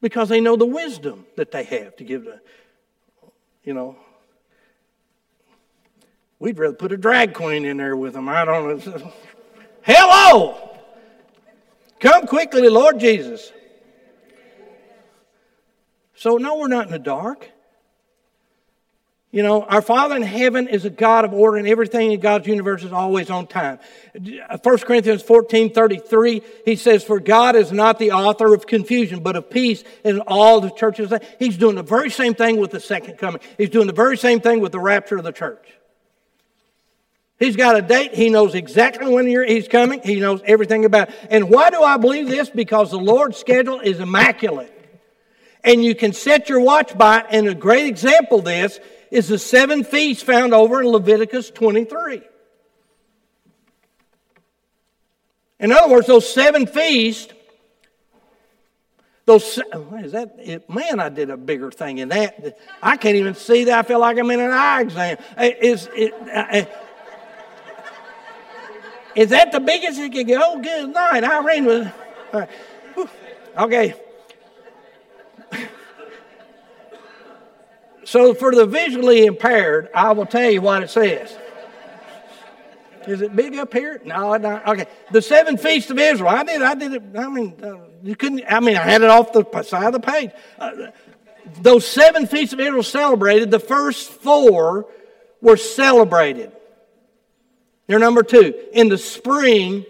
Because 0.00 0.28
they 0.28 0.40
know 0.40 0.56
the 0.56 0.66
wisdom 0.66 1.26
that 1.36 1.50
they 1.50 1.64
have 1.64 1.96
to 1.96 2.04
give 2.04 2.24
to 2.24 2.40
you 3.64 3.74
know, 3.74 3.96
we'd 6.38 6.58
rather 6.58 6.74
put 6.74 6.92
a 6.92 6.96
drag 6.96 7.34
queen 7.34 7.64
in 7.64 7.76
there 7.76 7.96
with 7.96 8.14
them. 8.14 8.28
I 8.28 8.44
don't 8.44 8.86
know. 8.86 9.12
Hello! 9.82 10.70
Come 12.00 12.26
quickly, 12.26 12.68
Lord 12.68 12.98
Jesus. 12.98 13.52
So, 16.14 16.36
no, 16.36 16.56
we're 16.56 16.68
not 16.68 16.86
in 16.86 16.92
the 16.92 16.98
dark. 16.98 17.50
You 19.32 19.42
know, 19.42 19.62
our 19.62 19.80
Father 19.80 20.14
in 20.14 20.22
heaven 20.22 20.68
is 20.68 20.84
a 20.84 20.90
God 20.90 21.24
of 21.24 21.32
order, 21.32 21.56
and 21.56 21.66
everything 21.66 22.12
in 22.12 22.20
God's 22.20 22.46
universe 22.46 22.84
is 22.84 22.92
always 22.92 23.30
on 23.30 23.46
time. 23.46 23.78
1 24.14 24.78
Corinthians 24.80 25.22
14 25.22 25.72
33, 25.72 26.42
he 26.66 26.76
says, 26.76 27.02
For 27.02 27.18
God 27.18 27.56
is 27.56 27.72
not 27.72 27.98
the 27.98 28.12
author 28.12 28.52
of 28.52 28.66
confusion, 28.66 29.20
but 29.20 29.34
of 29.34 29.48
peace 29.48 29.84
in 30.04 30.20
all 30.20 30.60
the 30.60 30.68
churches. 30.68 31.14
He's 31.38 31.56
doing 31.56 31.76
the 31.76 31.82
very 31.82 32.10
same 32.10 32.34
thing 32.34 32.58
with 32.58 32.72
the 32.72 32.80
second 32.80 33.16
coming. 33.16 33.40
He's 33.56 33.70
doing 33.70 33.86
the 33.86 33.94
very 33.94 34.18
same 34.18 34.40
thing 34.40 34.60
with 34.60 34.70
the 34.70 34.80
rapture 34.80 35.16
of 35.16 35.24
the 35.24 35.32
church. 35.32 35.66
He's 37.38 37.56
got 37.56 37.74
a 37.74 37.82
date. 37.82 38.14
He 38.14 38.28
knows 38.28 38.54
exactly 38.54 39.10
when 39.10 39.26
he's 39.26 39.66
coming. 39.66 40.02
He 40.02 40.20
knows 40.20 40.42
everything 40.44 40.84
about 40.84 41.08
it. 41.08 41.14
And 41.30 41.48
why 41.48 41.70
do 41.70 41.82
I 41.82 41.96
believe 41.96 42.28
this? 42.28 42.50
Because 42.50 42.90
the 42.90 42.98
Lord's 42.98 43.38
schedule 43.38 43.80
is 43.80 43.98
immaculate. 43.98 44.70
And 45.64 45.82
you 45.82 45.94
can 45.94 46.12
set 46.12 46.50
your 46.50 46.60
watch 46.60 46.96
by 46.96 47.20
it. 47.20 47.26
And 47.30 47.48
a 47.48 47.54
great 47.54 47.86
example 47.86 48.40
of 48.40 48.44
this 48.44 48.78
is 49.12 49.28
the 49.28 49.38
seven 49.38 49.84
feasts 49.84 50.22
found 50.22 50.54
over 50.54 50.80
in 50.80 50.88
Leviticus 50.88 51.50
23. 51.50 52.22
In 55.60 55.70
other 55.70 55.92
words, 55.92 56.06
those 56.06 56.32
seven 56.32 56.66
feasts, 56.66 57.30
those 59.26 59.60
is 60.00 60.12
that 60.12 60.68
man? 60.68 60.98
I 60.98 61.10
did 61.10 61.28
a 61.28 61.36
bigger 61.36 61.70
thing 61.70 61.98
in 61.98 62.08
that. 62.08 62.58
I 62.82 62.96
can't 62.96 63.16
even 63.16 63.34
see 63.34 63.64
that. 63.64 63.78
I 63.78 63.82
feel 63.86 64.00
like 64.00 64.18
I'm 64.18 64.30
in 64.30 64.40
an 64.40 64.50
eye 64.50 64.80
exam. 64.80 65.18
Is 65.38 65.88
it? 65.94 66.14
Uh, 66.14 66.64
is 69.14 69.28
that 69.28 69.52
the 69.52 69.60
biggest 69.60 70.00
it 70.00 70.10
can 70.10 70.26
go? 70.26 70.58
Good 70.58 70.88
night. 70.88 71.22
Irene 71.22 71.66
was. 71.66 71.86
Okay. 73.58 73.94
So, 78.12 78.34
for 78.34 78.54
the 78.54 78.66
visually 78.66 79.24
impaired, 79.24 79.88
I 79.94 80.12
will 80.12 80.26
tell 80.26 80.50
you 80.50 80.60
what 80.60 80.82
it 80.82 80.90
says. 80.90 81.34
Is 83.06 83.22
it 83.22 83.34
big 83.34 83.56
up 83.56 83.72
here? 83.72 84.02
No, 84.04 84.36
not. 84.36 84.68
Okay. 84.68 84.84
The 85.12 85.22
seven 85.22 85.56
feasts 85.56 85.90
of 85.90 85.98
Israel. 85.98 86.28
I 86.28 86.44
did. 86.44 86.60
I 86.60 86.74
did 86.74 86.92
it. 86.92 87.02
I 87.16 87.26
mean, 87.30 87.56
uh, 87.64 87.76
you 88.02 88.14
couldn't. 88.14 88.44
I 88.46 88.60
mean, 88.60 88.76
I 88.76 88.82
had 88.82 89.00
it 89.00 89.08
off 89.08 89.32
the 89.32 89.62
side 89.62 89.86
of 89.86 89.94
the 89.94 90.00
page. 90.00 90.30
Uh, 90.58 90.88
those 91.62 91.86
seven 91.86 92.26
feasts 92.26 92.52
of 92.52 92.60
Israel 92.60 92.82
celebrated, 92.82 93.50
the 93.50 93.58
first 93.58 94.10
four 94.10 94.88
were 95.40 95.56
celebrated. 95.56 96.52
They're 97.86 97.98
number 97.98 98.22
two. 98.22 98.54
In 98.74 98.90
the 98.90 98.98
spring, 98.98 99.86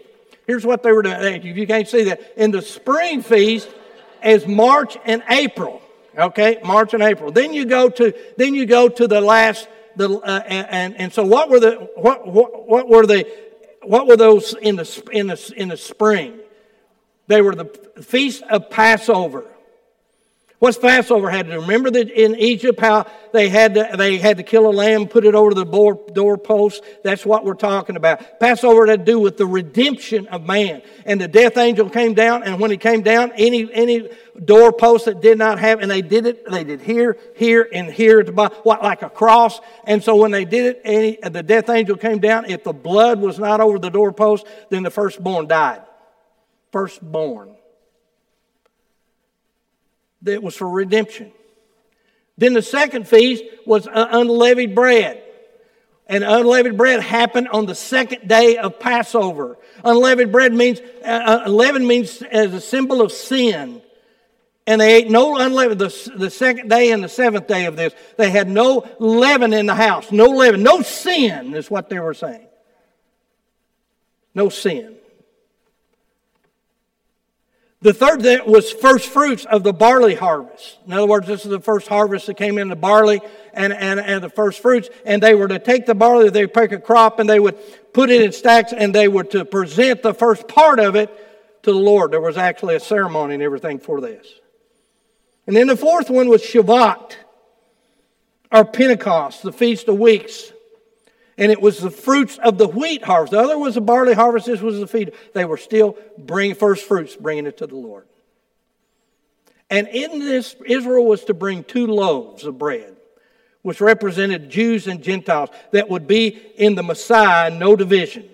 here's 0.47 0.65
what 0.65 0.81
they 0.81 0.93
were 0.93 1.01
doing. 1.01 1.21
If 1.45 1.57
you 1.57 1.67
can't 1.67 1.89
see 1.89 2.05
that, 2.05 2.21
in 2.37 2.51
the 2.51 2.61
spring 2.61 3.21
feast 3.21 3.67
is 4.23 4.47
March 4.47 4.95
and 5.03 5.21
April. 5.29 5.82
Okay, 6.17 6.59
March 6.63 6.93
and 6.93 7.01
April. 7.01 7.31
Then 7.31 7.53
you 7.53 7.65
go 7.65 7.89
to 7.89 8.13
then 8.37 8.53
you 8.53 8.65
go 8.65 8.87
to 8.87 9.07
the 9.07 9.21
last 9.21 9.67
the 9.95 10.09
uh, 10.09 10.43
and 10.45 10.95
and 10.97 11.13
so 11.13 11.25
what 11.25 11.49
were 11.49 11.59
the 11.59 11.89
what 11.95 12.27
what, 12.27 12.67
what 12.67 12.87
were 12.87 13.05
the 13.05 13.27
what 13.81 14.07
were 14.07 14.17
those 14.17 14.53
in 14.53 14.75
the 14.75 15.09
in 15.11 15.27
the 15.27 15.53
in 15.55 15.69
the 15.69 15.77
spring? 15.77 16.39
They 17.27 17.41
were 17.41 17.55
the 17.55 17.65
feast 18.01 18.43
of 18.43 18.69
Passover. 18.69 19.45
What's 20.63 20.77
Passover 20.77 21.29
had 21.29 21.47
to 21.47 21.55
do? 21.55 21.59
Remember 21.59 21.91
that 21.91 22.09
in 22.09 22.37
Egypt 22.37 22.79
how 22.79 23.05
they 23.33 23.49
had 23.49 23.73
to, 23.73 23.95
they 23.97 24.17
had 24.17 24.37
to 24.37 24.43
kill 24.43 24.65
a 24.65 24.71
lamb, 24.71 25.07
put 25.07 25.25
it 25.25 25.35
over 25.35 25.53
the 25.53 25.65
door, 25.65 25.99
doorpost. 26.13 26.81
That's 27.03 27.25
what 27.25 27.43
we're 27.43 27.55
talking 27.55 27.97
about. 27.97 28.39
Passover 28.39 28.87
had 28.87 29.05
to 29.05 29.11
do 29.11 29.19
with 29.19 29.35
the 29.35 29.45
redemption 29.45 30.25
of 30.27 30.45
man. 30.45 30.81
And 31.05 31.19
the 31.19 31.27
death 31.27 31.57
angel 31.57 31.89
came 31.89 32.13
down, 32.13 32.43
and 32.43 32.61
when 32.61 32.71
he 32.71 32.77
came 32.77 33.01
down, 33.01 33.33
any 33.35 33.69
any 33.73 34.09
doorpost 34.41 35.03
that 35.03 35.19
did 35.19 35.37
not 35.37 35.59
have, 35.59 35.81
and 35.81 35.91
they 35.91 36.01
did 36.01 36.25
it, 36.25 36.49
they 36.49 36.63
did 36.63 36.79
here, 36.79 37.17
here, 37.35 37.67
and 37.73 37.91
here 37.91 38.21
at 38.21 38.33
what 38.33 38.81
like 38.81 39.01
a 39.01 39.09
cross. 39.09 39.59
And 39.83 40.01
so 40.01 40.15
when 40.15 40.31
they 40.31 40.45
did 40.45 40.77
it, 40.77 40.81
any 40.85 41.17
the 41.29 41.43
death 41.43 41.67
angel 41.67 41.97
came 41.97 42.19
down. 42.19 42.45
If 42.45 42.63
the 42.63 42.71
blood 42.71 43.19
was 43.19 43.37
not 43.37 43.59
over 43.59 43.79
the 43.79 43.89
doorpost, 43.89 44.47
then 44.69 44.83
the 44.83 44.91
firstborn 44.91 45.47
died. 45.47 45.81
Firstborn 46.71 47.52
that 50.23 50.41
was 50.41 50.55
for 50.55 50.67
redemption. 50.67 51.31
Then 52.37 52.53
the 52.53 52.61
second 52.61 53.07
feast 53.07 53.43
was 53.65 53.87
unleavened 53.91 54.75
bread. 54.75 55.23
And 56.07 56.23
unleavened 56.23 56.77
bread 56.77 56.99
happened 56.99 57.47
on 57.49 57.65
the 57.65 57.75
second 57.75 58.27
day 58.27 58.57
of 58.57 58.79
Passover. 58.79 59.57
Unleavened 59.83 60.31
bread 60.31 60.53
means, 60.53 60.79
uh, 61.03 61.43
unleavened 61.45 61.87
means 61.87 62.21
as 62.21 62.53
a 62.53 62.59
symbol 62.59 63.01
of 63.01 63.11
sin. 63.11 63.81
And 64.65 64.81
they 64.81 64.95
ate 64.95 65.09
no 65.09 65.37
unleavened, 65.37 65.79
the, 65.79 66.11
the 66.15 66.29
second 66.29 66.69
day 66.69 66.91
and 66.91 67.03
the 67.03 67.09
seventh 67.09 67.47
day 67.47 67.65
of 67.65 67.75
this. 67.75 67.93
They 68.17 68.29
had 68.29 68.49
no 68.49 68.87
leaven 68.99 69.53
in 69.53 69.65
the 69.65 69.75
house. 69.75 70.11
No 70.11 70.27
leaven. 70.27 70.63
No 70.63 70.81
sin 70.81 71.53
is 71.53 71.69
what 71.69 71.89
they 71.89 71.99
were 71.99 72.13
saying. 72.13 72.47
No 74.35 74.49
sin. 74.49 74.95
The 77.83 77.93
third 77.93 78.23
was 78.47 78.71
first 78.71 79.09
fruits 79.09 79.43
of 79.43 79.63
the 79.63 79.73
barley 79.73 80.15
harvest. 80.15 80.77
In 80.87 80.93
other 80.93 81.05
words, 81.05 81.27
this 81.27 81.43
is 81.43 81.51
the 81.51 81.59
first 81.59 81.89
harvest 81.89 82.27
that 82.27 82.37
came 82.37 82.57
in 82.57 82.69
the 82.69 82.77
barley 82.77 83.19
and, 83.53 83.73
and, 83.73 83.99
and 83.99 84.23
the 84.23 84.29
first 84.29 84.61
fruits. 84.61 84.87
And 85.05 85.21
they 85.21 85.35
were 85.35 85.49
to 85.49 85.59
take 85.59 85.85
the 85.85 85.93
barley, 85.93 86.29
they 86.29 86.45
would 86.45 86.53
pick 86.53 86.71
a 86.71 86.79
crop 86.79 87.19
and 87.19 87.29
they 87.29 87.41
would 87.41 87.57
put 87.91 88.09
it 88.09 88.21
in 88.21 88.31
stacks 88.31 88.71
and 88.71 88.95
they 88.95 89.09
were 89.09 89.25
to 89.25 89.43
present 89.43 90.01
the 90.01 90.13
first 90.13 90.47
part 90.47 90.79
of 90.79 90.95
it 90.95 91.09
to 91.63 91.73
the 91.73 91.77
Lord. 91.77 92.11
There 92.11 92.21
was 92.21 92.37
actually 92.37 92.75
a 92.75 92.79
ceremony 92.79 93.33
and 93.33 93.43
everything 93.43 93.79
for 93.79 93.99
this. 93.99 94.27
And 95.45 95.53
then 95.53 95.67
the 95.67 95.75
fourth 95.75 96.09
one 96.09 96.29
was 96.29 96.41
Shavuot, 96.41 97.15
or 98.49 98.63
Pentecost, 98.63 99.43
the 99.43 99.51
Feast 99.51 99.89
of 99.89 99.99
Weeks 99.99 100.52
and 101.37 101.51
it 101.51 101.61
was 101.61 101.79
the 101.79 101.89
fruits 101.89 102.37
of 102.37 102.57
the 102.57 102.67
wheat 102.67 103.03
harvest. 103.03 103.31
The 103.31 103.39
other 103.39 103.57
was 103.57 103.75
the 103.75 103.81
barley 103.81 104.13
harvest, 104.13 104.45
this 104.45 104.61
was 104.61 104.79
the 104.79 104.87
feed. 104.87 105.13
They 105.33 105.45
were 105.45 105.57
still 105.57 105.97
bringing 106.17 106.55
first 106.55 106.85
fruits, 106.85 107.15
bringing 107.15 107.45
it 107.45 107.57
to 107.57 107.67
the 107.67 107.75
Lord. 107.75 108.05
And 109.69 109.87
in 109.87 110.19
this, 110.19 110.55
Israel 110.65 111.05
was 111.05 111.23
to 111.25 111.33
bring 111.33 111.63
two 111.63 111.87
loaves 111.87 112.43
of 112.45 112.59
bread, 112.59 112.95
which 113.63 113.81
represented 113.81 114.49
Jews 114.49 114.87
and 114.87 115.01
Gentiles, 115.01 115.49
that 115.71 115.89
would 115.89 116.07
be 116.07 116.27
in 116.55 116.75
the 116.75 116.83
Messiah, 116.83 117.49
no 117.49 117.75
division. 117.75 118.29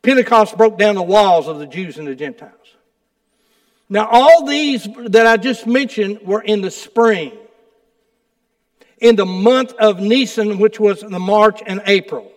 Pentecost 0.00 0.56
broke 0.56 0.78
down 0.78 0.94
the 0.94 1.02
walls 1.02 1.48
of 1.48 1.58
the 1.58 1.66
Jews 1.66 1.98
and 1.98 2.06
the 2.06 2.14
Gentiles. 2.14 2.52
Now, 3.88 4.08
all 4.10 4.46
these 4.46 4.88
that 5.06 5.26
I 5.26 5.36
just 5.36 5.66
mentioned 5.66 6.20
were 6.22 6.40
in 6.40 6.60
the 6.60 6.70
spring 6.70 7.32
in 8.98 9.16
the 9.16 9.26
month 9.26 9.72
of 9.74 10.00
Nisan, 10.00 10.58
which 10.58 10.80
was 10.80 11.00
the 11.00 11.18
March 11.18 11.62
and 11.66 11.82
April. 11.86 12.32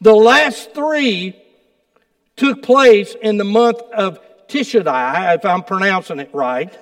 The 0.00 0.14
last 0.14 0.74
three 0.74 1.36
took 2.36 2.62
place 2.62 3.14
in 3.20 3.36
the 3.38 3.44
month 3.44 3.80
of 3.94 4.18
Tishrei, 4.48 5.34
if 5.36 5.44
I'm 5.44 5.62
pronouncing 5.62 6.18
it 6.18 6.30
right. 6.34 6.76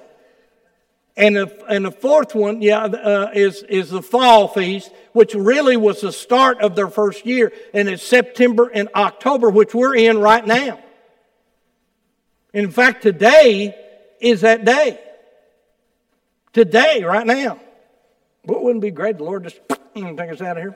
And 1.17 1.37
the, 1.37 1.65
and 1.69 1.85
the 1.85 1.91
fourth 1.91 2.35
one, 2.35 2.63
yeah, 2.63 2.85
uh, 2.85 3.31
is, 3.35 3.63
is 3.65 3.91
the 3.91 4.01
fall 4.01 4.49
feast, 4.49 4.91
which 5.13 5.35
really 5.35 5.77
was 5.77 6.01
the 6.01 6.13
start 6.13 6.61
of 6.63 6.75
their 6.75 6.89
first 6.89 7.27
year. 7.27 7.53
And 7.75 7.89
it's 7.89 8.03
September 8.03 8.71
and 8.73 8.89
October, 8.95 9.51
which 9.51 9.75
we're 9.75 9.95
in 9.95 10.19
right 10.19 10.47
now. 10.47 10.81
In 12.55 12.71
fact, 12.71 13.03
today 13.03 13.75
is 14.21 14.41
that 14.41 14.65
day. 14.65 14.99
Today, 16.53 17.05
right 17.05 17.27
now. 17.27 17.61
But 18.45 18.63
wouldn't 18.63 18.83
be 18.83 18.91
great? 18.91 19.19
The 19.19 19.25
Lord 19.25 19.45
just 19.45 19.61
take 19.95 20.31
us 20.31 20.41
out 20.41 20.57
of 20.57 20.63
here. 20.63 20.75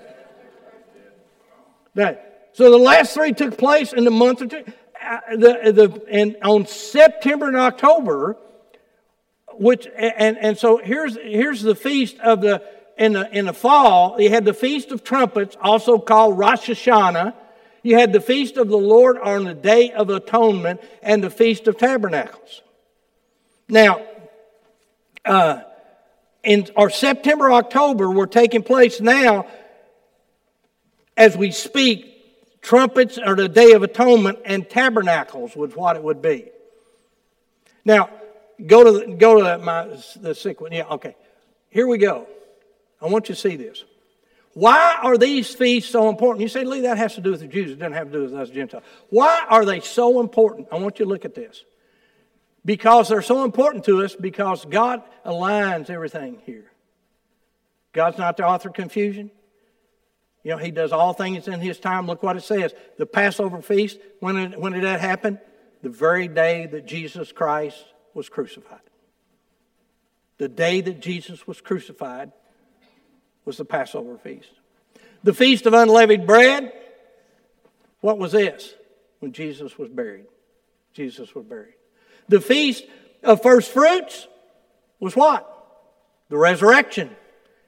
That, 1.94 2.50
so 2.52 2.70
the 2.70 2.78
last 2.78 3.14
three 3.14 3.32
took 3.32 3.56
place 3.56 3.92
in 3.92 4.04
the 4.04 4.10
month 4.10 4.40
of 4.42 4.52
uh, 4.52 5.20
the, 5.30 5.72
the, 5.72 6.04
and 6.10 6.36
on 6.42 6.66
September 6.66 7.46
and 7.46 7.56
October, 7.56 8.36
which 9.52 9.86
and, 9.96 10.36
and 10.38 10.58
so 10.58 10.78
here's 10.78 11.16
here's 11.16 11.62
the 11.62 11.74
feast 11.74 12.18
of 12.18 12.40
the 12.40 12.62
in 12.98 13.12
the 13.12 13.30
in 13.36 13.46
the 13.46 13.52
fall. 13.52 14.20
You 14.20 14.30
had 14.30 14.44
the 14.44 14.54
feast 14.54 14.90
of 14.90 15.04
trumpets, 15.04 15.56
also 15.60 15.98
called 15.98 16.38
Rosh 16.38 16.68
Hashanah. 16.68 17.34
You 17.82 17.96
had 17.98 18.12
the 18.12 18.20
feast 18.20 18.56
of 18.56 18.68
the 18.68 18.78
Lord 18.78 19.18
on 19.18 19.44
the 19.44 19.54
Day 19.54 19.92
of 19.92 20.08
Atonement 20.10 20.80
and 21.02 21.22
the 21.22 21.30
feast 21.30 21.68
of 21.68 21.76
Tabernacles. 21.76 22.62
Now, 23.68 24.04
uh, 25.24 25.60
in 26.45 26.68
our 26.76 26.90
September, 26.90 27.53
October 27.53 28.11
were 28.11 28.26
taking 28.26 28.62
place 28.62 29.01
now 29.01 29.47
as 31.16 31.36
we 31.36 31.51
speak. 31.51 32.11
Trumpets 32.62 33.18
are 33.18 33.36
the 33.36 33.49
Day 33.49 33.72
of 33.72 33.82
Atonement, 33.82 34.38
and 34.45 34.68
tabernacles 34.68 35.55
was 35.55 35.76
what 35.76 35.97
it 35.97 36.03
would 36.03 36.22
be. 36.22 36.49
Now, 37.84 38.09
go 38.64 38.84
to 38.84 38.92
the, 38.92 39.14
go 39.16 39.36
to 39.36 39.45
the, 39.45 39.59
my 39.59 39.84
the 39.84 40.57
one. 40.59 40.72
Yeah, 40.72 40.86
okay. 40.92 41.14
Here 41.68 41.86
we 41.86 41.99
go. 41.99 42.26
I 43.03 43.09
want 43.09 43.28
you 43.28 43.34
to 43.34 43.40
see 43.40 43.57
this. 43.57 43.84
Why 44.55 44.97
are 45.03 45.18
these 45.18 45.53
feasts 45.53 45.90
so 45.90 46.09
important? 46.09 46.40
You 46.40 46.49
say, 46.49 46.64
Lee, 46.64 46.82
that 46.82 46.97
has 46.97 47.16
to 47.16 47.20
do 47.20 47.32
with 47.32 47.40
the 47.40 47.49
Jews. 47.49 47.72
It 47.72 47.80
doesn't 47.80 47.92
have 47.92 48.07
to 48.07 48.12
do 48.12 48.22
with 48.22 48.34
us 48.34 48.49
Gentiles. 48.49 48.84
Why 49.11 49.45
are 49.49 49.64
they 49.64 49.80
so 49.80 50.20
important? 50.20 50.68
I 50.72 50.78
want 50.78 50.99
you 50.99 51.05
to 51.05 51.09
look 51.09 51.24
at 51.24 51.34
this 51.34 51.64
because 52.64 53.08
they're 53.08 53.22
so 53.22 53.44
important 53.44 53.84
to 53.84 54.02
us 54.02 54.14
because 54.14 54.64
God 54.64 55.02
aligns 55.24 55.90
everything 55.90 56.40
here. 56.44 56.70
God's 57.92 58.18
not 58.18 58.36
the 58.36 58.46
author 58.46 58.68
of 58.68 58.74
confusion. 58.74 59.30
You 60.42 60.52
know, 60.52 60.58
He 60.58 60.70
does 60.70 60.92
all 60.92 61.12
things 61.12 61.48
in 61.48 61.60
His 61.60 61.78
time. 61.78 62.06
Look 62.06 62.22
what 62.22 62.36
it 62.36 62.42
says. 62.42 62.74
The 62.98 63.06
Passover 63.06 63.62
feast, 63.62 63.98
when 64.20 64.34
did, 64.34 64.58
when 64.58 64.72
did 64.72 64.84
that 64.84 65.00
happen? 65.00 65.38
The 65.82 65.90
very 65.90 66.28
day 66.28 66.66
that 66.66 66.86
Jesus 66.86 67.32
Christ 67.32 67.84
was 68.14 68.28
crucified. 68.28 68.80
The 70.38 70.48
day 70.48 70.80
that 70.80 71.00
Jesus 71.00 71.46
was 71.46 71.60
crucified 71.60 72.32
was 73.44 73.58
the 73.58 73.64
Passover 73.64 74.18
feast. 74.18 74.50
The 75.22 75.34
Feast 75.34 75.66
of 75.66 75.72
Unleavened 75.72 76.26
Bread, 76.26 76.72
what 78.00 78.18
was 78.18 78.32
this? 78.32 78.74
When 79.20 79.32
Jesus 79.32 79.78
was 79.78 79.88
buried. 79.88 80.26
Jesus 80.92 81.34
was 81.34 81.44
buried. 81.44 81.74
The 82.28 82.40
feast 82.40 82.84
of 83.22 83.42
first 83.42 83.72
fruits 83.72 84.26
was 85.00 85.14
what? 85.14 85.50
The 86.28 86.38
resurrection. 86.38 87.10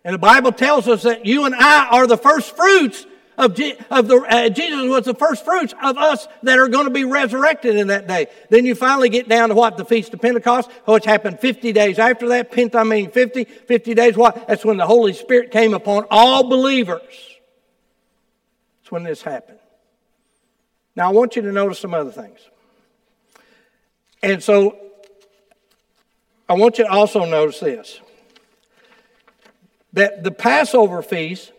And 0.05 0.15
the 0.15 0.19
Bible 0.19 0.53
tells 0.53 0.89
us 0.89 1.03
that 1.03 1.27
you 1.27 1.45
and 1.45 1.55
I 1.55 1.89
are 1.89 2.07
the 2.07 2.17
first 2.17 2.57
fruits 2.57 3.07
of, 3.37 3.55
Je- 3.55 3.77
of 3.91 4.09
the, 4.09 4.17
uh, 4.17 4.49
Jesus 4.49 4.89
was 4.89 5.05
the 5.05 5.15
first 5.15 5.45
fruits 5.45 5.75
of 5.83 5.99
us 5.99 6.27
that 6.43 6.59
are 6.59 6.69
going 6.69 6.87
to 6.87 6.93
be 6.93 7.05
resurrected 7.05 7.77
in 7.77 7.89
that 7.89 8.07
day. 8.07 8.29
Then 8.49 8.65
you 8.65 8.75
finally 8.75 9.09
get 9.09 9.29
down 9.29 9.51
to 9.51 9.55
what? 9.55 9.77
The 9.77 9.85
Feast 9.85 10.15
of 10.15 10.21
Pentecost, 10.21 10.71
which 10.87 11.05
happened 11.05 11.41
50 11.41 11.73
days 11.73 11.99
after 11.99 12.29
that. 12.29 12.51
Pent, 12.51 12.75
I 12.75 12.85
mean 12.85 13.11
50. 13.11 13.45
50 13.45 13.95
days, 13.95 14.17
what? 14.17 14.49
That's 14.49 14.65
when 14.65 14.77
the 14.77 14.87
Holy 14.87 15.13
Spirit 15.13 15.51
came 15.51 15.75
upon 15.75 16.07
all 16.11 16.49
believers. 16.49 17.03
That's 18.81 18.93
when 18.93 19.03
this 19.03 19.23
happened. 19.23 19.59
Now 20.95 21.11
I 21.11 21.13
want 21.13 21.37
you 21.37 21.43
to 21.43 21.53
notice 21.53 21.79
some 21.79 21.93
other 21.93 22.11
things. 22.11 22.39
And 24.23 24.43
so 24.43 24.77
I 26.49 26.55
want 26.55 26.79
you 26.79 26.85
to 26.85 26.91
also 26.91 27.25
notice 27.25 27.61
this 27.61 28.01
that 29.93 30.23
the 30.23 30.31
Passover 30.31 31.03
feast 31.03 31.53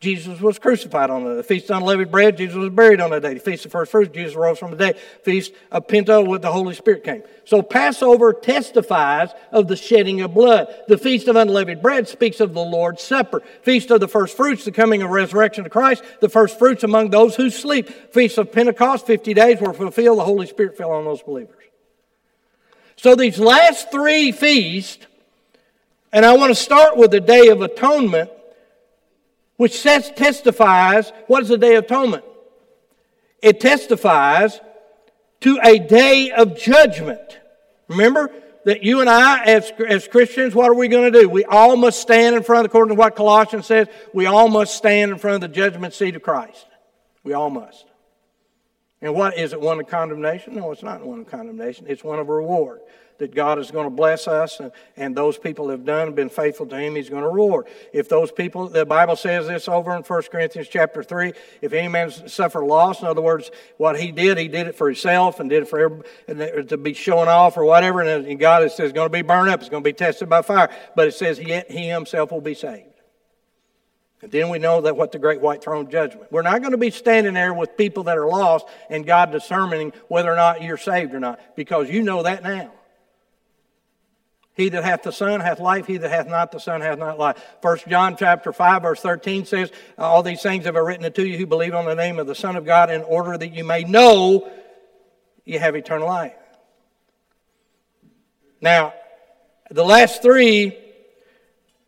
Jesus 0.00 0.40
was 0.40 0.60
crucified 0.60 1.10
on 1.10 1.36
the 1.36 1.42
feast 1.42 1.70
of 1.70 1.78
unleavened 1.78 2.12
bread. 2.12 2.36
Jesus 2.36 2.54
was 2.54 2.70
buried 2.70 3.00
on 3.00 3.10
that 3.10 3.22
day. 3.22 3.34
The 3.34 3.40
feast 3.40 3.66
of 3.66 3.72
first 3.72 3.90
fruits. 3.90 4.14
Jesus 4.14 4.36
rose 4.36 4.56
from 4.56 4.70
the 4.70 4.76
dead. 4.76 4.96
Feast 5.24 5.52
of 5.72 5.88
Penta, 5.88 6.24
with 6.24 6.40
the 6.40 6.52
Holy 6.52 6.76
Spirit 6.76 7.02
came. 7.02 7.24
So 7.44 7.62
Passover 7.62 8.32
testifies 8.32 9.30
of 9.50 9.66
the 9.66 9.74
shedding 9.74 10.20
of 10.20 10.34
blood. 10.34 10.72
The 10.86 10.98
feast 10.98 11.26
of 11.26 11.34
unleavened 11.34 11.82
bread 11.82 12.06
speaks 12.06 12.38
of 12.38 12.54
the 12.54 12.60
Lord's 12.60 13.02
Supper. 13.02 13.40
Feast 13.62 13.90
of 13.90 13.98
the 13.98 14.06
first 14.06 14.36
fruits, 14.36 14.64
the 14.64 14.70
coming 14.70 15.02
of 15.02 15.10
resurrection 15.10 15.66
of 15.66 15.72
Christ. 15.72 16.04
The 16.20 16.28
first 16.28 16.60
fruits 16.60 16.84
among 16.84 17.10
those 17.10 17.34
who 17.34 17.50
sleep. 17.50 17.88
Feast 18.12 18.38
of 18.38 18.52
Pentecost, 18.52 19.04
50 19.04 19.34
days 19.34 19.60
were 19.60 19.72
fulfilled. 19.72 20.20
The 20.20 20.24
Holy 20.24 20.46
Spirit 20.46 20.76
fell 20.76 20.92
on 20.92 21.06
those 21.06 21.22
believers. 21.22 21.56
So 22.94 23.16
these 23.16 23.40
last 23.40 23.90
three 23.90 24.30
feasts, 24.30 25.04
and 26.12 26.24
I 26.24 26.36
want 26.36 26.50
to 26.50 26.54
start 26.54 26.96
with 26.96 27.10
the 27.10 27.20
Day 27.20 27.48
of 27.48 27.62
Atonement 27.62 28.30
which 29.58 29.78
says, 29.78 30.10
testifies 30.12 31.12
what 31.26 31.42
is 31.42 31.50
the 31.50 31.58
Day 31.58 31.74
of 31.74 31.84
Atonement? 31.84 32.24
It 33.42 33.60
testifies 33.60 34.60
to 35.40 35.60
a 35.62 35.78
day 35.78 36.30
of 36.30 36.56
judgment. 36.56 37.38
Remember 37.88 38.30
that 38.64 38.82
you 38.82 39.00
and 39.00 39.10
I, 39.10 39.44
as, 39.44 39.70
as 39.86 40.08
Christians, 40.08 40.54
what 40.54 40.70
are 40.70 40.74
we 40.74 40.88
going 40.88 41.12
to 41.12 41.20
do? 41.20 41.28
We 41.28 41.44
all 41.44 41.76
must 41.76 42.00
stand 42.00 42.36
in 42.36 42.42
front, 42.42 42.66
according 42.66 42.96
to 42.96 42.98
what 42.98 43.16
Colossians 43.16 43.66
says, 43.66 43.88
we 44.14 44.26
all 44.26 44.48
must 44.48 44.76
stand 44.76 45.10
in 45.10 45.18
front 45.18 45.42
of 45.42 45.50
the 45.50 45.54
judgment 45.54 45.92
seat 45.92 46.16
of 46.16 46.22
Christ. 46.22 46.66
We 47.24 47.32
all 47.32 47.50
must. 47.50 47.84
And 49.00 49.14
what 49.14 49.36
is 49.36 49.52
it? 49.52 49.60
One 49.60 49.80
of 49.80 49.88
condemnation? 49.88 50.56
No, 50.56 50.70
it's 50.70 50.82
not 50.82 51.04
one 51.04 51.20
of 51.20 51.26
condemnation. 51.28 51.86
It's 51.88 52.04
one 52.04 52.18
of 52.18 52.28
reward 52.28 52.80
that 53.18 53.34
God 53.34 53.58
is 53.58 53.70
going 53.70 53.84
to 53.84 53.90
bless 53.90 54.26
us 54.26 54.60
and, 54.60 54.72
and 54.96 55.16
those 55.16 55.38
people 55.38 55.68
have 55.70 55.84
done, 55.84 56.12
been 56.12 56.28
faithful 56.28 56.66
to 56.66 56.78
Him, 56.78 56.94
He's 56.94 57.10
going 57.10 57.22
to 57.22 57.28
reward. 57.28 57.66
If 57.92 58.08
those 58.08 58.32
people, 58.32 58.68
the 58.68 58.86
Bible 58.86 59.16
says 59.16 59.46
this 59.46 59.68
over 59.68 59.94
in 59.94 60.02
1 60.02 60.22
Corinthians 60.30 60.68
chapter 60.68 61.02
3, 61.02 61.32
if 61.60 61.72
any 61.72 61.88
man 61.88 62.10
suffer 62.10 62.64
loss, 62.64 63.02
in 63.02 63.06
other 63.06 63.20
words, 63.20 63.50
what 63.76 63.98
he 63.98 64.12
did, 64.12 64.38
he 64.38 64.48
did 64.48 64.68
it 64.68 64.76
for 64.76 64.88
himself 64.88 65.40
and 65.40 65.50
did 65.50 65.64
it 65.64 65.68
for 65.68 66.02
to 66.28 66.76
be 66.76 66.94
showing 66.94 67.28
off 67.28 67.56
or 67.56 67.64
whatever, 67.64 68.02
and 68.02 68.38
God 68.38 68.62
it 68.62 68.70
says 68.72 68.90
it's 68.90 68.92
going 68.92 69.08
to 69.08 69.12
be 69.12 69.22
burned 69.22 69.50
up, 69.50 69.60
it's 69.60 69.68
going 69.68 69.82
to 69.82 69.88
be 69.88 69.92
tested 69.92 70.28
by 70.28 70.42
fire, 70.42 70.70
but 70.94 71.08
it 71.08 71.14
says 71.14 71.38
he, 71.38 71.60
he 71.68 71.88
himself 71.88 72.30
will 72.30 72.40
be 72.40 72.54
saved. 72.54 72.88
And 74.20 74.32
then 74.32 74.48
we 74.48 74.58
know 74.58 74.80
that 74.80 74.96
what 74.96 75.12
the 75.12 75.18
great 75.18 75.40
white 75.40 75.62
throne 75.62 75.88
judgment. 75.90 76.32
We're 76.32 76.42
not 76.42 76.60
going 76.60 76.72
to 76.72 76.78
be 76.78 76.90
standing 76.90 77.34
there 77.34 77.54
with 77.54 77.76
people 77.76 78.04
that 78.04 78.18
are 78.18 78.26
lost 78.26 78.66
and 78.90 79.06
God 79.06 79.30
determining 79.30 79.92
whether 80.08 80.32
or 80.32 80.36
not 80.36 80.62
you're 80.62 80.76
saved 80.76 81.14
or 81.14 81.20
not, 81.20 81.40
because 81.54 81.88
you 81.88 82.02
know 82.02 82.24
that 82.24 82.42
now. 82.42 82.72
He 84.58 84.68
that 84.70 84.82
hath 84.82 85.04
the 85.04 85.12
Son 85.12 85.38
hath 85.38 85.60
life. 85.60 85.86
He 85.86 85.98
that 85.98 86.10
hath 86.10 86.26
not 86.26 86.50
the 86.50 86.58
Son 86.58 86.80
hath 86.80 86.98
not 86.98 87.16
life. 87.16 87.40
First 87.62 87.86
John 87.86 88.16
chapter 88.16 88.52
5 88.52 88.82
verse 88.82 89.00
13 89.00 89.46
says, 89.46 89.70
uh, 89.96 90.02
All 90.02 90.24
these 90.24 90.42
things 90.42 90.64
have 90.64 90.74
I 90.74 90.80
written 90.80 91.06
unto 91.06 91.22
you 91.22 91.38
who 91.38 91.46
believe 91.46 91.76
on 91.76 91.84
the 91.84 91.94
name 91.94 92.18
of 92.18 92.26
the 92.26 92.34
Son 92.34 92.56
of 92.56 92.66
God 92.66 92.90
in 92.90 93.02
order 93.04 93.38
that 93.38 93.54
you 93.54 93.62
may 93.62 93.84
know 93.84 94.50
you 95.44 95.60
have 95.60 95.76
eternal 95.76 96.08
life. 96.08 96.34
Now, 98.60 98.94
the 99.70 99.84
last 99.84 100.22
three, 100.22 100.76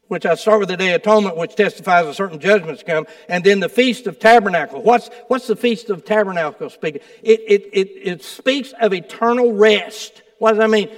which 0.07 0.25
I 0.25 0.37
start 0.37 0.61
with 0.61 0.69
the 0.69 0.77
Day 0.77 0.95
of 0.95 1.01
Atonement, 1.01 1.37
which 1.37 1.57
testifies 1.57 2.07
of 2.07 2.15
certain 2.15 2.39
judgments 2.39 2.85
come, 2.87 3.05
and 3.29 3.43
then 3.43 3.59
the 3.59 3.69
Feast 3.69 4.07
of 4.07 4.21
Tabernacle. 4.21 4.81
What's, 4.81 5.11
what's 5.27 5.49
the 5.49 5.57
Feast 5.57 5.91
of 5.91 6.05
Tabernacle 6.05 6.71
speaking? 6.71 7.01
It, 7.21 7.41
it, 7.49 7.71
it, 7.73 7.89
it 8.01 8.23
speaks 8.23 8.73
of 8.81 8.95
eternal 8.95 9.55
rest. 9.55 10.23
What 10.39 10.51
does 10.51 10.59
that 10.59 10.71
mean? 10.71 10.89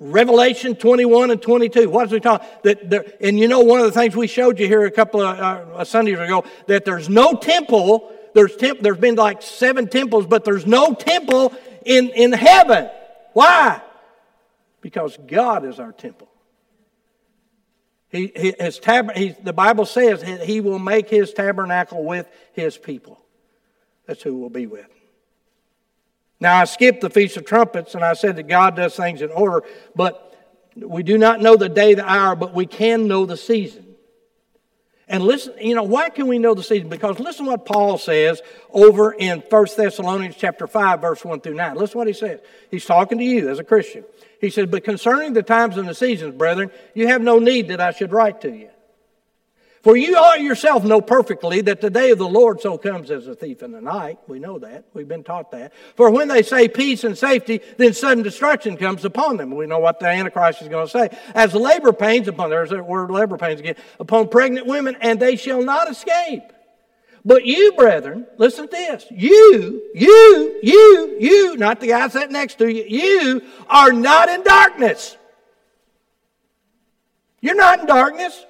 Revelation 0.00 0.76
21 0.76 1.30
and 1.30 1.42
22. 1.42 1.90
What 1.90 2.06
is 2.06 2.12
we 2.12 2.20
talking? 2.20 2.46
That 2.62 2.88
there, 2.88 3.04
and 3.20 3.38
you 3.38 3.48
know, 3.48 3.60
one 3.60 3.80
of 3.80 3.86
the 3.86 3.92
things 3.92 4.14
we 4.14 4.26
showed 4.26 4.58
you 4.58 4.68
here 4.68 4.84
a 4.84 4.90
couple 4.90 5.20
of 5.20 5.38
uh, 5.38 5.84
Sundays 5.84 6.18
ago 6.18 6.44
that 6.66 6.84
there's 6.84 7.08
no 7.08 7.34
temple. 7.34 8.12
There's 8.34 8.54
temp, 8.56 8.80
there's 8.80 8.98
been 8.98 9.16
like 9.16 9.42
seven 9.42 9.88
temples, 9.88 10.26
but 10.26 10.44
there's 10.44 10.66
no 10.66 10.94
temple 10.94 11.52
in 11.84 12.10
in 12.10 12.32
heaven. 12.32 12.88
Why? 13.32 13.82
Because 14.80 15.18
God 15.26 15.64
is 15.64 15.80
our 15.80 15.92
temple. 15.92 16.28
He, 18.10 18.32
he 18.34 18.54
his 18.58 18.78
tab, 18.78 19.12
he, 19.16 19.30
the 19.42 19.52
Bible 19.52 19.84
says 19.84 20.22
he 20.22 20.60
will 20.60 20.78
make 20.78 21.10
his 21.10 21.32
tabernacle 21.32 22.04
with 22.04 22.28
his 22.52 22.78
people. 22.78 23.20
That's 24.06 24.22
who 24.22 24.36
we'll 24.36 24.48
be 24.48 24.66
with. 24.66 24.88
Now, 26.40 26.58
I 26.58 26.64
skipped 26.64 27.00
the 27.00 27.10
Feast 27.10 27.36
of 27.36 27.44
Trumpets 27.44 27.94
and 27.94 28.04
I 28.04 28.12
said 28.12 28.36
that 28.36 28.46
God 28.46 28.76
does 28.76 28.94
things 28.94 29.22
in 29.22 29.30
order, 29.30 29.66
but 29.96 30.24
we 30.76 31.02
do 31.02 31.18
not 31.18 31.40
know 31.40 31.56
the 31.56 31.68
day, 31.68 31.94
the 31.94 32.08
hour, 32.08 32.36
but 32.36 32.54
we 32.54 32.66
can 32.66 33.08
know 33.08 33.26
the 33.26 33.36
season. 33.36 33.84
And 35.08 35.24
listen, 35.24 35.54
you 35.58 35.74
know, 35.74 35.84
why 35.84 36.10
can 36.10 36.26
we 36.26 36.38
know 36.38 36.54
the 36.54 36.62
season? 36.62 36.90
Because 36.90 37.18
listen 37.18 37.46
what 37.46 37.64
Paul 37.64 37.96
says 37.96 38.42
over 38.70 39.12
in 39.12 39.40
1 39.40 39.66
Thessalonians 39.76 40.36
chapter 40.36 40.66
5, 40.66 41.00
verse 41.00 41.24
1 41.24 41.40
through 41.40 41.54
9. 41.54 41.76
Listen 41.76 41.98
what 41.98 42.06
he 42.06 42.12
says. 42.12 42.40
He's 42.70 42.84
talking 42.84 43.16
to 43.16 43.24
you 43.24 43.48
as 43.48 43.58
a 43.58 43.64
Christian. 43.64 44.04
He 44.38 44.50
says, 44.50 44.66
But 44.66 44.84
concerning 44.84 45.32
the 45.32 45.42
times 45.42 45.78
and 45.78 45.88
the 45.88 45.94
seasons, 45.94 46.34
brethren, 46.36 46.70
you 46.94 47.06
have 47.06 47.22
no 47.22 47.38
need 47.38 47.68
that 47.68 47.80
I 47.80 47.92
should 47.92 48.12
write 48.12 48.42
to 48.42 48.54
you. 48.54 48.68
For 49.82 49.96
you 49.96 50.16
all 50.16 50.36
yourself 50.36 50.82
know 50.82 51.00
perfectly 51.00 51.60
that 51.62 51.80
the 51.80 51.90
day 51.90 52.10
of 52.10 52.18
the 52.18 52.28
Lord 52.28 52.60
so 52.60 52.76
comes 52.76 53.10
as 53.10 53.28
a 53.28 53.34
thief 53.34 53.62
in 53.62 53.70
the 53.70 53.80
night. 53.80 54.18
We 54.26 54.40
know 54.40 54.58
that. 54.58 54.84
We've 54.92 55.06
been 55.06 55.22
taught 55.22 55.52
that. 55.52 55.72
For 55.94 56.10
when 56.10 56.26
they 56.26 56.42
say 56.42 56.66
peace 56.68 57.04
and 57.04 57.16
safety, 57.16 57.60
then 57.76 57.94
sudden 57.94 58.24
destruction 58.24 58.76
comes 58.76 59.04
upon 59.04 59.36
them. 59.36 59.54
We 59.54 59.66
know 59.66 59.78
what 59.78 60.00
the 60.00 60.06
Antichrist 60.06 60.62
is 60.62 60.68
going 60.68 60.86
to 60.86 60.90
say. 60.90 61.16
As 61.32 61.54
labor 61.54 61.92
pains 61.92 62.26
upon, 62.26 62.50
there's 62.50 62.70
that 62.70 62.86
word 62.86 63.10
labor 63.10 63.38
pains 63.38 63.60
again, 63.60 63.76
upon 64.00 64.28
pregnant 64.28 64.66
women, 64.66 64.96
and 65.00 65.20
they 65.20 65.36
shall 65.36 65.62
not 65.62 65.88
escape. 65.88 66.42
But 67.24 67.44
you, 67.44 67.72
brethren, 67.72 68.26
listen 68.36 68.66
to 68.66 68.70
this. 68.70 69.06
You, 69.10 69.82
you, 69.94 70.58
you, 70.60 71.16
you, 71.20 71.56
not 71.56 71.78
the 71.78 71.88
guy 71.88 72.08
sitting 72.08 72.32
next 72.32 72.56
to 72.58 72.72
you, 72.72 72.84
you 72.84 73.42
are 73.68 73.92
not 73.92 74.28
in 74.28 74.42
darkness. 74.42 75.16
You're 77.40 77.54
not 77.54 77.80
in 77.80 77.86
darkness 77.86 78.44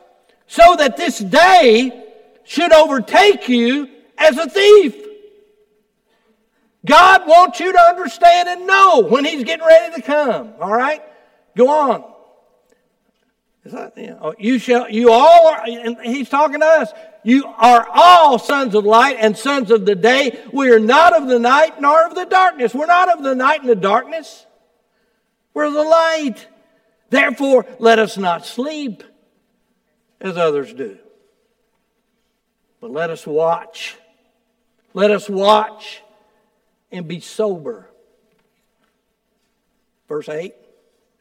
so 0.48 0.74
that 0.76 0.96
this 0.96 1.18
day 1.18 2.06
should 2.42 2.72
overtake 2.72 3.48
you 3.48 3.88
as 4.16 4.36
a 4.36 4.48
thief. 4.48 4.96
God 6.84 7.28
wants 7.28 7.60
you 7.60 7.70
to 7.72 7.80
understand 7.80 8.48
and 8.48 8.66
know 8.66 9.00
when 9.00 9.24
He's 9.24 9.44
getting 9.44 9.66
ready 9.66 9.96
to 9.96 10.02
come. 10.02 10.54
All 10.60 10.72
right? 10.72 11.02
Go 11.54 11.68
on. 11.68 12.04
That, 13.64 13.98
you, 13.98 14.16
oh, 14.18 14.30
know, 14.30 14.34
you 14.38 14.58
shall, 14.58 14.90
you 14.90 15.12
all 15.12 15.48
are, 15.48 15.62
and 15.66 15.98
He's 16.02 16.30
talking 16.30 16.60
to 16.60 16.66
us. 16.66 16.90
You 17.22 17.44
are 17.44 17.86
all 17.92 18.38
sons 18.38 18.74
of 18.74 18.86
light 18.86 19.18
and 19.20 19.36
sons 19.36 19.70
of 19.70 19.84
the 19.84 19.94
day. 19.94 20.42
We 20.50 20.70
are 20.70 20.78
not 20.78 21.14
of 21.14 21.28
the 21.28 21.38
night 21.38 21.78
nor 21.78 22.06
of 22.06 22.14
the 22.14 22.24
darkness. 22.24 22.74
We're 22.74 22.86
not 22.86 23.12
of 23.12 23.22
the 23.22 23.34
night 23.34 23.60
and 23.60 23.68
the 23.68 23.76
darkness. 23.76 24.46
We're 25.52 25.70
the 25.70 25.82
light. 25.82 26.46
Therefore, 27.10 27.66
let 27.78 27.98
us 27.98 28.16
not 28.16 28.46
sleep 28.46 29.02
as 30.20 30.36
others 30.36 30.72
do. 30.72 30.98
But 32.80 32.90
let 32.90 33.10
us 33.10 33.26
watch. 33.26 33.96
Let 34.94 35.10
us 35.10 35.28
watch 35.28 36.02
and 36.90 37.06
be 37.06 37.20
sober. 37.20 37.88
Verse 40.08 40.28
8. 40.28 40.54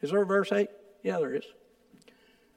Is 0.02 0.10
there 0.10 0.22
a 0.22 0.26
verse 0.26 0.50
8? 0.52 0.68
Yeah, 1.02 1.18
there 1.18 1.34
is. 1.34 1.44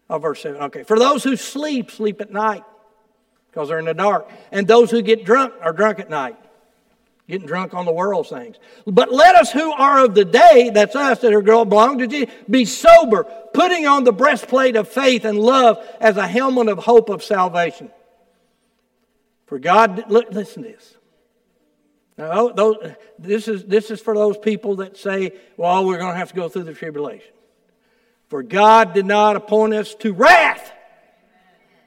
Oh, 0.09 0.17
verse 0.17 0.41
7. 0.41 0.61
Okay. 0.63 0.83
For 0.83 0.97
those 0.97 1.23
who 1.23 1.35
sleep, 1.35 1.91
sleep 1.91 2.21
at 2.21 2.31
night 2.31 2.63
because 3.49 3.69
they're 3.69 3.79
in 3.79 3.85
the 3.85 3.93
dark. 3.93 4.29
And 4.51 4.67
those 4.67 4.91
who 4.91 5.01
get 5.01 5.25
drunk 5.25 5.53
are 5.61 5.73
drunk 5.73 5.99
at 5.99 6.09
night 6.09 6.37
getting 7.27 7.47
drunk 7.47 7.73
on 7.73 7.85
the 7.85 7.91
world's 7.91 8.29
things. 8.29 8.57
But 8.85 9.11
let 9.11 9.35
us 9.35 9.51
who 9.51 9.71
are 9.71 10.03
of 10.05 10.15
the 10.15 10.25
day, 10.25 10.71
that's 10.73 10.95
us 10.95 11.19
that 11.19 11.33
are 11.33 11.41
belong 11.41 11.99
to 11.99 12.07
Jesus, 12.07 12.33
be 12.49 12.65
sober, 12.65 13.23
putting 13.53 13.85
on 13.87 14.03
the 14.03 14.11
breastplate 14.11 14.75
of 14.75 14.87
faith 14.87 15.25
and 15.25 15.39
love 15.39 15.77
as 15.99 16.17
a 16.17 16.27
helmet 16.27 16.67
of 16.67 16.79
hope 16.79 17.09
of 17.09 17.23
salvation. 17.23 17.89
For 19.45 19.59
God, 19.59 20.09
look, 20.09 20.31
listen 20.31 20.63
to 20.63 20.69
this. 20.69 20.97
Now, 22.17 22.29
oh, 22.31 22.53
those, 22.53 22.93
this, 23.17 23.47
is, 23.47 23.63
this 23.65 23.91
is 23.91 23.99
for 23.99 24.13
those 24.13 24.37
people 24.37 24.77
that 24.77 24.97
say, 24.97 25.33
well, 25.57 25.85
we're 25.85 25.97
going 25.97 26.11
to 26.11 26.17
have 26.17 26.29
to 26.29 26.35
go 26.35 26.49
through 26.49 26.63
the 26.63 26.73
tribulation. 26.73 27.31
For 28.29 28.43
God 28.43 28.93
did 28.93 29.05
not 29.05 29.35
appoint 29.35 29.73
us 29.73 29.95
to 29.95 30.13
wrath 30.13 30.71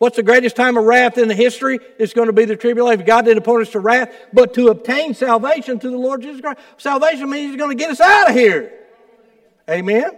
What's 0.05 0.17
the 0.17 0.23
greatest 0.23 0.55
time 0.55 0.77
of 0.77 0.85
wrath 0.85 1.17
in 1.17 1.29
the 1.29 1.35
history? 1.35 1.81
It's 1.99 2.13
going 2.13 2.27
to 2.27 2.35
be 2.35 2.45
the 2.45 2.57
tribulation. 2.57 3.07
God 3.07 3.25
didn't 3.25 3.39
appoint 3.39 3.63
us 3.63 3.71
to 3.71 3.81
wrath, 3.81 4.15
but 4.35 4.53
to 4.53 4.69
obtain 4.69 5.15
salvation 5.15 5.81
through 5.81 5.93
the 5.93 5.97
Lord 5.97 6.21
Jesus 6.21 6.43
Christ. 6.43 6.61
Salvation 6.77 7.31
means 7.31 7.53
He's 7.53 7.59
going 7.59 7.75
to 7.75 7.83
get 7.83 7.91
us 7.91 8.03
out 8.03 8.29
of 8.29 8.37
here. 8.37 8.71
Amen? 9.67 10.11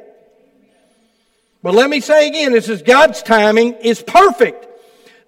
But 1.62 1.76
let 1.76 1.89
me 1.89 2.01
say 2.01 2.26
again, 2.26 2.51
this 2.51 2.68
is 2.68 2.82
God's 2.82 3.22
timing 3.22 3.74
is 3.74 4.03
perfect. 4.03 4.66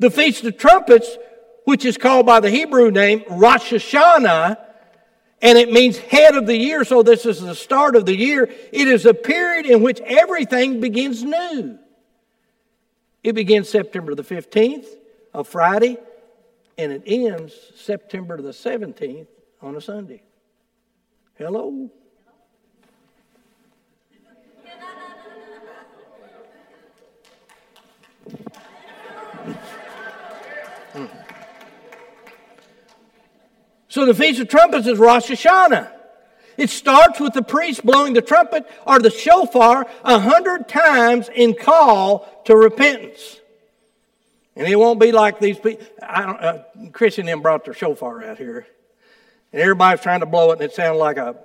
The 0.00 0.10
Feast 0.10 0.42
of 0.42 0.58
Trumpets, 0.58 1.18
which 1.62 1.84
is 1.84 1.96
called 1.96 2.26
by 2.26 2.40
the 2.40 2.50
Hebrew 2.50 2.90
name 2.90 3.22
Rosh 3.30 3.72
Hashanah, 3.72 4.58
and 5.40 5.56
it 5.56 5.70
means 5.70 5.98
head 5.98 6.34
of 6.34 6.48
the 6.48 6.56
year, 6.56 6.84
so 6.84 7.04
this 7.04 7.26
is 7.26 7.40
the 7.40 7.54
start 7.54 7.94
of 7.94 8.06
the 8.06 8.16
year. 8.16 8.52
It 8.72 8.88
is 8.88 9.06
a 9.06 9.14
period 9.14 9.66
in 9.66 9.84
which 9.84 10.00
everything 10.00 10.80
begins 10.80 11.22
new. 11.22 11.78
It 13.28 13.34
begins 13.34 13.68
September 13.68 14.14
the 14.14 14.22
15th, 14.22 14.86
a 15.34 15.44
Friday, 15.44 15.98
and 16.78 16.90
it 16.90 17.02
ends 17.04 17.54
September 17.74 18.40
the 18.40 18.52
17th 18.52 19.26
on 19.60 19.76
a 19.76 19.82
Sunday. 19.82 20.22
Hello? 21.36 21.90
Hmm. 30.94 31.04
So 33.88 34.06
the 34.06 34.14
Feast 34.14 34.40
of 34.40 34.48
Trumpets 34.48 34.86
is 34.86 34.98
Rosh 34.98 35.30
Hashanah. 35.30 35.97
It 36.58 36.70
starts 36.70 37.20
with 37.20 37.34
the 37.34 37.42
priest 37.42 37.86
blowing 37.86 38.14
the 38.14 38.20
trumpet 38.20 38.66
or 38.84 38.98
the 38.98 39.10
shofar 39.10 39.86
a 40.04 40.18
hundred 40.18 40.68
times 40.68 41.30
in 41.32 41.54
call 41.54 42.42
to 42.46 42.56
repentance. 42.56 43.38
And 44.56 44.66
it 44.66 44.74
won't 44.74 44.98
be 44.98 45.12
like 45.12 45.38
these 45.38 45.56
people. 45.56 45.86
I 46.02 46.26
don't, 46.26 46.40
uh, 46.40 46.62
Chris 46.92 47.16
and 47.18 47.28
them 47.28 47.42
brought 47.42 47.64
their 47.64 47.74
shofar 47.74 48.24
out 48.24 48.38
here. 48.38 48.66
And 49.52 49.62
everybody's 49.62 50.02
trying 50.02 50.20
to 50.20 50.26
blow 50.26 50.50
it, 50.50 50.54
and 50.54 50.62
it 50.62 50.74
sounded 50.74 50.98
like 50.98 51.16
a. 51.16 51.36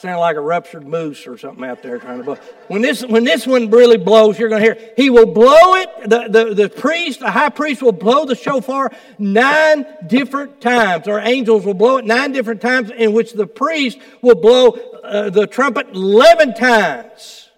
sound 0.00 0.18
like 0.18 0.36
a 0.36 0.40
ruptured 0.40 0.86
moose 0.86 1.26
or 1.26 1.36
something 1.36 1.62
out 1.62 1.82
there 1.82 1.98
trying 1.98 2.18
to 2.18 2.24
blow. 2.24 2.36
When 2.68 2.80
this, 2.80 3.04
when 3.04 3.24
this 3.24 3.46
one 3.46 3.70
really 3.70 3.98
blows, 3.98 4.38
you're 4.38 4.48
going 4.48 4.62
to 4.62 4.74
hear, 4.74 4.92
he 4.96 5.10
will 5.10 5.26
blow 5.26 5.74
it, 5.74 6.08
the, 6.08 6.28
the, 6.28 6.54
the 6.54 6.68
priest, 6.70 7.20
the 7.20 7.30
high 7.30 7.50
priest 7.50 7.82
will 7.82 7.92
blow 7.92 8.24
the 8.24 8.34
shofar 8.34 8.90
nine 9.18 9.86
different 10.06 10.60
times, 10.60 11.06
or 11.06 11.20
angels 11.20 11.66
will 11.66 11.74
blow 11.74 11.98
it 11.98 12.06
nine 12.06 12.32
different 12.32 12.62
times, 12.62 12.90
in 12.90 13.12
which 13.12 13.34
the 13.34 13.46
priest 13.46 13.98
will 14.22 14.36
blow 14.36 14.70
uh, 14.70 15.28
the 15.28 15.46
trumpet 15.46 15.88
11 15.92 16.54
times 16.54 17.50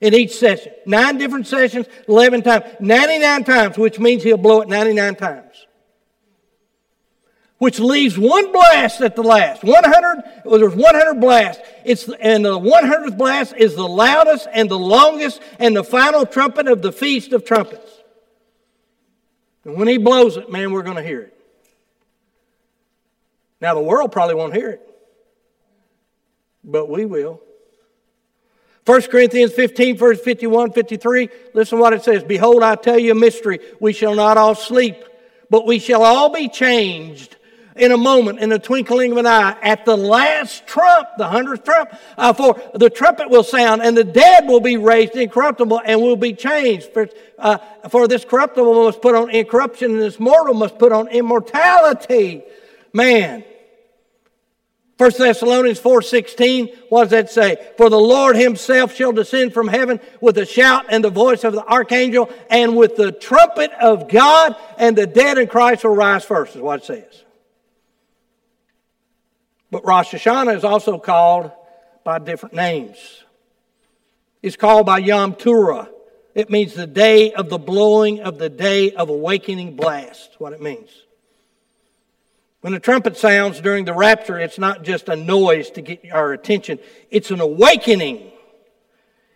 in 0.00 0.12
each 0.12 0.34
session. 0.36 0.72
Nine 0.86 1.18
different 1.18 1.46
sessions, 1.46 1.86
11 2.08 2.42
times. 2.42 2.64
99 2.80 3.44
times, 3.44 3.78
which 3.78 4.00
means 4.00 4.24
he'll 4.24 4.36
blow 4.36 4.60
it 4.60 4.68
99 4.68 5.14
times 5.14 5.65
which 7.58 7.80
leaves 7.80 8.18
one 8.18 8.52
blast 8.52 9.00
at 9.00 9.16
the 9.16 9.22
last. 9.22 9.64
100, 9.64 10.42
well, 10.44 10.58
there's 10.60 10.74
100 10.74 11.20
blasts. 11.20 11.62
It's, 11.84 12.08
and 12.20 12.44
the 12.44 12.58
100th 12.58 13.16
blast 13.16 13.54
is 13.56 13.74
the 13.74 13.88
loudest 13.88 14.46
and 14.52 14.70
the 14.70 14.78
longest 14.78 15.40
and 15.58 15.74
the 15.74 15.84
final 15.84 16.26
trumpet 16.26 16.68
of 16.68 16.82
the 16.82 16.92
Feast 16.92 17.32
of 17.32 17.44
Trumpets. 17.44 17.90
And 19.64 19.76
when 19.76 19.88
he 19.88 19.96
blows 19.96 20.36
it, 20.36 20.50
man, 20.50 20.70
we're 20.70 20.82
going 20.82 20.98
to 20.98 21.02
hear 21.02 21.22
it. 21.22 21.32
Now, 23.60 23.74
the 23.74 23.82
world 23.82 24.12
probably 24.12 24.34
won't 24.34 24.54
hear 24.54 24.70
it, 24.70 24.82
but 26.62 26.90
we 26.90 27.06
will. 27.06 27.40
1 28.84 29.02
Corinthians 29.02 29.52
15, 29.52 29.96
verse 29.96 30.20
51, 30.20 30.72
53, 30.72 31.30
listen 31.54 31.78
what 31.78 31.94
it 31.94 32.04
says. 32.04 32.22
Behold, 32.22 32.62
I 32.62 32.76
tell 32.76 32.98
you 32.98 33.12
a 33.12 33.14
mystery. 33.14 33.58
We 33.80 33.94
shall 33.94 34.14
not 34.14 34.36
all 34.36 34.54
sleep, 34.54 35.02
but 35.48 35.66
we 35.66 35.78
shall 35.78 36.04
all 36.04 36.28
be 36.28 36.48
changed 36.48 37.36
in 37.76 37.92
a 37.92 37.96
moment, 37.96 38.40
in 38.40 38.48
the 38.48 38.58
twinkling 38.58 39.12
of 39.12 39.18
an 39.18 39.26
eye, 39.26 39.56
at 39.62 39.84
the 39.84 39.96
last 39.96 40.66
trump, 40.66 41.08
the 41.18 41.28
hundredth 41.28 41.64
trump, 41.64 41.90
uh, 42.16 42.32
for 42.32 42.60
the 42.74 42.90
trumpet 42.90 43.30
will 43.30 43.44
sound, 43.44 43.82
and 43.82 43.96
the 43.96 44.04
dead 44.04 44.46
will 44.46 44.60
be 44.60 44.76
raised 44.76 45.14
incorruptible 45.14 45.80
and 45.84 46.00
will 46.00 46.16
be 46.16 46.32
changed. 46.32 46.92
For, 46.92 47.08
uh, 47.38 47.58
for 47.88 48.08
this 48.08 48.24
corruptible 48.24 48.84
must 48.84 49.02
put 49.02 49.14
on 49.14 49.30
incorruption, 49.30 49.92
and 49.92 50.00
this 50.00 50.18
mortal 50.18 50.54
must 50.54 50.78
put 50.78 50.92
on 50.92 51.08
immortality. 51.08 52.42
Man. 52.92 53.44
1 54.98 55.18
Thessalonians 55.18 55.78
4:16, 55.78 56.70
what 56.88 57.02
does 57.02 57.10
that 57.10 57.30
say? 57.30 57.58
For 57.76 57.90
the 57.90 58.00
Lord 58.00 58.34
himself 58.34 58.94
shall 58.94 59.12
descend 59.12 59.52
from 59.52 59.68
heaven 59.68 60.00
with 60.22 60.38
a 60.38 60.46
shout 60.46 60.86
and 60.88 61.04
the 61.04 61.10
voice 61.10 61.44
of 61.44 61.52
the 61.52 61.66
archangel 61.66 62.30
and 62.48 62.74
with 62.74 62.96
the 62.96 63.12
trumpet 63.12 63.72
of 63.78 64.08
God, 64.08 64.56
and 64.78 64.96
the 64.96 65.06
dead 65.06 65.36
in 65.36 65.48
Christ 65.48 65.84
will 65.84 65.94
rise 65.94 66.24
first, 66.24 66.56
is 66.56 66.62
what 66.62 66.80
it 66.80 66.86
says. 66.86 67.25
But 69.76 69.84
Rosh 69.84 70.14
Hashanah 70.14 70.56
is 70.56 70.64
also 70.64 70.96
called 70.96 71.50
by 72.02 72.18
different 72.18 72.54
names. 72.54 72.96
It's 74.40 74.56
called 74.56 74.86
by 74.86 75.00
Yom 75.00 75.34
Teruah. 75.34 75.90
It 76.34 76.48
means 76.48 76.72
the 76.72 76.86
day 76.86 77.34
of 77.34 77.50
the 77.50 77.58
blowing 77.58 78.20
of 78.20 78.38
the 78.38 78.48
day 78.48 78.92
of 78.92 79.10
awakening 79.10 79.76
blast. 79.76 80.30
what 80.38 80.54
it 80.54 80.62
means. 80.62 80.88
When 82.62 82.72
the 82.72 82.80
trumpet 82.80 83.18
sounds 83.18 83.60
during 83.60 83.84
the 83.84 83.92
rapture, 83.92 84.38
it's 84.38 84.58
not 84.58 84.82
just 84.82 85.10
a 85.10 85.14
noise 85.14 85.68
to 85.72 85.82
get 85.82 86.10
our 86.10 86.32
attention, 86.32 86.78
it's 87.10 87.30
an 87.30 87.40
awakening. 87.40 88.32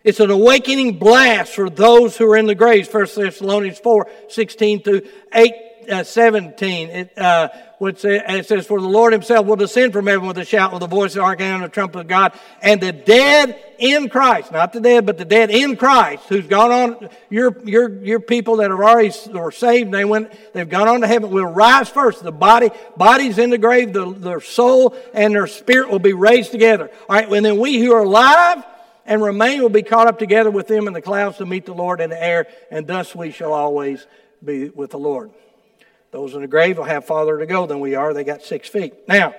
It's 0.03 0.19
an 0.19 0.31
awakening 0.31 0.97
blast 0.97 1.53
for 1.53 1.69
those 1.69 2.17
who 2.17 2.27
are 2.31 2.37
in 2.37 2.47
the 2.47 2.55
graves. 2.55 2.91
1 2.91 3.05
Thessalonians 3.15 3.77
4 3.77 4.09
16 4.27 4.81
to 4.85 5.07
8 5.35 5.53
uh, 5.89 6.03
17, 6.03 6.89
it, 6.89 7.17
uh, 7.17 7.49
it 7.79 8.45
says, 8.47 8.67
For 8.67 8.79
the 8.79 8.87
Lord 8.87 9.13
himself 9.13 9.47
will 9.47 9.55
descend 9.55 9.93
from 9.93 10.07
heaven 10.07 10.27
with 10.27 10.37
a 10.37 10.45
shout, 10.45 10.71
with 10.71 10.81
the 10.81 10.87
voice 10.87 11.11
of 11.11 11.15
the 11.15 11.21
archangel 11.21 11.55
and 11.55 11.63
the 11.63 11.69
trumpet 11.69 11.99
of 11.99 12.07
God, 12.07 12.33
and 12.61 12.79
the 12.79 12.91
dead 12.91 13.59
in 13.79 14.09
Christ, 14.09 14.51
not 14.51 14.73
the 14.73 14.79
dead, 14.79 15.05
but 15.05 15.17
the 15.17 15.25
dead 15.25 15.49
in 15.49 15.75
Christ, 15.75 16.25
who's 16.29 16.45
gone 16.45 16.71
on, 16.71 17.09
your, 17.29 17.57
your, 17.63 17.89
your 18.03 18.19
people 18.19 18.57
that 18.57 18.69
have 18.69 18.79
already 18.79 19.11
were 19.33 19.51
saved, 19.51 19.91
they 19.91 20.05
went, 20.05 20.31
they've 20.53 20.69
gone 20.69 20.87
on 20.87 21.01
to 21.01 21.07
heaven, 21.07 21.31
will 21.31 21.45
rise 21.45 21.89
first. 21.89 22.23
The 22.23 22.31
body, 22.31 22.69
bodies 22.95 23.37
in 23.37 23.49
the 23.49 23.57
grave, 23.57 23.93
the, 23.93 24.11
their 24.13 24.41
soul 24.41 24.95
and 25.13 25.33
their 25.33 25.47
spirit 25.47 25.89
will 25.89 25.99
be 25.99 26.13
raised 26.13 26.51
together. 26.51 26.91
All 27.09 27.15
right, 27.15 27.27
and 27.27 27.45
then 27.45 27.57
we 27.57 27.79
who 27.79 27.93
are 27.93 28.03
alive, 28.03 28.63
and 29.05 29.21
remain 29.21 29.61
will 29.61 29.69
be 29.69 29.83
caught 29.83 30.07
up 30.07 30.19
together 30.19 30.51
with 30.51 30.67
them 30.67 30.87
in 30.87 30.93
the 30.93 31.01
clouds 31.01 31.37
to 31.37 31.45
meet 31.45 31.65
the 31.65 31.73
Lord 31.73 32.01
in 32.01 32.11
the 32.11 32.23
air, 32.23 32.47
and 32.69 32.85
thus 32.85 33.15
we 33.15 33.31
shall 33.31 33.53
always 33.53 34.05
be 34.43 34.69
with 34.69 34.91
the 34.91 34.99
Lord. 34.99 35.31
Those 36.11 36.33
in 36.33 36.41
the 36.41 36.47
grave 36.47 36.77
will 36.77 36.83
have 36.83 37.05
farther 37.05 37.37
to 37.39 37.45
go 37.45 37.65
than 37.65 37.79
we 37.79 37.95
are. 37.95 38.13
They 38.13 38.23
got 38.23 38.43
six 38.43 38.67
feet. 38.67 38.93
Now, 39.07 39.33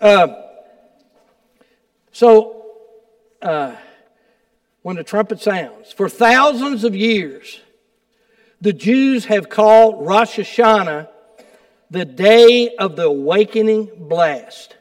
uh, 0.00 0.28
so 2.12 2.64
uh, 3.42 3.76
when 4.82 4.96
the 4.96 5.04
trumpet 5.04 5.40
sounds, 5.40 5.92
for 5.92 6.08
thousands 6.08 6.84
of 6.84 6.94
years, 6.96 7.60
the 8.60 8.72
Jews 8.72 9.26
have 9.26 9.50
called 9.50 10.06
Rosh 10.06 10.38
Hashanah 10.38 11.08
the 11.90 12.04
day 12.06 12.74
of 12.76 12.96
the 12.96 13.04
awakening 13.04 13.90
blast. 14.08 14.76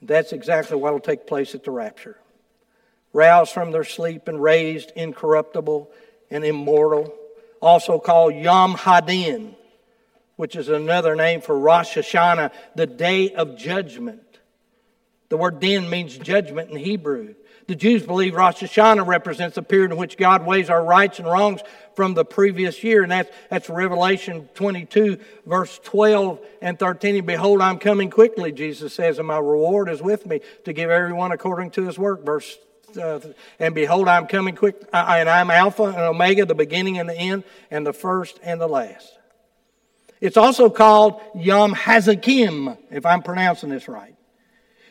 That's 0.00 0.32
exactly 0.32 0.76
what 0.76 0.92
will 0.92 1.00
take 1.00 1.26
place 1.26 1.54
at 1.54 1.64
the 1.64 1.70
rapture. 1.70 2.18
Roused 3.12 3.52
from 3.52 3.70
their 3.70 3.84
sleep 3.84 4.26
and 4.26 4.42
raised 4.42 4.90
incorruptible 4.96 5.90
and 6.30 6.44
immortal, 6.44 7.14
also 7.60 7.98
called 7.98 8.34
Yom 8.34 8.74
Hadin, 8.74 9.54
which 10.42 10.56
is 10.56 10.68
another 10.68 11.14
name 11.14 11.40
for 11.40 11.56
Rosh 11.56 11.96
Hashanah, 11.96 12.50
the 12.74 12.84
day 12.84 13.32
of 13.32 13.56
judgment. 13.56 14.40
The 15.28 15.36
word 15.36 15.60
din 15.60 15.88
means 15.88 16.18
judgment 16.18 16.68
in 16.68 16.78
Hebrew. 16.78 17.36
The 17.68 17.76
Jews 17.76 18.02
believe 18.02 18.34
Rosh 18.34 18.60
Hashanah 18.60 19.06
represents 19.06 19.54
the 19.54 19.62
period 19.62 19.92
in 19.92 19.98
which 19.98 20.16
God 20.16 20.44
weighs 20.44 20.68
our 20.68 20.84
rights 20.84 21.20
and 21.20 21.28
wrongs 21.28 21.60
from 21.94 22.14
the 22.14 22.24
previous 22.24 22.82
year. 22.82 23.04
And 23.04 23.12
that's, 23.12 23.30
that's 23.50 23.70
Revelation 23.70 24.48
22, 24.54 25.18
verse 25.46 25.78
12 25.84 26.40
and 26.60 26.76
13. 26.76 27.18
And 27.18 27.24
behold, 27.24 27.60
I'm 27.60 27.78
coming 27.78 28.10
quickly, 28.10 28.50
Jesus 28.50 28.92
says, 28.92 29.20
and 29.20 29.28
my 29.28 29.38
reward 29.38 29.88
is 29.88 30.02
with 30.02 30.26
me 30.26 30.40
to 30.64 30.72
give 30.72 30.90
everyone 30.90 31.30
according 31.30 31.70
to 31.70 31.86
his 31.86 31.96
work. 31.96 32.24
Verse 32.24 32.58
uh, 33.00 33.20
and 33.60 33.76
behold, 33.76 34.08
I'm 34.08 34.26
coming 34.26 34.56
quick, 34.56 34.74
and 34.92 35.28
I'm 35.28 35.52
Alpha 35.52 35.84
and 35.84 36.00
Omega, 36.00 36.46
the 36.46 36.56
beginning 36.56 36.98
and 36.98 37.08
the 37.08 37.16
end, 37.16 37.44
and 37.70 37.86
the 37.86 37.92
first 37.92 38.40
and 38.42 38.60
the 38.60 38.66
last. 38.66 39.20
It's 40.22 40.36
also 40.36 40.70
called 40.70 41.20
Yom 41.34 41.74
Hazakim, 41.74 42.78
if 42.92 43.04
I'm 43.04 43.22
pronouncing 43.22 43.70
this 43.70 43.88
right. 43.88 44.14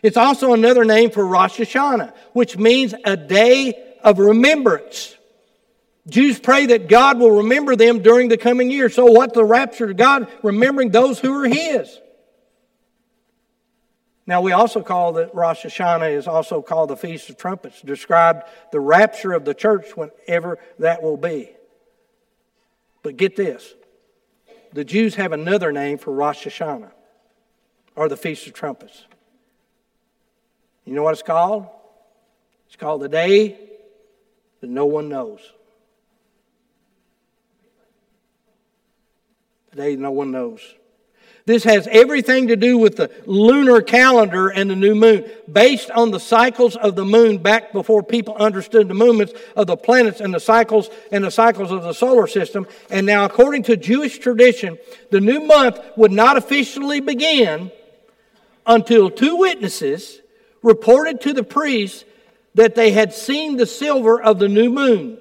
It's 0.03 0.17
also 0.17 0.53
another 0.53 0.83
name 0.83 1.09
for 1.09 1.25
Rosh 1.25 1.57
Hashanah, 1.57 2.13
which 2.33 2.57
means 2.57 2.93
a 3.05 3.15
day 3.15 3.95
of 4.03 4.19
remembrance. 4.19 5.15
Jews 6.09 6.37
pray 6.37 6.65
that 6.65 6.89
God 6.89 7.17
will 7.17 7.37
remember 7.37 7.77
them 7.77 8.01
during 8.01 8.27
the 8.27 8.35
coming 8.35 8.69
year. 8.69 8.89
So, 8.89 9.05
what 9.05 9.33
the 9.33 9.45
rapture? 9.45 9.91
Of 9.91 9.95
God 9.95 10.27
remembering 10.43 10.89
those 10.89 11.17
who 11.17 11.33
are 11.41 11.47
His. 11.47 11.97
Now, 14.27 14.41
we 14.41 14.51
also 14.51 14.81
call 14.81 15.13
that 15.13 15.33
Rosh 15.33 15.63
Hashanah 15.65 16.13
is 16.13 16.27
also 16.27 16.61
called 16.61 16.89
the 16.89 16.97
Feast 16.97 17.29
of 17.29 17.37
Trumpets, 17.37 17.81
described 17.81 18.43
the 18.73 18.81
rapture 18.81 19.31
of 19.31 19.45
the 19.45 19.53
church 19.53 19.95
whenever 19.95 20.59
that 20.79 21.01
will 21.01 21.15
be. 21.15 21.51
But 23.01 23.15
get 23.15 23.37
this 23.37 23.75
the 24.73 24.83
Jews 24.83 25.15
have 25.15 25.31
another 25.31 25.71
name 25.71 25.97
for 25.97 26.11
Rosh 26.11 26.45
Hashanah, 26.45 26.91
or 27.95 28.09
the 28.09 28.17
Feast 28.17 28.47
of 28.47 28.53
Trumpets. 28.53 29.05
You 30.85 30.93
know 30.93 31.03
what 31.03 31.13
it's 31.13 31.23
called? 31.23 31.67
It's 32.67 32.75
called 32.75 33.01
the 33.01 33.09
day 33.09 33.59
that 34.61 34.69
no 34.69 34.85
one 34.85 35.09
knows. 35.09 35.39
The 39.71 39.75
day 39.77 39.95
no 39.95 40.11
one 40.11 40.31
knows. 40.31 40.61
This 41.45 41.63
has 41.63 41.87
everything 41.91 42.47
to 42.47 42.55
do 42.55 42.77
with 42.77 42.97
the 42.97 43.09
lunar 43.25 43.81
calendar 43.81 44.49
and 44.49 44.69
the 44.69 44.75
new 44.75 44.93
moon, 44.93 45.25
based 45.51 45.89
on 45.91 46.11
the 46.11 46.19
cycles 46.19 46.75
of 46.75 46.95
the 46.95 47.05
moon 47.05 47.39
back 47.39 47.73
before 47.73 48.03
people 48.03 48.35
understood 48.35 48.87
the 48.87 48.93
movements 48.93 49.33
of 49.55 49.67
the 49.67 49.75
planets 49.75 50.21
and 50.21 50.33
the 50.33 50.39
cycles 50.39 50.89
and 51.11 51.23
the 51.23 51.31
cycles 51.31 51.71
of 51.71 51.83
the 51.83 51.93
solar 51.93 52.27
system. 52.27 52.67
And 52.89 53.05
now, 53.05 53.25
according 53.25 53.63
to 53.63 53.77
Jewish 53.77 54.19
tradition, 54.19 54.77
the 55.09 55.21
new 55.21 55.39
month 55.39 55.79
would 55.97 56.11
not 56.11 56.37
officially 56.37 56.99
begin 56.99 57.71
until 58.65 59.09
two 59.09 59.37
witnesses 59.37 60.19
reported 60.61 61.21
to 61.21 61.33
the 61.33 61.43
priest 61.43 62.05
that 62.53 62.75
they 62.75 62.91
had 62.91 63.13
seen 63.13 63.57
the 63.57 63.65
silver 63.65 64.21
of 64.21 64.37
the 64.37 64.47
new 64.47 64.69
moon. 64.69 65.17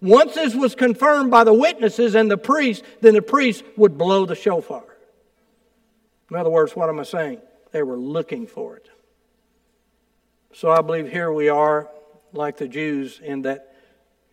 Once 0.00 0.34
this 0.34 0.54
was 0.54 0.74
confirmed 0.74 1.30
by 1.30 1.44
the 1.44 1.54
witnesses 1.54 2.16
and 2.16 2.28
the 2.28 2.36
priest, 2.36 2.82
then 3.00 3.14
the 3.14 3.22
priest 3.22 3.62
would 3.76 3.96
blow 3.96 4.26
the 4.26 4.34
shofar. 4.34 4.82
In 6.32 6.40
other 6.40 6.48
words, 6.48 6.74
what 6.74 6.88
am 6.88 6.98
I 6.98 7.02
saying? 7.02 7.42
They 7.72 7.82
were 7.82 7.98
looking 7.98 8.46
for 8.46 8.76
it. 8.76 8.88
So 10.54 10.70
I 10.70 10.80
believe 10.80 11.10
here 11.10 11.30
we 11.30 11.50
are 11.50 11.90
like 12.32 12.56
the 12.56 12.68
Jews 12.68 13.20
in 13.22 13.42
that 13.42 13.76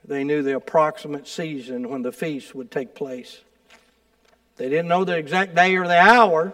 they 0.05 0.23
knew 0.23 0.41
the 0.41 0.55
approximate 0.55 1.27
season 1.27 1.89
when 1.89 2.01
the 2.01 2.13
feast 2.13 2.55
would 2.55 2.71
take 2.71 2.95
place. 2.95 3.41
They 4.55 4.69
didn't 4.69 4.87
know 4.87 5.03
the 5.03 5.17
exact 5.17 5.55
day 5.55 5.75
or 5.75 5.87
the 5.87 5.99
hour. 5.99 6.53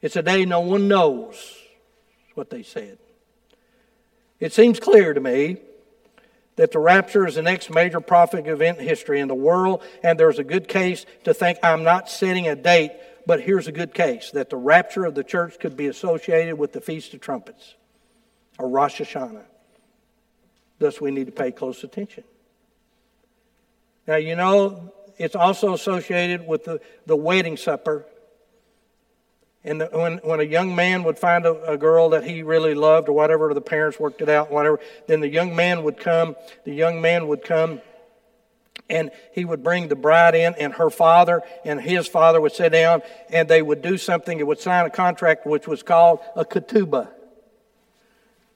It's 0.00 0.14
a 0.14 0.22
day 0.22 0.44
no 0.44 0.60
one 0.60 0.86
knows, 0.86 1.34
is 1.34 2.36
what 2.36 2.50
they 2.50 2.62
said. 2.62 2.98
It 4.38 4.52
seems 4.52 4.78
clear 4.78 5.12
to 5.12 5.20
me 5.20 5.56
that 6.54 6.70
the 6.70 6.78
rapture 6.78 7.26
is 7.26 7.34
the 7.34 7.42
next 7.42 7.68
major 7.68 8.00
prophetic 8.00 8.46
event 8.46 8.78
in 8.78 8.86
history 8.86 9.18
in 9.18 9.26
the 9.26 9.34
world, 9.34 9.82
and 10.04 10.20
there's 10.20 10.38
a 10.38 10.44
good 10.44 10.68
case 10.68 11.04
to 11.24 11.34
think 11.34 11.58
I'm 11.64 11.82
not 11.82 12.08
setting 12.08 12.46
a 12.46 12.54
date 12.54 12.92
but 13.26 13.40
here's 13.40 13.68
a 13.68 13.72
good 13.72 13.94
case 13.94 14.30
that 14.32 14.50
the 14.50 14.56
rapture 14.56 15.04
of 15.04 15.14
the 15.14 15.24
church 15.24 15.58
could 15.58 15.76
be 15.76 15.86
associated 15.86 16.56
with 16.56 16.72
the 16.72 16.80
Feast 16.80 17.14
of 17.14 17.20
Trumpets 17.20 17.74
or 18.58 18.68
Rosh 18.68 19.00
Hashanah. 19.00 19.44
Thus, 20.78 21.00
we 21.00 21.10
need 21.10 21.26
to 21.26 21.32
pay 21.32 21.52
close 21.52 21.84
attention. 21.84 22.24
Now, 24.06 24.16
you 24.16 24.34
know, 24.34 24.92
it's 25.16 25.36
also 25.36 25.74
associated 25.74 26.46
with 26.46 26.64
the, 26.64 26.80
the 27.06 27.16
wedding 27.16 27.56
supper. 27.56 28.04
And 29.62 29.80
the, 29.80 29.86
when, 29.86 30.18
when 30.18 30.40
a 30.40 30.44
young 30.44 30.74
man 30.74 31.04
would 31.04 31.18
find 31.18 31.46
a, 31.46 31.72
a 31.72 31.76
girl 31.76 32.10
that 32.10 32.24
he 32.24 32.42
really 32.42 32.74
loved 32.74 33.08
or 33.08 33.12
whatever, 33.12 33.54
the 33.54 33.60
parents 33.60 34.00
worked 34.00 34.20
it 34.20 34.28
out, 34.28 34.50
whatever, 34.50 34.80
then 35.06 35.20
the 35.20 35.28
young 35.28 35.54
man 35.54 35.84
would 35.84 35.98
come, 35.98 36.34
the 36.64 36.74
young 36.74 37.00
man 37.00 37.28
would 37.28 37.44
come 37.44 37.80
and 38.88 39.10
he 39.32 39.44
would 39.44 39.62
bring 39.62 39.88
the 39.88 39.96
bride 39.96 40.34
in, 40.34 40.54
and 40.54 40.74
her 40.74 40.90
father 40.90 41.42
and 41.64 41.80
his 41.80 42.06
father 42.06 42.40
would 42.40 42.52
sit 42.52 42.72
down, 42.72 43.02
and 43.30 43.48
they 43.48 43.62
would 43.62 43.80
do 43.82 43.96
something. 43.96 44.38
It 44.38 44.46
would 44.46 44.60
sign 44.60 44.84
a 44.84 44.90
contract 44.90 45.46
which 45.46 45.66
was 45.66 45.82
called 45.82 46.20
a 46.36 46.44
ketubah. 46.44 47.08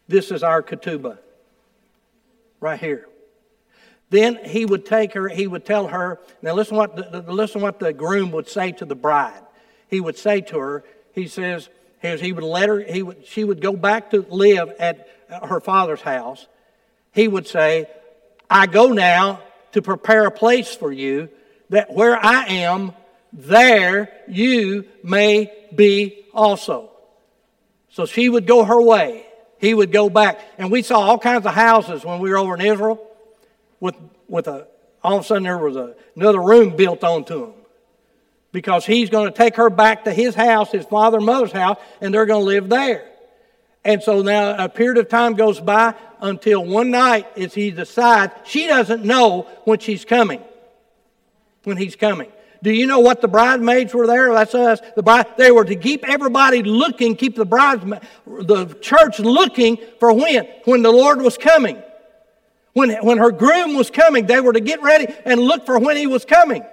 This 0.08 0.30
is 0.30 0.42
our 0.42 0.62
ketubah, 0.62 1.18
right 2.60 2.78
here. 2.78 3.08
Then 4.10 4.38
he 4.44 4.64
would 4.64 4.86
take 4.86 5.14
her. 5.14 5.28
He 5.28 5.46
would 5.46 5.64
tell 5.64 5.88
her. 5.88 6.20
Now 6.42 6.54
listen 6.54 6.76
what 6.76 6.94
the, 6.94 7.32
listen 7.32 7.60
what 7.60 7.80
the 7.80 7.92
groom 7.92 8.30
would 8.32 8.48
say 8.48 8.72
to 8.72 8.84
the 8.84 8.94
bride. 8.94 9.42
He 9.88 10.00
would 10.00 10.16
say 10.16 10.42
to 10.42 10.58
her. 10.58 10.84
He 11.12 11.26
says, 11.26 11.68
he 12.02 12.32
would 12.32 12.44
let 12.44 12.68
her. 12.68 12.78
He 12.80 13.02
would. 13.02 13.26
She 13.26 13.42
would 13.42 13.60
go 13.60 13.72
back 13.72 14.10
to 14.10 14.24
live 14.30 14.70
at 14.78 15.08
her 15.42 15.60
father's 15.60 16.02
house. 16.02 16.46
He 17.12 17.26
would 17.26 17.48
say, 17.48 17.86
"I 18.48 18.66
go 18.66 18.92
now 18.92 19.40
to 19.76 19.82
prepare 19.82 20.24
a 20.24 20.30
place 20.30 20.74
for 20.74 20.90
you, 20.90 21.28
that 21.68 21.92
where 21.92 22.16
I 22.16 22.46
am, 22.46 22.94
there 23.30 24.10
you 24.26 24.86
may 25.02 25.52
be 25.74 26.24
also. 26.32 26.90
So 27.90 28.06
she 28.06 28.26
would 28.30 28.46
go 28.46 28.64
her 28.64 28.80
way. 28.80 29.26
He 29.58 29.74
would 29.74 29.92
go 29.92 30.08
back. 30.08 30.40
And 30.56 30.70
we 30.70 30.80
saw 30.80 31.00
all 31.00 31.18
kinds 31.18 31.44
of 31.44 31.52
houses 31.52 32.06
when 32.06 32.20
we 32.20 32.30
were 32.30 32.38
over 32.38 32.54
in 32.54 32.62
Israel 32.62 33.06
with, 33.78 33.96
with 34.28 34.48
a, 34.48 34.66
all 35.04 35.18
of 35.18 35.24
a 35.24 35.26
sudden 35.26 35.42
there 35.42 35.58
was 35.58 35.76
a, 35.76 35.94
another 36.14 36.40
room 36.40 36.74
built 36.74 37.04
onto 37.04 37.40
them. 37.40 37.54
Because 38.52 38.86
he's 38.86 39.10
going 39.10 39.30
to 39.30 39.36
take 39.36 39.56
her 39.56 39.68
back 39.68 40.04
to 40.04 40.10
his 40.10 40.34
house, 40.34 40.72
his 40.72 40.86
father 40.86 41.18
and 41.18 41.26
mother's 41.26 41.52
house, 41.52 41.78
and 42.00 42.14
they're 42.14 42.24
going 42.24 42.40
to 42.40 42.46
live 42.46 42.70
there. 42.70 43.06
And 43.84 44.02
so 44.02 44.22
now 44.22 44.64
a 44.64 44.70
period 44.70 44.96
of 44.96 45.10
time 45.10 45.34
goes 45.34 45.60
by 45.60 45.94
until 46.20 46.64
one 46.64 46.90
night 46.90 47.26
as 47.36 47.54
he 47.54 47.70
decides 47.70 48.32
she 48.44 48.66
doesn't 48.66 49.04
know 49.04 49.42
when 49.64 49.78
she's 49.78 50.04
coming. 50.04 50.40
When 51.64 51.76
he's 51.76 51.96
coming. 51.96 52.30
Do 52.62 52.72
you 52.72 52.86
know 52.86 53.00
what 53.00 53.20
the 53.20 53.28
bridesmaids 53.28 53.94
were 53.94 54.06
there? 54.06 54.32
That's 54.32 54.54
us. 54.54 54.80
The 54.96 55.02
bride, 55.02 55.26
they 55.36 55.50
were 55.50 55.64
to 55.64 55.76
keep 55.76 56.04
everybody 56.08 56.62
looking, 56.62 57.16
keep 57.16 57.36
the 57.36 57.44
bridesmaids, 57.44 58.04
the 58.26 58.66
church 58.80 59.18
looking 59.18 59.78
for 60.00 60.12
when? 60.12 60.46
When 60.64 60.82
the 60.82 60.90
Lord 60.90 61.20
was 61.20 61.36
coming. 61.36 61.82
When, 62.72 62.90
when 63.04 63.18
her 63.18 63.30
groom 63.30 63.74
was 63.74 63.90
coming, 63.90 64.26
they 64.26 64.40
were 64.40 64.52
to 64.52 64.60
get 64.60 64.82
ready 64.82 65.06
and 65.24 65.40
look 65.40 65.64
for 65.64 65.78
when 65.78 65.96
he 65.96 66.06
was 66.06 66.24
coming. 66.24 66.64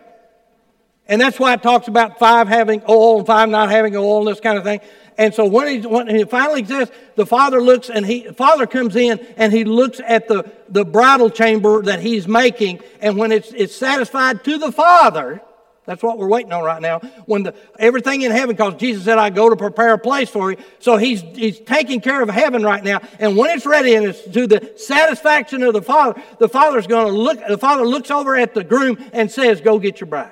And 1.08 1.20
that's 1.20 1.40
why 1.40 1.54
it 1.54 1.62
talks 1.62 1.88
about 1.88 2.18
five 2.18 2.48
having 2.48 2.82
oil 2.88 3.20
and 3.20 3.28
five 3.28 3.50
not 3.50 3.70
having 3.70 3.96
oil 3.96 4.20
and 4.20 4.28
this 4.28 4.40
kind 4.40 4.58
of 4.58 4.64
thing. 4.64 4.80
And 5.18 5.34
so 5.34 5.46
when 5.46 5.68
he, 5.68 5.88
when 5.88 6.08
he 6.08 6.24
finally 6.26 6.66
says, 6.66 6.92
the 7.16 7.26
father 7.26 7.62
looks 7.62 7.90
and 7.90 8.06
he, 8.06 8.26
father 8.30 8.66
comes 8.66 8.96
in 8.96 9.20
and 9.38 9.54
he 9.54 9.64
looks 9.64 10.02
at 10.06 10.28
the, 10.28 10.52
the 10.70 10.86
bridal 10.86 11.30
chamber 11.30 11.82
that 11.84 12.00
he's 12.00 12.28
making. 12.28 12.82
And 13.02 13.18
when 13.18 13.32
it's, 13.32 13.52
it's 13.54 13.76
satisfied 13.76 14.44
to 14.46 14.58
the 14.58 14.72
father, 14.72 15.42
that's 15.86 16.02
what 16.02 16.18
we're 16.18 16.30
waiting 16.30 16.54
on 16.54 16.64
right 16.64 16.82
now. 16.82 17.00
When 17.26 17.44
the, 17.44 17.56
everything 17.78 18.22
in 18.22 18.32
heaven, 18.32 18.56
because 18.56 18.76
Jesus 18.76 19.04
said, 19.04 19.18
I 19.18 19.30
go 19.30 19.50
to 19.50 19.56
prepare 19.56 19.94
a 19.94 19.98
place 19.98 20.30
for 20.30 20.52
you. 20.52 20.58
So 20.80 20.96
he's, 20.98 21.22
he's 21.22 21.60
taking 21.60 22.00
care 22.00 22.22
of 22.22 22.30
heaven 22.30 22.64
right 22.64 22.84
now. 22.84 23.02
And 23.20 23.36
when 23.36 23.50
it's 23.52 23.66
ready 23.66 23.96
and 23.96 24.06
it's 24.06 24.24
to 24.30 24.48
the 24.48 24.74
satisfaction 24.78 25.62
of 25.64 25.74
the 25.74 25.82
father, 25.82 26.22
the 26.40 26.48
father's 26.48 26.88
going 26.88 27.08
to 27.08 27.12
look, 27.12 27.40
the 27.48 27.58
father 27.58 27.86
looks 27.86 28.12
over 28.12 28.36
at 28.36 28.54
the 28.54 28.64
groom 28.64 28.98
and 29.12 29.30
says, 29.30 29.60
go 29.60 29.78
get 29.78 30.00
your 30.00 30.08
bride. 30.08 30.32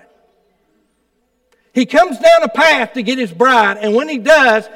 He 1.73 1.85
comes 1.85 2.19
down 2.19 2.43
a 2.43 2.49
path 2.49 2.93
to 2.93 3.03
get 3.03 3.17
his 3.17 3.31
bride, 3.31 3.77
and 3.77 3.95
when 3.95 4.09
he 4.09 4.17
does, 4.17 4.67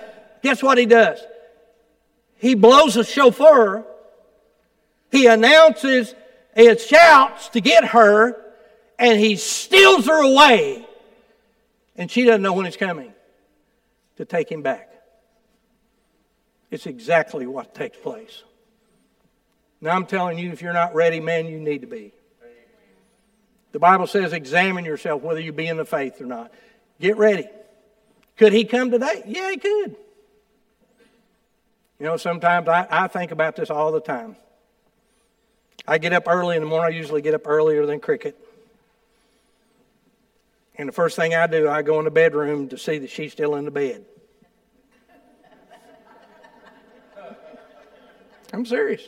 guess 0.41 0.63
what 0.63 0.77
he 0.77 0.85
does? 0.85 1.19
He 2.37 2.55
blows 2.55 2.95
a 2.95 3.03
shofar. 3.03 3.85
He 5.11 5.27
announces 5.27 6.13
and 6.55 6.79
shouts 6.79 7.49
to 7.49 7.61
get 7.61 7.85
her, 7.85 8.41
and 8.97 9.19
he 9.19 9.35
steals 9.35 10.05
her 10.05 10.23
away. 10.23 10.85
And 11.97 12.09
she 12.09 12.23
doesn't 12.23 12.41
know 12.41 12.53
when 12.53 12.65
he's 12.65 12.77
coming 12.77 13.13
to 14.17 14.25
take 14.25 14.49
him 14.49 14.61
back. 14.61 14.89
It's 16.71 16.85
exactly 16.85 17.45
what 17.47 17.75
takes 17.75 17.97
place. 17.97 18.43
Now, 19.81 19.95
I'm 19.95 20.05
telling 20.05 20.37
you, 20.37 20.51
if 20.51 20.61
you're 20.61 20.73
not 20.73 20.95
ready, 20.95 21.19
man, 21.19 21.47
you 21.47 21.59
need 21.59 21.81
to 21.81 21.87
be. 21.87 22.13
The 23.71 23.79
Bible 23.79 24.07
says, 24.07 24.31
examine 24.31 24.85
yourself 24.85 25.21
whether 25.21 25.39
you 25.39 25.51
be 25.51 25.67
in 25.67 25.77
the 25.77 25.85
faith 25.85 26.21
or 26.21 26.25
not. 26.25 26.51
Get 26.99 27.17
ready. 27.17 27.47
Could 28.37 28.53
he 28.53 28.65
come 28.65 28.91
today? 28.91 29.23
Yeah, 29.25 29.51
he 29.51 29.57
could. 29.57 29.95
You 31.99 32.05
know, 32.05 32.17
sometimes 32.17 32.67
I, 32.67 32.87
I 32.89 33.07
think 33.07 33.31
about 33.31 33.55
this 33.55 33.69
all 33.69 33.91
the 33.91 34.01
time. 34.01 34.35
I 35.87 35.97
get 35.97 36.13
up 36.13 36.23
early 36.27 36.55
in 36.55 36.63
the 36.63 36.67
morning. 36.67 36.93
I 36.93 36.97
usually 36.97 37.21
get 37.21 37.33
up 37.33 37.47
earlier 37.47 37.85
than 37.85 37.99
Cricket. 37.99 38.37
And 40.77 40.89
the 40.89 40.93
first 40.93 41.15
thing 41.15 41.33
I 41.33 41.47
do, 41.47 41.69
I 41.69 41.81
go 41.83 41.99
in 41.99 42.05
the 42.05 42.11
bedroom 42.11 42.67
to 42.69 42.77
see 42.77 42.97
that 42.97 43.09
she's 43.09 43.31
still 43.31 43.55
in 43.55 43.63
the 43.65 43.71
bed. 43.71 44.03
I'm 48.51 48.65
serious. 48.65 49.01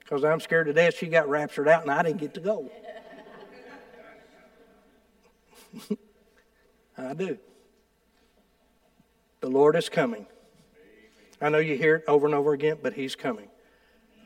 Because 0.00 0.24
I'm 0.24 0.40
scared 0.40 0.66
to 0.66 0.72
death 0.72 0.96
she 0.96 1.06
got 1.06 1.28
raptured 1.28 1.68
out 1.68 1.82
and 1.82 1.90
I 1.90 2.02
didn't 2.02 2.18
get 2.18 2.34
to 2.34 2.40
go. 2.40 2.70
I 6.98 7.14
do. 7.14 7.38
The 9.40 9.48
Lord 9.48 9.76
is 9.76 9.88
coming. 9.88 10.26
I 11.40 11.50
know 11.50 11.58
you 11.58 11.76
hear 11.76 11.96
it 11.96 12.04
over 12.08 12.26
and 12.26 12.34
over 12.34 12.52
again, 12.52 12.78
but 12.82 12.94
He's 12.94 13.14
coming. 13.14 13.48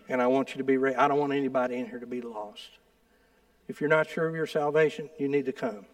And 0.08 0.22
I 0.22 0.26
want 0.28 0.50
you 0.50 0.58
to 0.58 0.64
be 0.64 0.76
ready. 0.76 0.96
I 0.96 1.08
don't 1.08 1.18
want 1.18 1.32
anybody 1.32 1.76
in 1.76 1.86
here 1.86 1.98
to 1.98 2.06
be 2.06 2.20
lost. 2.20 2.70
If 3.68 3.80
you're 3.80 3.90
not 3.90 4.08
sure 4.08 4.28
of 4.28 4.34
your 4.34 4.46
salvation, 4.46 5.10
you 5.18 5.28
need 5.28 5.46
to 5.46 5.52
come. 5.52 5.86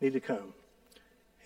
Need 0.00 0.12
to 0.12 0.20
come. 0.20 0.54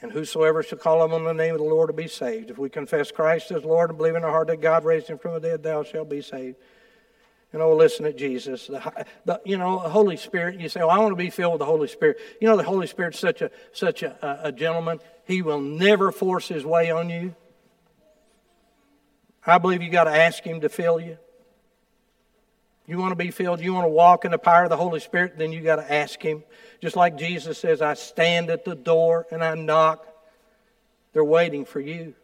And 0.03 0.13
whosoever 0.13 0.63
shall 0.63 0.79
call 0.79 1.01
on 1.01 1.25
the 1.25 1.33
name 1.33 1.55
of 1.55 1.61
the 1.61 1.65
Lord 1.65 1.89
to 1.89 1.95
be 1.95 2.09
saved. 2.09 2.51
If 2.51 2.59
we 2.59 2.69
confess 2.69 3.11
Christ 3.11 3.51
as 3.51 3.65
Lord 3.65 3.91
and 3.91 3.97
believe 3.97 4.17
in 4.17 4.25
our 4.25 4.31
heart 4.31 4.49
that 4.49 4.61
God 4.61 4.85
raised 4.85 5.09
him 5.09 5.19
from 5.19 5.33
the 5.33 5.41
dead, 5.41 5.63
thou 5.63 5.83
shalt 5.83 6.11
be 6.11 6.21
saved. 6.21 6.57
And 7.55 7.61
know, 7.61 7.73
listen 7.73 8.05
to 8.05 8.13
Jesus. 8.13 8.67
The, 8.67 9.07
the, 9.27 9.41
you 9.45 9.57
know, 9.57 9.81
the 9.81 9.89
Holy 9.89 10.17
Spirit, 10.17 10.59
you 10.59 10.69
say, 10.69 10.81
oh, 10.81 10.89
I 10.89 10.99
want 10.99 11.13
to 11.13 11.17
be 11.17 11.31
filled 11.31 11.53
with 11.53 11.61
the 11.61 11.65
Holy 11.65 11.87
Spirit. 11.87 12.19
You 12.41 12.49
know, 12.49 12.57
the 12.57 12.65
Holy 12.65 12.89
Spirit's 12.89 13.21
such 13.21 13.43
a, 13.43 13.51
such 13.73 14.03
a, 14.03 14.41
a 14.43 14.51
gentleman. 14.51 14.99
He 15.25 15.41
will 15.41 15.61
never 15.61 16.11
force 16.11 16.49
his 16.49 16.65
way 16.65 16.91
on 16.91 17.11
you. 17.11 17.37
I 19.47 19.59
believe 19.59 19.83
you 19.83 19.89
got 19.89 20.05
to 20.05 20.11
ask 20.11 20.43
him 20.43 20.63
to 20.63 20.69
fill 20.69 20.99
you. 20.99 21.17
You 22.89 22.99
want 22.99 23.13
to 23.13 23.25
be 23.25 23.31
filled, 23.31 23.61
you 23.61 23.73
want 23.73 23.85
to 23.85 23.89
walk 23.89 24.25
in 24.25 24.33
the 24.33 24.39
power 24.39 24.65
of 24.65 24.71
the 24.71 24.77
Holy 24.77 24.99
Spirit, 24.99 25.39
then 25.39 25.53
you 25.53 25.61
got 25.61 25.77
to 25.77 25.93
ask 25.93 26.21
him. 26.21 26.43
Just 26.81 26.97
like 26.97 27.17
Jesus 27.17 27.57
says, 27.57 27.81
I 27.81 27.95
stand 27.95 28.51
at 28.51 28.65
the 28.65 28.75
door 28.75 29.29
and 29.31 29.45
I 29.45 29.55
knock. 29.55 30.05
They're 31.13 31.23
waiting 31.23 31.67
for 31.67 31.79
you. 31.79 32.15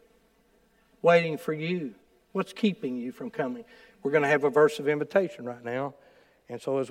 Waiting 1.03 1.39
for 1.39 1.53
you. 1.53 1.95
What's 2.33 2.53
keeping 2.53 2.97
you 2.97 3.13
from 3.13 3.31
coming? 3.31 3.65
We're 4.03 4.11
going 4.11 4.23
to 4.23 4.29
have 4.29 4.45
a 4.45 4.51
verse 4.51 4.79
of 4.79 4.89
invitation 4.89 5.45
right 5.45 5.65
now. 5.65 5.95
And 6.49 6.61
so 6.61 6.79
as 6.79 6.91